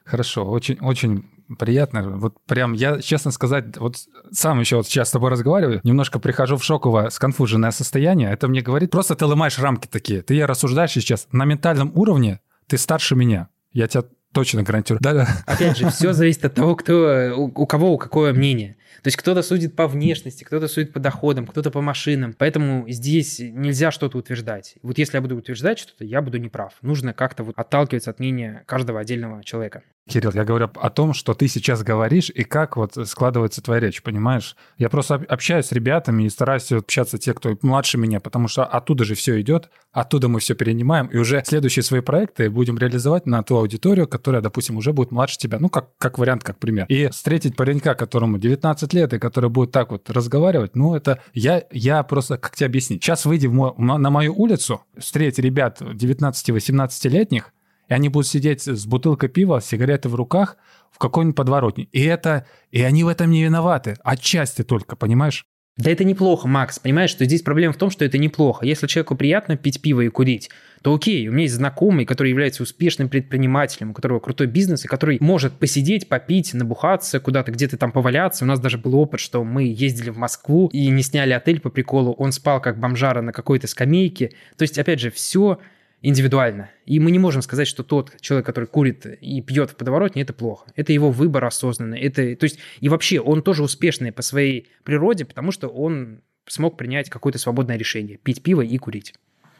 Хорошо, 0.09 0.49
очень, 0.51 0.79
очень 0.81 1.25
приятно. 1.59 2.03
Вот 2.16 2.37
прям 2.47 2.73
я, 2.73 3.01
честно 3.01 3.31
сказать, 3.31 3.77
вот 3.77 3.97
сам 4.33 4.59
еще 4.61 4.77
вот 4.77 4.87
сейчас 4.87 5.09
с 5.09 5.12
тобой 5.12 5.31
разговариваю, 5.31 5.81
немножко 5.85 6.18
прихожу 6.18 6.57
в 6.57 6.64
шоковое, 6.64 7.11
сконфуженное 7.11 7.73
состояние. 7.73 8.33
Это 8.33 8.49
мне 8.49 8.62
говорит, 8.62 8.90
просто 8.90 9.14
ты 9.16 9.27
ломаешь 9.27 9.59
рамки 9.59 9.87
такие. 9.87 10.23
Ты 10.23 10.35
я 10.35 10.47
рассуждаешь 10.47 10.92
сейчас 10.92 11.29
на 11.33 11.44
ментальном 11.44 11.92
уровне, 11.94 12.40
ты 12.66 12.79
старше 12.79 13.16
меня. 13.16 13.49
Я 13.73 13.87
тебя 13.87 14.05
точно 14.33 14.62
гарантирую. 14.62 15.01
Да-да. 15.03 15.29
Опять 15.47 15.77
же, 15.77 15.90
все 15.90 16.14
зависит 16.14 16.44
от 16.47 16.55
того, 16.55 16.75
кто, 16.75 17.35
у, 17.37 17.44
у 17.44 17.66
кого 17.66 17.99
какое 17.99 18.33
мнение. 18.33 18.77
То 19.03 19.09
есть 19.09 19.16
кто-то 19.16 19.42
судит 19.42 19.77
по 19.77 19.87
внешности, 19.87 20.44
кто-то 20.44 20.68
судит 20.68 20.92
по 20.92 21.01
доходам, 21.01 21.46
кто-то 21.46 21.70
по 21.70 21.81
машинам. 21.81 22.35
Поэтому 22.37 22.88
здесь 22.88 23.38
нельзя 23.38 23.90
что-то 23.90 24.18
утверждать. 24.18 24.77
Вот 24.83 24.98
если 24.98 25.16
я 25.16 25.20
буду 25.20 25.37
утверждать 25.37 25.79
что-то, 25.79 26.05
я 26.05 26.22
буду 26.22 26.38
неправ. 26.38 26.74
Нужно 26.83 27.12
как-то 27.12 27.44
вот 27.44 27.55
отталкиваться 27.57 28.11
от 28.11 28.18
мнения 28.18 28.64
каждого 28.66 29.01
отдельного 29.01 29.44
человека. 29.44 29.83
Кирилл, 30.09 30.33
я 30.35 30.44
говорю 30.44 30.70
о 30.74 30.90
том, 30.90 31.12
что 31.12 31.35
ты 31.35 31.48
сейчас 31.48 31.83
говоришь 31.83 32.31
и 32.31 32.42
как 32.42 32.77
вот 32.77 32.96
складывается 33.07 33.62
твоя 33.62 33.81
речь, 33.81 34.03
понимаешь? 34.03 34.57
Я 34.79 34.88
просто 34.88 35.16
общаюсь 35.16 35.66
с 35.66 35.72
ребятами 35.72 36.22
и 36.22 36.31
стараюсь 36.31 36.72
общаться 36.72 37.18
те, 37.18 37.35
кто 37.35 37.59
младше 37.61 37.98
меня, 37.98 38.18
потому 38.18 38.48
что 38.48 38.64
оттуда 38.64 39.05
же 39.05 39.14
все 39.14 39.38
идет, 39.40 39.68
оттуда 39.92 40.29
мы 40.29 40.40
все 40.40 40.55
перенимаем, 40.55 41.09
и 41.09 41.18
уже 41.18 41.42
следующие 41.44 41.83
свои 41.83 42.01
проекты 42.01 42.48
будем 42.48 42.79
реализовать 42.79 43.27
на 43.27 43.42
ту 43.42 43.57
аудиторию, 43.57 44.09
которая, 44.09 44.40
допустим, 44.40 44.79
уже 44.79 44.94
будет 44.94 45.11
младше 45.11 45.37
тебя, 45.37 45.59
ну, 45.59 45.68
как, 45.68 45.96
как 45.98 46.18
вариант, 46.18 46.42
как 46.42 46.59
пример. 46.59 46.87
И 46.88 47.09
встретить 47.09 47.55
паренька, 47.57 47.94
которому 47.94 48.38
19 48.38 48.78
лет, 48.93 49.12
и 49.12 49.19
который 49.19 49.51
будет 49.51 49.73
так 49.73 49.91
вот 49.91 50.11
разговаривать, 50.11 50.77
ну, 50.77 50.95
это 50.95 51.21
я, 51.35 51.64
я 51.71 52.03
просто, 52.03 52.38
как 52.38 52.57
тебе 52.57 52.67
объяснить? 52.67 53.03
Сейчас 53.03 53.25
выйди 53.25 53.47
в 53.47 53.55
мой, 53.55 53.73
на 53.77 54.11
мою 54.11 54.35
улицу, 54.35 54.83
встреть 54.97 55.38
ребят 55.38 55.81
19-18-летних, 55.81 57.53
и 57.88 57.95
они 57.95 58.09
будут 58.09 58.29
сидеть 58.29 58.62
с 58.67 58.87
бутылкой 58.87 59.29
пива, 59.29 59.61
сигареты 59.61 60.09
в 60.09 60.14
руках 60.14 60.57
в 60.91 60.99
какой-нибудь 60.99 61.37
подворотне. 61.37 61.85
И 61.93 62.03
это, 62.03 62.47
и 62.71 62.83
они 62.83 63.05
в 63.05 63.09
этом 63.09 63.31
не 63.31 63.45
виноваты, 63.45 63.97
отчасти 64.03 64.62
только, 64.62 64.97
понимаешь? 64.97 65.47
Да 65.79 65.93
это 65.93 66.03
неплохо, 66.03 66.49
Макс, 66.49 66.81
понимаешь, 66.81 67.11
что 67.11 67.25
здесь 67.25 67.43
проблема 67.43 67.73
в 67.73 67.77
том, 67.77 67.91
что 67.91 68.05
это 68.05 68.19
неплохо. 68.19 68.67
Если 68.67 68.88
человеку 68.88 69.14
приятно 69.14 69.57
пить 69.57 69.81
пиво 69.81 70.01
и 70.01 70.09
курить, 70.09 70.51
то 70.83 70.93
окей, 70.93 71.29
у 71.29 71.33
меня 71.33 71.43
есть 71.43 71.55
знакомый, 71.55 72.05
который 72.05 72.31
является 72.31 72.64
успешным 72.64 73.09
предпринимателем, 73.09 73.91
у 73.91 73.93
которого 73.93 74.19
крутой 74.19 74.49
бизнес, 74.49 74.85
и 74.85 74.88
который 74.88 75.19
может 75.21 75.53
посидеть, 75.53 76.09
попить, 76.09 76.53
набухаться, 76.53 77.21
куда-то 77.21 77.53
где-то 77.53 77.77
там 77.77 77.93
поваляться. 77.93 78.45
У 78.45 78.49
нас 78.49 78.59
даже 78.59 78.77
был 78.77 78.97
опыт, 78.97 79.21
что 79.21 79.45
мы 79.45 79.64
ездили 79.64 80.11
в 80.11 80.19
Москву 80.19 80.69
и 80.73 80.88
не 80.88 81.03
сняли 81.05 81.33
отель 81.33 81.61
по 81.61 81.71
приколу, 81.71 82.12
он 82.12 82.33
спал 82.33 82.61
как 82.61 82.81
бомжара 82.81 83.23
на 83.23 83.33
какой-то 83.33 83.69
скамейке. 83.69 84.33
То 84.57 84.62
есть, 84.62 84.79
опять 84.79 84.99
же, 84.99 85.12
все 85.12 85.61
индивидуально. 86.03 86.71
И 86.87 87.01
мы 87.01 87.11
не 87.11 87.19
можем 87.19 87.43
сказать, 87.43 87.67
что 87.67 87.83
тот 87.83 88.13
человек, 88.21 88.47
который 88.47 88.67
курит 88.67 89.07
и 89.07 89.41
пьет 89.43 89.71
в 89.71 89.77
подворотне, 89.77 90.23
это 90.23 90.33
плохо. 90.33 90.71
Это 90.77 90.93
его 90.93 91.11
выбор 91.11 91.45
осознанный. 91.45 92.01
Это, 92.01 92.37
то 92.37 92.45
есть, 92.45 92.59
и 92.81 92.89
вообще, 92.89 93.21
он 93.21 93.43
тоже 93.43 93.63
успешный 93.63 94.13
по 94.13 94.23
своей 94.23 94.69
природе, 94.85 95.25
потому 95.25 95.53
что 95.53 95.69
он 95.69 96.23
смог 96.47 96.77
принять 96.77 97.11
какое-то 97.11 97.39
свободное 97.39 97.77
решение. 97.77 98.19
Пить 98.19 98.43
пиво 98.43 98.63
и 98.63 98.79
курить. 98.79 99.15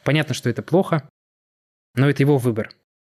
Понятно, 0.05 0.35
что 0.35 0.49
это 0.49 0.63
плохо, 0.63 1.09
но 1.95 2.09
это 2.09 2.23
его 2.23 2.39
выбор. 2.39 2.71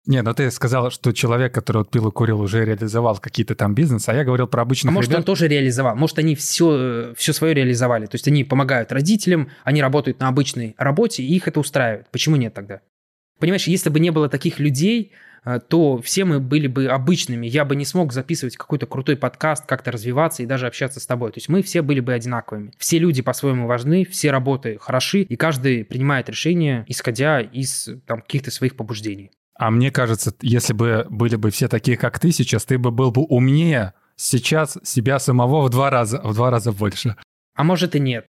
Не, 0.07 0.23
ну 0.23 0.33
ты 0.33 0.49
сказал, 0.49 0.89
что 0.89 1.11
человек, 1.11 1.53
который 1.53 1.79
вот 1.79 1.91
пил 1.91 2.07
и 2.07 2.11
курил, 2.11 2.41
уже 2.41 2.65
реализовал 2.65 3.17
какие-то 3.17 3.53
там 3.53 3.75
бизнесы, 3.75 4.09
а 4.09 4.15
я 4.15 4.23
говорил 4.23 4.47
про 4.47 4.63
обычных 4.63 4.89
А 4.89 4.93
может, 4.93 5.11
ребят... 5.11 5.19
он 5.19 5.25
тоже 5.25 5.47
реализовал, 5.47 5.95
может, 5.95 6.17
они 6.17 6.33
все, 6.33 7.13
все 7.15 7.33
свое 7.33 7.53
реализовали. 7.53 8.07
То 8.07 8.15
есть 8.15 8.27
они 8.27 8.43
помогают 8.43 8.91
родителям, 8.91 9.51
они 9.63 9.79
работают 9.79 10.19
на 10.19 10.27
обычной 10.27 10.73
работе, 10.79 11.21
и 11.21 11.35
их 11.35 11.47
это 11.47 11.59
устраивает. 11.59 12.07
Почему 12.09 12.35
нет 12.35 12.55
тогда? 12.55 12.81
Понимаешь, 13.41 13.67
если 13.67 13.89
бы 13.89 13.99
не 13.99 14.11
было 14.11 14.29
таких 14.29 14.59
людей, 14.59 15.11
э, 15.43 15.59
то 15.67 15.99
все 16.01 16.25
мы 16.25 16.39
были 16.39 16.67
бы 16.67 16.85
обычными. 16.85 17.47
Я 17.47 17.65
бы 17.65 17.75
не 17.75 17.85
смог 17.85 18.13
записывать 18.13 18.55
какой-то 18.55 18.85
крутой 18.85 19.17
подкаст, 19.17 19.65
как-то 19.65 19.91
развиваться 19.91 20.43
и 20.43 20.45
даже 20.45 20.67
общаться 20.67 20.99
с 20.99 21.07
тобой. 21.07 21.31
То 21.31 21.39
есть 21.39 21.49
мы 21.49 21.63
все 21.63 21.81
были 21.81 21.99
бы 22.01 22.13
одинаковыми. 22.13 22.71
Все 22.77 22.99
люди 22.99 23.23
по-своему 23.23 23.65
важны, 23.65 24.05
все 24.05 24.29
работы 24.29 24.77
хороши, 24.79 25.23
и 25.23 25.35
каждый 25.35 25.83
принимает 25.83 26.29
решение, 26.29 26.85
исходя 26.87 27.41
из 27.41 27.89
там, 28.05 28.21
каких-то 28.21 28.51
своих 28.51 28.75
побуждений. 28.75 29.31
А 29.55 29.71
мне 29.71 29.91
кажется, 29.91 30.33
если 30.41 30.73
бы 30.73 31.07
были 31.09 31.35
бы 31.35 31.49
все 31.49 31.67
такие, 31.67 31.97
как 31.97 32.19
ты 32.19 32.31
сейчас, 32.31 32.63
ты 32.65 32.77
бы 32.77 32.91
был 32.91 33.11
бы 33.11 33.23
умнее 33.23 33.93
сейчас 34.15 34.77
себя 34.83 35.17
самого 35.17 35.63
в 35.63 35.69
два 35.71 35.89
раза, 35.89 36.21
в 36.23 36.35
два 36.35 36.51
раза 36.51 36.71
больше. 36.71 37.15
А 37.55 37.63
может 37.63 37.95
и 37.95 37.99
нет. 37.99 38.27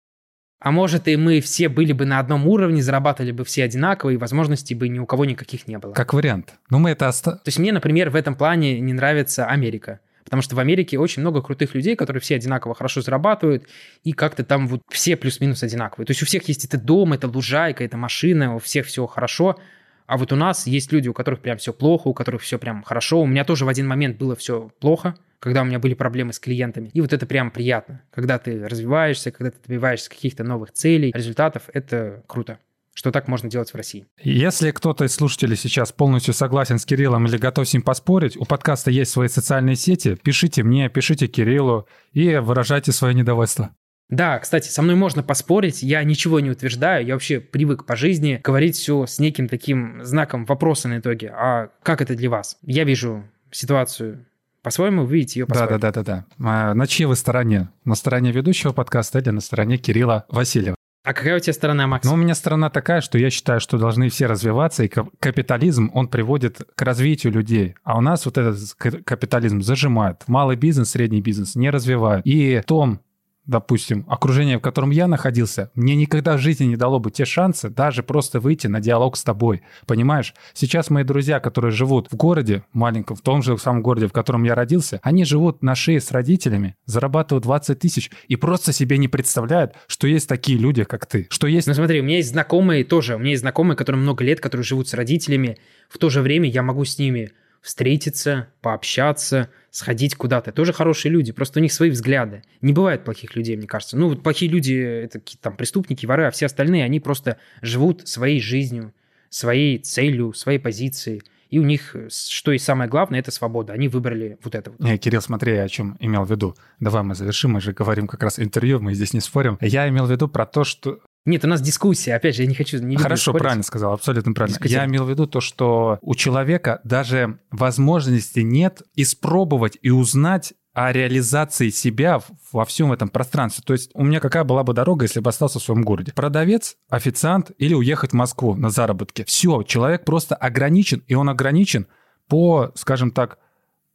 А 0.64 0.70
может 0.70 1.08
и 1.08 1.16
мы 1.16 1.42
все 1.42 1.68
были 1.68 1.92
бы 1.92 2.06
на 2.06 2.18
одном 2.18 2.48
уровне, 2.48 2.82
зарабатывали 2.82 3.32
бы 3.32 3.44
все 3.44 3.64
одинаково, 3.64 4.10
и 4.10 4.16
возможностей 4.16 4.74
бы 4.74 4.88
ни 4.88 4.98
у 4.98 5.04
кого 5.04 5.26
никаких 5.26 5.68
не 5.68 5.76
было. 5.76 5.92
Как 5.92 6.14
вариант. 6.14 6.54
Ну 6.70 6.78
мы 6.78 6.88
это 6.88 7.06
оста... 7.06 7.32
То 7.32 7.48
есть 7.48 7.58
мне, 7.58 7.70
например, 7.70 8.08
в 8.08 8.16
этом 8.16 8.34
плане 8.34 8.80
не 8.80 8.94
нравится 8.94 9.44
Америка. 9.44 10.00
Потому 10.24 10.40
что 10.40 10.56
в 10.56 10.58
Америке 10.58 10.98
очень 10.98 11.20
много 11.20 11.42
крутых 11.42 11.74
людей, 11.74 11.96
которые 11.96 12.22
все 12.22 12.36
одинаково 12.36 12.74
хорошо 12.74 13.02
зарабатывают, 13.02 13.68
и 14.04 14.12
как-то 14.12 14.42
там 14.42 14.66
вот 14.66 14.80
все 14.88 15.16
плюс-минус 15.16 15.62
одинаковые. 15.62 16.06
То 16.06 16.12
есть 16.12 16.22
у 16.22 16.26
всех 16.26 16.48
есть 16.48 16.64
это 16.64 16.78
дом, 16.78 17.12
это 17.12 17.28
лужайка, 17.28 17.84
это 17.84 17.98
машина, 17.98 18.54
у 18.54 18.58
всех 18.58 18.86
все 18.86 19.06
хорошо, 19.06 19.58
а 20.06 20.16
вот 20.16 20.32
у 20.32 20.36
нас 20.36 20.66
есть 20.66 20.92
люди, 20.92 21.08
у 21.08 21.12
которых 21.12 21.40
прям 21.40 21.58
все 21.58 21.74
плохо, 21.74 22.08
у 22.08 22.14
которых 22.14 22.40
все 22.40 22.58
прям 22.58 22.82
хорошо. 22.82 23.20
У 23.20 23.26
меня 23.26 23.44
тоже 23.44 23.66
в 23.66 23.68
один 23.68 23.86
момент 23.86 24.16
было 24.16 24.34
все 24.34 24.70
плохо, 24.80 25.14
когда 25.44 25.60
у 25.60 25.66
меня 25.66 25.78
были 25.78 25.92
проблемы 25.92 26.32
с 26.32 26.40
клиентами. 26.40 26.88
И 26.94 27.02
вот 27.02 27.12
это 27.12 27.26
прям 27.26 27.50
приятно. 27.50 28.00
Когда 28.10 28.38
ты 28.38 28.66
развиваешься, 28.66 29.30
когда 29.30 29.50
ты 29.50 29.58
добиваешься 29.66 30.08
каких-то 30.08 30.42
новых 30.42 30.72
целей, 30.72 31.12
результатов, 31.14 31.64
это 31.72 32.24
круто 32.26 32.58
что 32.96 33.10
так 33.10 33.26
можно 33.26 33.50
делать 33.50 33.72
в 33.72 33.74
России. 33.74 34.06
Если 34.22 34.70
кто-то 34.70 35.04
из 35.04 35.12
слушателей 35.12 35.56
сейчас 35.56 35.90
полностью 35.90 36.32
согласен 36.32 36.78
с 36.78 36.86
Кириллом 36.86 37.26
или 37.26 37.36
готов 37.36 37.68
с 37.68 37.74
ним 37.74 37.82
поспорить, 37.82 38.36
у 38.36 38.44
подкаста 38.44 38.92
есть 38.92 39.10
свои 39.10 39.26
социальные 39.26 39.74
сети, 39.74 40.14
пишите 40.14 40.62
мне, 40.62 40.88
пишите 40.88 41.26
Кириллу 41.26 41.88
и 42.12 42.36
выражайте 42.36 42.92
свое 42.92 43.12
недовольство. 43.12 43.74
Да, 44.10 44.38
кстати, 44.38 44.68
со 44.68 44.80
мной 44.80 44.94
можно 44.94 45.24
поспорить, 45.24 45.82
я 45.82 46.04
ничего 46.04 46.38
не 46.38 46.50
утверждаю, 46.50 47.04
я 47.04 47.14
вообще 47.14 47.40
привык 47.40 47.84
по 47.84 47.96
жизни 47.96 48.40
говорить 48.44 48.76
все 48.76 49.06
с 49.06 49.18
неким 49.18 49.48
таким 49.48 50.04
знаком 50.04 50.44
вопроса 50.44 50.86
на 50.86 50.98
итоге. 50.98 51.30
А 51.30 51.70
как 51.82 52.00
это 52.00 52.14
для 52.14 52.30
вас? 52.30 52.58
Я 52.62 52.84
вижу 52.84 53.24
ситуацию 53.50 54.24
по-своему, 54.64 55.04
вы 55.04 55.18
видите 55.18 55.40
ее 55.40 55.46
по-своему. 55.46 55.78
Да-да-да-да. 55.78 56.24
А 56.42 56.74
на 56.74 56.86
чьей 56.86 57.06
вы 57.06 57.14
стороне? 57.14 57.68
На 57.84 57.94
стороне 57.94 58.32
ведущего 58.32 58.72
подкаста 58.72 59.20
или 59.20 59.28
на 59.28 59.40
стороне 59.40 59.76
Кирилла 59.76 60.24
Васильева? 60.30 60.74
А 61.04 61.12
какая 61.12 61.36
у 61.36 61.38
тебя 61.38 61.52
сторона, 61.52 61.86
Макс? 61.86 62.08
Ну, 62.08 62.14
у 62.14 62.16
меня 62.16 62.34
сторона 62.34 62.70
такая, 62.70 63.02
что 63.02 63.18
я 63.18 63.28
считаю, 63.28 63.60
что 63.60 63.76
должны 63.76 64.08
все 64.08 64.24
развиваться, 64.24 64.84
и 64.84 64.88
капитализм, 64.88 65.90
он 65.92 66.08
приводит 66.08 66.62
к 66.74 66.80
развитию 66.80 67.30
людей. 67.30 67.74
А 67.84 67.98
у 67.98 68.00
нас 68.00 68.24
вот 68.24 68.38
этот 68.38 68.58
капитализм 69.04 69.60
зажимает. 69.60 70.22
Малый 70.28 70.56
бизнес, 70.56 70.92
средний 70.92 71.20
бизнес 71.20 71.56
не 71.56 71.68
развивают. 71.68 72.24
И 72.24 72.58
в 72.58 72.64
том 72.64 73.00
допустим, 73.46 74.04
окружение, 74.08 74.58
в 74.58 74.62
котором 74.62 74.90
я 74.90 75.06
находился, 75.06 75.70
мне 75.74 75.94
никогда 75.94 76.36
в 76.36 76.40
жизни 76.40 76.64
не 76.64 76.76
дало 76.76 76.98
бы 76.98 77.10
те 77.10 77.24
шансы 77.24 77.68
даже 77.68 78.02
просто 78.02 78.40
выйти 78.40 78.66
на 78.66 78.80
диалог 78.80 79.16
с 79.16 79.22
тобой. 79.22 79.62
Понимаешь? 79.86 80.34
Сейчас 80.52 80.90
мои 80.90 81.04
друзья, 81.04 81.40
которые 81.40 81.72
живут 81.72 82.08
в 82.10 82.16
городе 82.16 82.64
маленьком, 82.72 83.16
в 83.16 83.20
том 83.20 83.42
же 83.42 83.56
самом 83.58 83.82
городе, 83.82 84.06
в 84.06 84.12
котором 84.12 84.44
я 84.44 84.54
родился, 84.54 85.00
они 85.02 85.24
живут 85.24 85.62
на 85.62 85.74
шее 85.74 86.00
с 86.00 86.10
родителями, 86.10 86.76
зарабатывают 86.86 87.44
20 87.44 87.78
тысяч 87.78 88.10
и 88.28 88.36
просто 88.36 88.72
себе 88.72 88.98
не 88.98 89.08
представляют, 89.08 89.74
что 89.86 90.06
есть 90.06 90.28
такие 90.28 90.58
люди, 90.58 90.84
как 90.84 91.06
ты. 91.06 91.26
Что 91.30 91.46
есть... 91.46 91.66
Ну 91.66 91.74
смотри, 91.74 92.00
у 92.00 92.04
меня 92.04 92.16
есть 92.16 92.30
знакомые 92.30 92.84
тоже, 92.84 93.16
у 93.16 93.18
меня 93.18 93.30
есть 93.30 93.42
знакомые, 93.42 93.76
которые 93.76 94.00
много 94.00 94.24
лет, 94.24 94.40
которые 94.40 94.64
живут 94.64 94.88
с 94.88 94.94
родителями. 94.94 95.58
В 95.88 95.98
то 95.98 96.10
же 96.10 96.22
время 96.22 96.48
я 96.48 96.62
могу 96.62 96.84
с 96.84 96.98
ними 96.98 97.32
встретиться, 97.64 98.48
пообщаться, 98.60 99.48
сходить 99.70 100.16
куда-то. 100.16 100.52
Тоже 100.52 100.74
хорошие 100.74 101.10
люди, 101.10 101.32
просто 101.32 101.60
у 101.60 101.62
них 101.62 101.72
свои 101.72 101.88
взгляды. 101.88 102.42
Не 102.60 102.74
бывает 102.74 103.04
плохих 103.04 103.34
людей, 103.36 103.56
мне 103.56 103.66
кажется. 103.66 103.96
Ну, 103.96 104.10
вот 104.10 104.22
плохие 104.22 104.50
люди– 104.50 104.74
это 105.04 105.18
какие-то 105.18 105.44
там 105.44 105.56
преступники, 105.56 106.04
воры, 106.04 106.26
а 106.26 106.30
все 106.30 106.44
остальные, 106.44 106.84
они 106.84 107.00
просто 107.00 107.38
живут 107.62 108.06
своей 108.06 108.38
жизнью, 108.38 108.92
своей 109.30 109.78
целью, 109.78 110.34
своей 110.34 110.58
позицией. 110.58 111.22
И 111.48 111.58
у 111.58 111.62
них, 111.62 111.96
что 112.10 112.52
и 112.52 112.58
самое 112.58 112.90
главное, 112.90 113.20
это 113.20 113.30
свобода. 113.30 113.72
Они 113.72 113.88
выбрали 113.88 114.36
вот 114.44 114.54
это. 114.54 114.74
Не, 114.78 114.98
Кирилл, 114.98 115.22
смотри, 115.22 115.54
о 115.54 115.68
чем 115.68 115.96
имел 116.00 116.24
в 116.24 116.30
виду. 116.30 116.56
Давай 116.80 117.02
мы 117.02 117.14
завершим, 117.14 117.52
мы 117.52 117.62
же 117.62 117.72
говорим 117.72 118.06
как 118.08 118.22
раз 118.22 118.38
интервью, 118.38 118.80
мы 118.80 118.92
здесь 118.92 119.14
не 119.14 119.20
спорим. 119.20 119.56
Я 119.62 119.88
имел 119.88 120.04
в 120.04 120.10
виду 120.10 120.28
про 120.28 120.44
то, 120.44 120.64
что 120.64 120.98
нет, 121.26 121.44
у 121.44 121.48
нас 121.48 121.62
дискуссия. 121.62 122.14
Опять 122.14 122.36
же, 122.36 122.42
я 122.42 122.48
не 122.48 122.54
хочу... 122.54 122.78
Не 122.78 122.96
Хорошо, 122.96 123.30
спорить. 123.30 123.42
правильно 123.42 123.62
сказал, 123.62 123.94
абсолютно 123.94 124.34
правильно. 124.34 124.56
Дискуссия. 124.56 124.76
Я 124.76 124.84
имел 124.84 125.04
в 125.04 125.10
виду 125.10 125.26
то, 125.26 125.40
что 125.40 125.98
у 126.02 126.14
человека 126.14 126.80
даже 126.84 127.38
возможности 127.50 128.40
нет 128.40 128.82
испробовать 128.94 129.78
и 129.80 129.90
узнать 129.90 130.52
о 130.74 130.92
реализации 130.92 131.70
себя 131.70 132.20
во 132.52 132.64
всем 132.66 132.92
этом 132.92 133.08
пространстве. 133.08 133.62
То 133.64 133.72
есть 133.72 133.90
у 133.94 134.04
меня 134.04 134.20
какая 134.20 134.44
была 134.44 134.64
бы 134.64 134.74
дорога, 134.74 135.04
если 135.04 135.20
бы 135.20 135.30
остался 135.30 135.60
в 135.60 135.62
своем 135.62 135.82
городе? 135.82 136.12
Продавец, 136.12 136.76
официант 136.90 137.52
или 137.58 137.72
уехать 137.74 138.10
в 138.10 138.14
Москву 138.14 138.54
на 138.54 138.68
заработки. 138.70 139.24
Все, 139.24 139.62
человек 139.62 140.04
просто 140.04 140.34
ограничен, 140.34 141.02
и 141.06 141.14
он 141.14 141.30
ограничен 141.30 141.86
по, 142.28 142.72
скажем 142.74 143.12
так, 143.12 143.38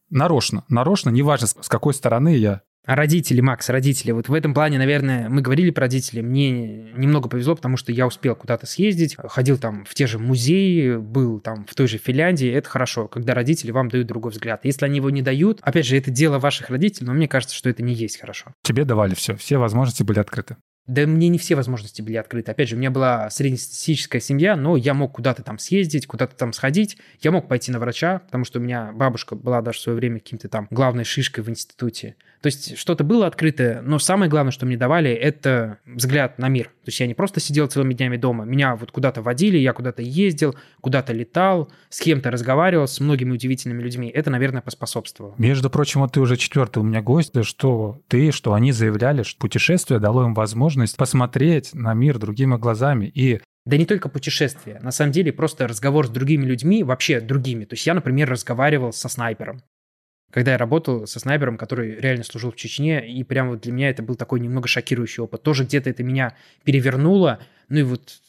нарочно. 0.09 0.63
Нарочно, 0.69 1.09
неважно, 1.09 1.47
с 1.47 1.69
какой 1.69 1.93
стороны 1.93 2.35
я 2.35 2.61
а 2.85 2.95
родители, 2.95 3.41
Макс, 3.41 3.69
родители. 3.69 4.11
Вот 4.11 4.29
в 4.29 4.33
этом 4.33 4.53
плане, 4.53 4.77
наверное, 4.77 5.29
мы 5.29 5.41
говорили 5.41 5.69
про 5.69 5.81
родителей. 5.81 6.21
Мне 6.21 6.91
немного 6.93 7.29
повезло, 7.29 7.55
потому 7.55 7.77
что 7.77 7.91
я 7.91 8.07
успел 8.07 8.35
куда-то 8.35 8.65
съездить, 8.65 9.15
ходил 9.17 9.57
там 9.57 9.85
в 9.85 9.93
те 9.93 10.07
же 10.07 10.17
музеи, 10.17 10.95
был 10.95 11.39
там 11.39 11.65
в 11.69 11.75
той 11.75 11.87
же 11.87 11.97
Финляндии. 11.97 12.49
Это 12.49 12.69
хорошо, 12.69 13.07
когда 13.07 13.33
родители 13.33 13.71
вам 13.71 13.89
дают 13.89 14.07
другой 14.07 14.31
взгляд. 14.31 14.61
Если 14.63 14.85
они 14.85 14.97
его 14.97 15.09
не 15.09 15.21
дают, 15.21 15.59
опять 15.61 15.85
же, 15.85 15.97
это 15.97 16.09
дело 16.09 16.39
ваших 16.39 16.69
родителей, 16.69 17.07
но 17.07 17.13
мне 17.13 17.27
кажется, 17.27 17.55
что 17.55 17.69
это 17.69 17.83
не 17.83 17.93
есть 17.93 18.19
хорошо. 18.19 18.53
Тебе 18.63 18.85
давали 18.85 19.13
все, 19.13 19.35
все 19.35 19.57
возможности 19.57 20.03
были 20.03 20.19
открыты. 20.19 20.55
Да 20.89 21.05
мне 21.05 21.27
не 21.27 21.37
все 21.37 21.53
возможности 21.53 22.01
были 22.01 22.15
открыты. 22.15 22.49
Опять 22.49 22.69
же, 22.69 22.75
у 22.75 22.79
меня 22.79 22.89
была 22.89 23.29
среднестатистическая 23.29 24.19
семья, 24.19 24.55
но 24.55 24.75
я 24.75 24.95
мог 24.95 25.11
куда-то 25.11 25.43
там 25.43 25.59
съездить, 25.59 26.07
куда-то 26.07 26.35
там 26.35 26.51
сходить. 26.51 26.97
Я 27.21 27.29
мог 27.29 27.47
пойти 27.47 27.71
на 27.71 27.77
врача, 27.77 28.17
потому 28.17 28.43
что 28.43 28.57
у 28.57 28.61
меня 28.63 28.91
бабушка 28.91 29.35
была 29.35 29.61
даже 29.61 29.77
в 29.77 29.81
свое 29.81 29.95
время 29.99 30.17
каким-то 30.17 30.49
там 30.49 30.67
главной 30.71 31.03
шишкой 31.03 31.43
в 31.43 31.49
институте. 31.49 32.15
То 32.41 32.47
есть 32.47 32.77
что-то 32.77 33.03
было 33.03 33.27
открытое, 33.27 33.81
но 33.81 33.99
самое 33.99 34.29
главное, 34.29 34.51
что 34.51 34.65
мне 34.65 34.77
давали, 34.77 35.11
это 35.11 35.79
взгляд 35.85 36.39
на 36.39 36.47
мир. 36.47 36.67
То 36.67 36.87
есть 36.87 36.99
я 36.99 37.07
не 37.07 37.13
просто 37.13 37.39
сидел 37.39 37.67
целыми 37.67 37.93
днями 37.93 38.15
дома, 38.15 38.45
меня 38.45 38.75
вот 38.75 38.91
куда-то 38.91 39.21
водили, 39.21 39.57
я 39.57 39.73
куда-то 39.73 40.01
ездил, 40.01 40.55
куда-то 40.81 41.11
летал, 41.11 41.69
с 41.89 41.99
кем-то 41.99 42.31
разговаривал, 42.31 42.87
с 42.87 42.99
многими 42.99 43.31
удивительными 43.31 43.81
людьми. 43.81 44.09
Это, 44.09 44.29
наверное, 44.29 44.61
поспособствовало. 44.61 45.35
Между 45.37 45.69
прочим, 45.69 46.01
вот 46.01 46.13
ты 46.13 46.21
уже 46.21 46.37
четвертый 46.37 46.79
у 46.79 46.83
меня 46.83 47.01
гость, 47.01 47.43
что 47.43 48.01
ты, 48.07 48.31
что 48.31 48.53
они 48.53 48.71
заявляли, 48.71 49.23
что 49.23 49.37
путешествие 49.39 49.99
дало 49.99 50.23
им 50.23 50.33
возможность 50.33 50.95
посмотреть 50.95 51.73
на 51.73 51.93
мир 51.93 52.19
другими 52.19 52.55
глазами 52.55 53.05
и 53.05 53.41
да 53.65 53.77
не 53.77 53.85
только 53.85 54.09
путешествия. 54.09 54.79
На 54.81 54.91
самом 54.91 55.11
деле 55.11 55.31
просто 55.31 55.67
разговор 55.67 56.07
с 56.07 56.09
другими 56.09 56.45
людьми, 56.45 56.83
вообще 56.83 57.19
другими. 57.19 57.65
То 57.65 57.73
есть 57.73 57.85
я, 57.85 57.93
например, 57.93 58.29
разговаривал 58.29 58.93
со 58.93 59.09
снайпером 59.09 59.61
когда 60.31 60.51
я 60.51 60.57
работал 60.57 61.07
со 61.07 61.19
снайпером, 61.19 61.57
который 61.57 61.95
реально 61.95 62.23
служил 62.23 62.51
в 62.51 62.55
Чечне, 62.55 63.07
и 63.07 63.23
прям 63.23 63.49
вот 63.49 63.61
для 63.61 63.71
меня 63.71 63.89
это 63.89 64.03
был 64.03 64.15
такой 64.15 64.39
немного 64.39 64.67
шокирующий 64.67 65.23
опыт. 65.23 65.43
Тоже 65.43 65.63
где-то 65.63 65.89
это 65.89 66.03
меня 66.03 66.35
перевернуло, 66.63 67.39
ну 67.67 67.79
и 67.79 67.83
вот 67.83 68.19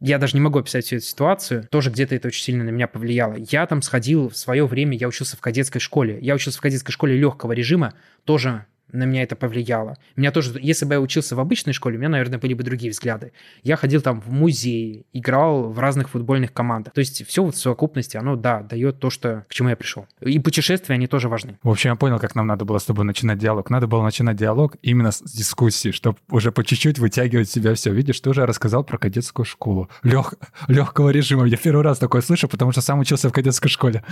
я 0.00 0.18
даже 0.18 0.34
не 0.34 0.40
могу 0.40 0.58
описать 0.58 0.84
всю 0.84 0.96
эту 0.96 1.04
ситуацию, 1.06 1.68
тоже 1.70 1.90
где-то 1.90 2.16
это 2.16 2.28
очень 2.28 2.42
сильно 2.42 2.64
на 2.64 2.70
меня 2.70 2.88
повлияло. 2.88 3.36
Я 3.36 3.66
там 3.66 3.82
сходил 3.82 4.28
в 4.28 4.36
свое 4.36 4.66
время, 4.66 4.96
я 4.96 5.06
учился 5.06 5.36
в 5.36 5.40
кадетской 5.40 5.80
школе. 5.80 6.18
Я 6.20 6.34
учился 6.34 6.58
в 6.58 6.62
кадетской 6.62 6.92
школе 6.92 7.16
легкого 7.16 7.52
режима, 7.52 7.94
тоже 8.24 8.66
на 8.92 9.04
меня 9.04 9.22
это 9.22 9.36
повлияло. 9.36 9.96
Меня 10.16 10.30
тоже, 10.30 10.58
если 10.60 10.84
бы 10.84 10.94
я 10.94 11.00
учился 11.00 11.34
в 11.34 11.40
обычной 11.40 11.72
школе, 11.72 11.96
у 11.96 11.98
меня, 11.98 12.10
наверное, 12.10 12.38
были 12.38 12.54
бы 12.54 12.62
другие 12.62 12.90
взгляды. 12.90 13.32
Я 13.62 13.76
ходил 13.76 14.00
там 14.02 14.20
в 14.20 14.30
музей, 14.30 15.06
играл 15.12 15.70
в 15.70 15.78
разных 15.78 16.10
футбольных 16.10 16.52
командах. 16.52 16.92
То 16.92 17.00
есть 17.00 17.26
все 17.26 17.42
вот 17.42 17.54
в 17.54 17.58
совокупности, 17.58 18.16
оно, 18.16 18.36
да, 18.36 18.60
дает 18.60 18.98
то, 18.98 19.10
что, 19.10 19.44
к 19.48 19.54
чему 19.54 19.70
я 19.70 19.76
пришел. 19.76 20.06
И 20.20 20.38
путешествия, 20.38 20.94
они 20.94 21.06
тоже 21.06 21.28
важны. 21.28 21.58
В 21.62 21.70
общем, 21.70 21.90
я 21.90 21.96
понял, 21.96 22.18
как 22.18 22.34
нам 22.34 22.46
надо 22.46 22.64
было 22.64 22.78
с 22.78 22.84
тобой 22.84 23.04
начинать 23.04 23.38
диалог. 23.38 23.70
Надо 23.70 23.86
было 23.86 24.02
начинать 24.02 24.36
диалог 24.36 24.76
именно 24.82 25.10
с 25.10 25.22
дискуссии, 25.22 25.90
чтобы 25.90 26.18
уже 26.30 26.52
по 26.52 26.64
чуть-чуть 26.64 26.98
вытягивать 26.98 27.50
себя 27.50 27.74
все. 27.74 27.92
Видишь, 27.92 28.20
ты 28.20 28.30
уже 28.30 28.46
рассказал 28.46 28.84
про 28.84 28.98
кадетскую 28.98 29.46
школу. 29.46 29.88
Лег... 30.02 30.34
Легкого 30.68 31.10
режима. 31.10 31.46
Я 31.46 31.56
первый 31.56 31.82
раз 31.82 31.98
такое 31.98 32.20
слышу, 32.20 32.48
потому 32.48 32.72
что 32.72 32.80
сам 32.80 32.98
учился 33.00 33.28
в 33.28 33.32
кадетской 33.32 33.70
школе. 33.70 34.04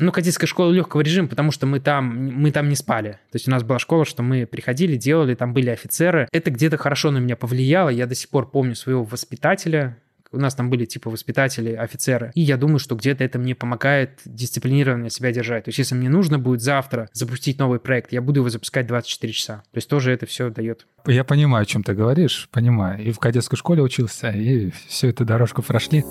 Ну, 0.00 0.12
кадетская 0.12 0.46
школа 0.46 0.72
легкого 0.72 1.00
режима, 1.00 1.28
потому 1.28 1.50
что 1.52 1.66
мы 1.66 1.80
там, 1.80 2.06
мы 2.06 2.50
там 2.50 2.68
не 2.68 2.76
спали. 2.76 3.12
То 3.30 3.36
есть 3.36 3.48
у 3.48 3.50
нас 3.50 3.62
была 3.62 3.78
школа, 3.78 4.04
что 4.04 4.21
мы 4.22 4.46
приходили, 4.46 4.96
делали, 4.96 5.34
там 5.34 5.52
были 5.52 5.70
офицеры. 5.70 6.28
Это 6.32 6.50
где-то 6.50 6.76
хорошо 6.76 7.10
на 7.10 7.18
меня 7.18 7.36
повлияло. 7.36 7.88
Я 7.88 8.06
до 8.06 8.14
сих 8.14 8.28
пор 8.28 8.50
помню 8.50 8.74
своего 8.74 9.04
воспитателя, 9.04 9.96
у 10.32 10.38
нас 10.38 10.54
там 10.54 10.70
были 10.70 10.84
типа 10.84 11.10
воспитатели, 11.10 11.72
офицеры. 11.72 12.32
И 12.34 12.40
я 12.40 12.56
думаю, 12.56 12.78
что 12.78 12.96
где-то 12.96 13.22
это 13.22 13.38
мне 13.38 13.54
помогает 13.54 14.20
дисциплинированно 14.24 15.10
себя 15.10 15.30
держать. 15.30 15.64
То 15.64 15.68
есть 15.68 15.78
если 15.78 15.94
мне 15.94 16.08
нужно 16.08 16.38
будет 16.38 16.62
завтра 16.62 17.08
запустить 17.12 17.58
новый 17.58 17.78
проект, 17.78 18.12
я 18.12 18.22
буду 18.22 18.40
его 18.40 18.48
запускать 18.48 18.86
24 18.86 19.32
часа. 19.32 19.62
То 19.72 19.78
есть 19.78 19.88
тоже 19.88 20.10
это 20.10 20.26
все 20.26 20.50
дает. 20.50 20.86
Я 21.06 21.24
понимаю, 21.24 21.62
о 21.62 21.66
чем 21.66 21.82
ты 21.82 21.94
говоришь, 21.94 22.48
понимаю. 22.50 23.02
И 23.04 23.12
в 23.12 23.18
кадетской 23.18 23.58
школе 23.58 23.82
учился, 23.82 24.30
и 24.30 24.70
всю 24.88 25.08
эту 25.08 25.24
дорожку 25.24 25.62
прошли. 25.62 26.02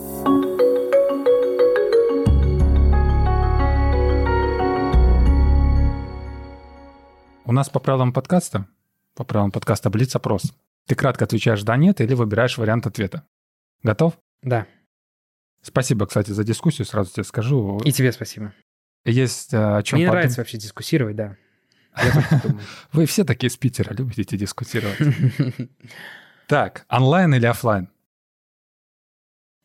У 7.51 7.53
нас 7.53 7.69
по 7.69 7.81
правилам 7.81 8.13
подкаста, 8.13 8.65
по 9.13 9.25
правилам 9.25 9.51
подкаста 9.51 9.89
Блиц-опрос. 9.89 10.53
Ты 10.87 10.95
кратко 10.95 11.25
отвечаешь 11.25 11.63
«да», 11.63 11.75
«нет» 11.75 11.99
или 11.99 12.13
выбираешь 12.13 12.57
вариант 12.57 12.87
ответа. 12.87 13.27
Готов? 13.83 14.17
Да. 14.41 14.67
Спасибо, 15.61 16.07
кстати, 16.07 16.31
за 16.31 16.45
дискуссию, 16.45 16.85
сразу 16.85 17.11
тебе 17.11 17.25
скажу. 17.25 17.81
И 17.83 17.91
тебе 17.91 18.13
спасибо. 18.13 18.53
Есть 19.03 19.53
э, 19.53 19.57
о 19.57 19.83
чем 19.83 19.99
Мне 19.99 20.07
подум- 20.07 20.11
нравится 20.11 20.39
вообще 20.39 20.59
дискуссировать, 20.59 21.17
да. 21.17 21.35
Вы 22.93 23.05
все 23.05 23.25
такие 23.25 23.49
с 23.49 23.57
Питера 23.57 23.93
любите 23.93 24.37
дискутировать. 24.37 24.97
Так, 26.47 26.85
онлайн 26.87 27.35
или 27.35 27.47
оффлайн? 27.47 27.89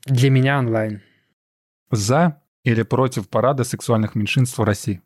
Для 0.07 0.31
меня 0.31 0.59
онлайн. 0.59 1.03
За 1.93 2.43
или 2.65 2.83
против 2.83 3.29
парада 3.29 3.63
сексуальных 3.63 4.17
меньшинств 4.17 4.59
в 4.59 4.65
России? 4.65 5.03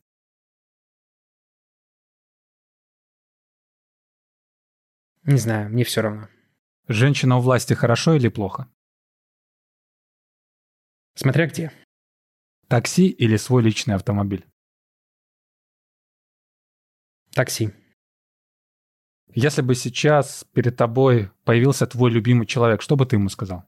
Не 5.23 5.37
знаю, 5.37 5.71
мне 5.71 5.85
все 5.85 6.01
равно. 6.01 6.29
Женщина 6.89 7.37
у 7.37 7.41
власти 7.41 7.75
хорошо 7.75 8.15
или 8.15 8.29
плохо? 8.29 8.69
Смотря 11.15 11.47
где. 11.47 11.73
Такси 12.69 13.09
или 13.09 13.37
свой 13.37 13.63
личный 13.63 13.95
автомобиль? 13.95 14.47
Такси. 17.33 17.73
Если 19.35 19.63
бы 19.63 19.75
сейчас 19.75 20.45
перед 20.53 20.77
тобой 20.77 21.31
появился 21.45 21.87
твой 21.87 22.11
любимый 22.11 22.47
человек, 22.47 22.83
что 22.83 22.97
бы 22.97 23.07
ты 23.07 23.17
ему 23.17 23.29
сказал? 23.29 23.65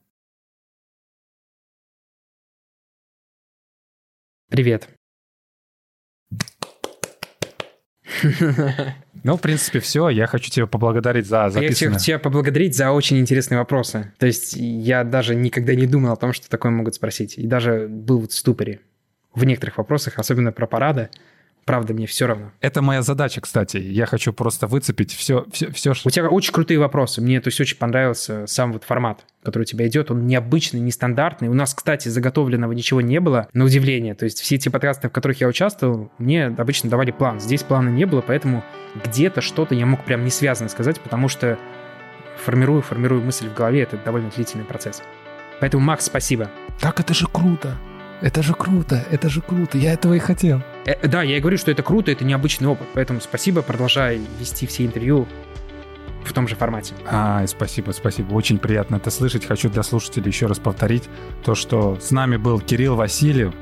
Привет. 4.49 4.89
Ну, 9.25 9.37
в 9.37 9.41
принципе, 9.41 9.79
все. 9.79 10.09
Я 10.09 10.27
хочу 10.27 10.51
тебя 10.51 10.67
поблагодарить 10.67 11.27
за 11.27 11.37
Я 11.45 11.51
хочу 11.51 11.61
записанное. 11.61 11.99
тебя 11.99 12.19
поблагодарить 12.19 12.77
за 12.77 12.91
очень 12.91 13.19
интересные 13.19 13.59
вопросы. 13.59 14.13
То 14.19 14.27
есть 14.27 14.55
я 14.57 15.05
даже 15.05 15.35
никогда 15.35 15.75
не 15.75 15.87
думал 15.87 16.13
о 16.13 16.17
том, 16.17 16.33
что 16.33 16.49
такое 16.49 16.73
могут 16.73 16.95
спросить. 16.95 17.39
И 17.39 17.47
даже 17.47 17.87
был 17.89 18.27
в 18.27 18.33
ступоре 18.33 18.81
в 19.35 19.45
некоторых 19.45 19.79
вопросах, 19.79 20.19
особенно 20.19 20.53
про 20.53 20.67
парады. 20.67 21.09
Правда, 21.65 21.95
мне 21.95 22.07
все 22.07 22.27
равно. 22.27 22.53
Это 22.61 22.83
моя 22.83 23.03
задача, 23.03 23.41
кстати. 23.41 23.77
Я 23.77 24.07
хочу 24.07 24.33
просто 24.33 24.67
выцепить 24.67 25.15
все, 25.15 25.47
все, 25.53 25.71
все, 25.71 25.93
У 26.05 26.11
тебя 26.11 26.29
очень 26.29 26.53
крутые 26.53 26.79
вопросы. 26.79 27.21
Мне 27.21 27.41
то 27.41 27.49
есть 27.49 27.61
очень 27.61 27.77
понравился 27.77 28.47
сам 28.47 28.73
вот 28.73 28.83
формат, 28.85 29.25
который 29.45 29.63
у 29.63 29.67
тебя 29.67 29.87
идет. 29.87 30.11
Он 30.11 30.27
необычный, 30.27 30.81
нестандартный. 30.81 31.49
У 31.49 31.55
нас, 31.55 31.73
кстати, 31.73 32.09
заготовленного 32.09 32.73
ничего 32.73 33.01
не 33.01 33.21
было, 33.21 33.49
на 33.53 33.65
удивление. 33.65 34.15
То 34.15 34.25
есть 34.25 34.41
все 34.41 34.59
те 34.59 34.71
подкасты, 34.71 35.09
в 35.09 35.13
которых 35.13 35.41
я 35.41 35.47
участвовал, 35.47 36.11
мне 36.19 36.47
обычно 36.47 36.91
давали 36.91 37.13
план. 37.13 37.39
Здесь 37.39 37.63
плана 37.63 37.91
не 37.91 38.07
было, 38.07 38.23
поэтому 38.23 38.65
где-то 39.05 39.41
что-то 39.41 39.75
я 39.75 39.87
мог 39.87 40.05
прям 40.05 40.25
не 40.25 40.31
связано 40.31 40.69
сказать, 40.69 41.01
потому 41.01 41.29
что 41.29 41.59
формирую, 42.45 42.83
формирую 42.83 43.23
мысль 43.23 43.49
в 43.49 43.55
голове. 43.55 43.83
Это 43.83 43.97
довольно 43.99 44.31
длительный 44.31 44.65
процесс. 44.65 45.01
Поэтому, 45.61 45.85
Макс, 45.85 46.07
спасибо. 46.07 46.51
Так 46.81 46.99
это 46.99 47.15
же 47.15 47.29
круто. 47.29 47.77
Это 48.23 48.41
же 48.41 48.55
круто, 48.55 49.05
это 49.11 49.29
же 49.29 49.41
круто. 49.41 49.77
Я 49.77 49.93
этого 49.95 50.15
и 50.15 50.21
хотел. 50.21 50.63
Э, 50.87 51.09
да, 51.09 51.23
я 51.23 51.37
и 51.37 51.41
говорю, 51.41 51.59
что 51.59 51.73
это 51.73 51.83
круто, 51.83 52.13
это 52.13 52.25
необычный 52.25 52.69
опыт. 52.69 52.87
Поэтому 52.95 53.21
спасибо, 53.21 53.63
продолжай 53.63 54.21
вести 54.39 54.67
все 54.67 54.87
интервью 54.87 55.27
в 56.25 56.33
том 56.33 56.47
же 56.47 56.55
формате. 56.55 56.95
А, 57.05 57.45
спасибо, 57.49 57.91
спасибо. 57.91 58.33
Очень 58.35 58.59
приятно 58.59 58.97
это 58.97 59.11
слышать. 59.11 59.45
Хочу 59.45 59.69
для 59.69 59.83
слушателей 59.83 60.29
еще 60.29 60.47
раз 60.47 60.61
повторить 60.61 61.09
то, 61.45 61.57
что 61.57 61.99
с 62.01 62.13
нами 62.13 62.37
был 62.37 62.61
Кирилл 62.61 62.95
Васильев. 62.95 63.53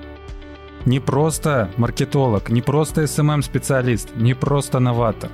Не 0.85 1.01
просто 1.01 1.71
маркетолог, 1.79 2.51
не 2.51 2.61
просто 2.61 3.03
SMM-специалист, 3.03 4.11
не 4.17 4.35
просто 4.35 4.79
новатор, 4.79 5.31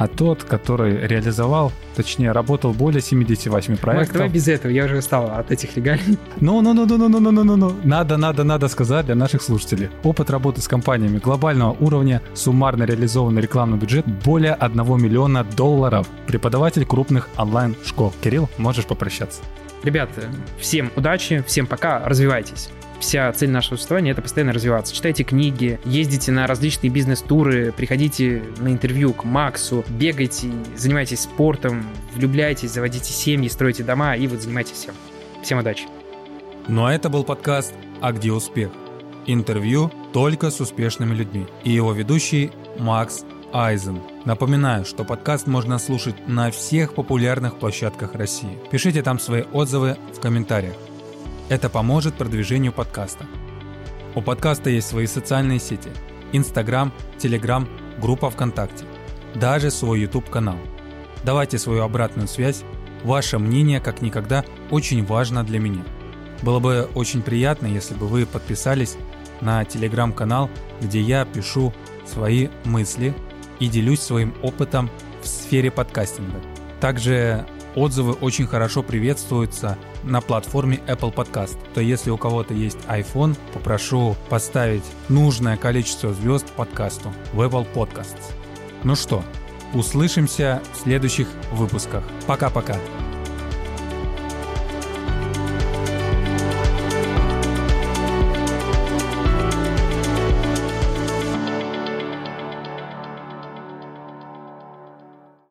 а 0.00 0.08
тот, 0.08 0.44
который 0.44 1.06
реализовал, 1.06 1.72
точнее, 1.94 2.32
работал 2.32 2.72
более 2.72 3.02
78 3.02 3.72
Макс, 3.72 3.82
проектов. 3.82 4.14
давай 4.14 4.30
без 4.30 4.48
этого, 4.48 4.72
я 4.72 4.86
уже 4.86 4.96
устал 4.96 5.30
от 5.30 5.50
этих 5.50 5.76
регалий. 5.76 6.16
Ну, 6.40 6.62
ну, 6.62 6.72
ну, 6.72 6.86
ну, 6.86 6.96
ну, 6.96 7.08
ну, 7.10 7.20
ну, 7.20 7.30
ну, 7.30 7.44
ну, 7.44 7.56
ну. 7.56 7.76
Надо, 7.84 8.16
надо, 8.16 8.42
надо 8.42 8.68
сказать 8.68 9.04
для 9.04 9.14
наших 9.14 9.42
слушателей. 9.42 9.90
Опыт 10.02 10.30
работы 10.30 10.62
с 10.62 10.68
компаниями 10.68 11.18
глобального 11.18 11.76
уровня, 11.80 12.22
суммарно 12.32 12.84
реализованный 12.84 13.42
рекламный 13.42 13.76
бюджет 13.76 14.06
более 14.24 14.54
1 14.54 15.02
миллиона 15.02 15.44
долларов. 15.44 16.08
Преподаватель 16.26 16.86
крупных 16.86 17.28
онлайн-школ. 17.36 18.14
Кирилл, 18.22 18.48
можешь 18.56 18.86
попрощаться. 18.86 19.42
Ребята, 19.82 20.22
всем 20.58 20.90
удачи, 20.96 21.44
всем 21.46 21.66
пока, 21.66 22.00
развивайтесь. 22.06 22.70
Вся 23.00 23.32
цель 23.32 23.50
нашего 23.50 23.76
существования— 23.76 24.10
это 24.12 24.20
постоянно 24.20 24.52
развиваться. 24.52 24.94
Читайте 24.94 25.24
книги, 25.24 25.80
ездите 25.86 26.32
на 26.32 26.46
различные 26.46 26.90
бизнес-туры, 26.90 27.72
приходите 27.72 28.42
на 28.58 28.68
интервью 28.68 29.14
к 29.14 29.24
Максу, 29.24 29.84
бегайте, 29.88 30.52
занимайтесь 30.76 31.20
спортом, 31.20 31.82
влюбляйтесь, 32.14 32.72
заводите 32.72 33.10
семьи, 33.10 33.48
стройте 33.48 33.82
дома 33.82 34.16
и 34.16 34.26
вот 34.26 34.42
занимайтесь 34.42 34.72
всем. 34.72 34.94
Всем 35.42 35.58
удачи. 35.58 35.84
Ну 36.68 36.84
а 36.84 36.92
это 36.92 37.08
был 37.08 37.24
подкаст 37.24 37.72
«А 38.02 38.12
где 38.12 38.32
успех?» 38.32 38.70
Интервью 39.26 39.90
только 40.12 40.50
с 40.50 40.60
успешными 40.60 41.14
людьми. 41.14 41.46
И 41.64 41.70
его 41.70 41.92
ведущий 41.92 42.50
Макс 42.78 43.24
Айзен. 43.52 44.00
Напоминаю, 44.26 44.84
что 44.84 45.04
подкаст 45.04 45.46
можно 45.46 45.78
слушать 45.78 46.28
на 46.28 46.50
всех 46.50 46.94
популярных 46.94 47.58
площадках 47.58 48.14
России. 48.14 48.58
Пишите 48.70 49.02
там 49.02 49.18
свои 49.18 49.42
отзывы 49.52 49.96
в 50.14 50.20
комментариях. 50.20 50.74
Это 51.50 51.68
поможет 51.68 52.14
продвижению 52.14 52.72
подкаста. 52.72 53.26
У 54.14 54.22
подкаста 54.22 54.70
есть 54.70 54.86
свои 54.86 55.08
социальные 55.08 55.58
сети. 55.58 55.90
Инстаграм, 56.30 56.92
Телеграм, 57.18 57.68
группа 58.00 58.30
ВКонтакте. 58.30 58.84
Даже 59.34 59.72
свой 59.72 60.02
YouTube-канал. 60.02 60.54
Давайте 61.24 61.58
свою 61.58 61.82
обратную 61.82 62.28
связь. 62.28 62.62
Ваше 63.02 63.40
мнение, 63.40 63.80
как 63.80 64.00
никогда, 64.00 64.44
очень 64.70 65.04
важно 65.04 65.42
для 65.42 65.58
меня. 65.58 65.82
Было 66.42 66.60
бы 66.60 66.88
очень 66.94 67.20
приятно, 67.20 67.66
если 67.66 67.94
бы 67.94 68.06
вы 68.06 68.26
подписались 68.26 68.96
на 69.40 69.64
телеграм-канал, 69.64 70.48
где 70.80 71.00
я 71.00 71.24
пишу 71.24 71.74
свои 72.06 72.46
мысли 72.64 73.12
и 73.58 73.66
делюсь 73.66 74.00
своим 74.00 74.34
опытом 74.40 74.88
в 75.20 75.26
сфере 75.26 75.72
подкастинга. 75.72 76.40
Также 76.80 77.44
отзывы 77.74 78.12
очень 78.12 78.46
хорошо 78.46 78.82
приветствуются 78.82 79.78
на 80.02 80.20
платформе 80.20 80.80
Apple 80.86 81.14
Podcast. 81.14 81.56
То 81.74 81.80
если 81.80 82.10
у 82.10 82.16
кого-то 82.16 82.54
есть 82.54 82.78
iPhone, 82.88 83.36
попрошу 83.52 84.16
поставить 84.28 84.84
нужное 85.08 85.56
количество 85.56 86.12
звезд 86.12 86.46
подкасту 86.52 87.12
в 87.32 87.40
Apple 87.40 87.66
Podcasts. 87.74 88.32
Ну 88.82 88.96
что, 88.96 89.22
услышимся 89.74 90.62
в 90.72 90.78
следующих 90.78 91.28
выпусках. 91.52 92.02
Пока-пока. 92.26 92.76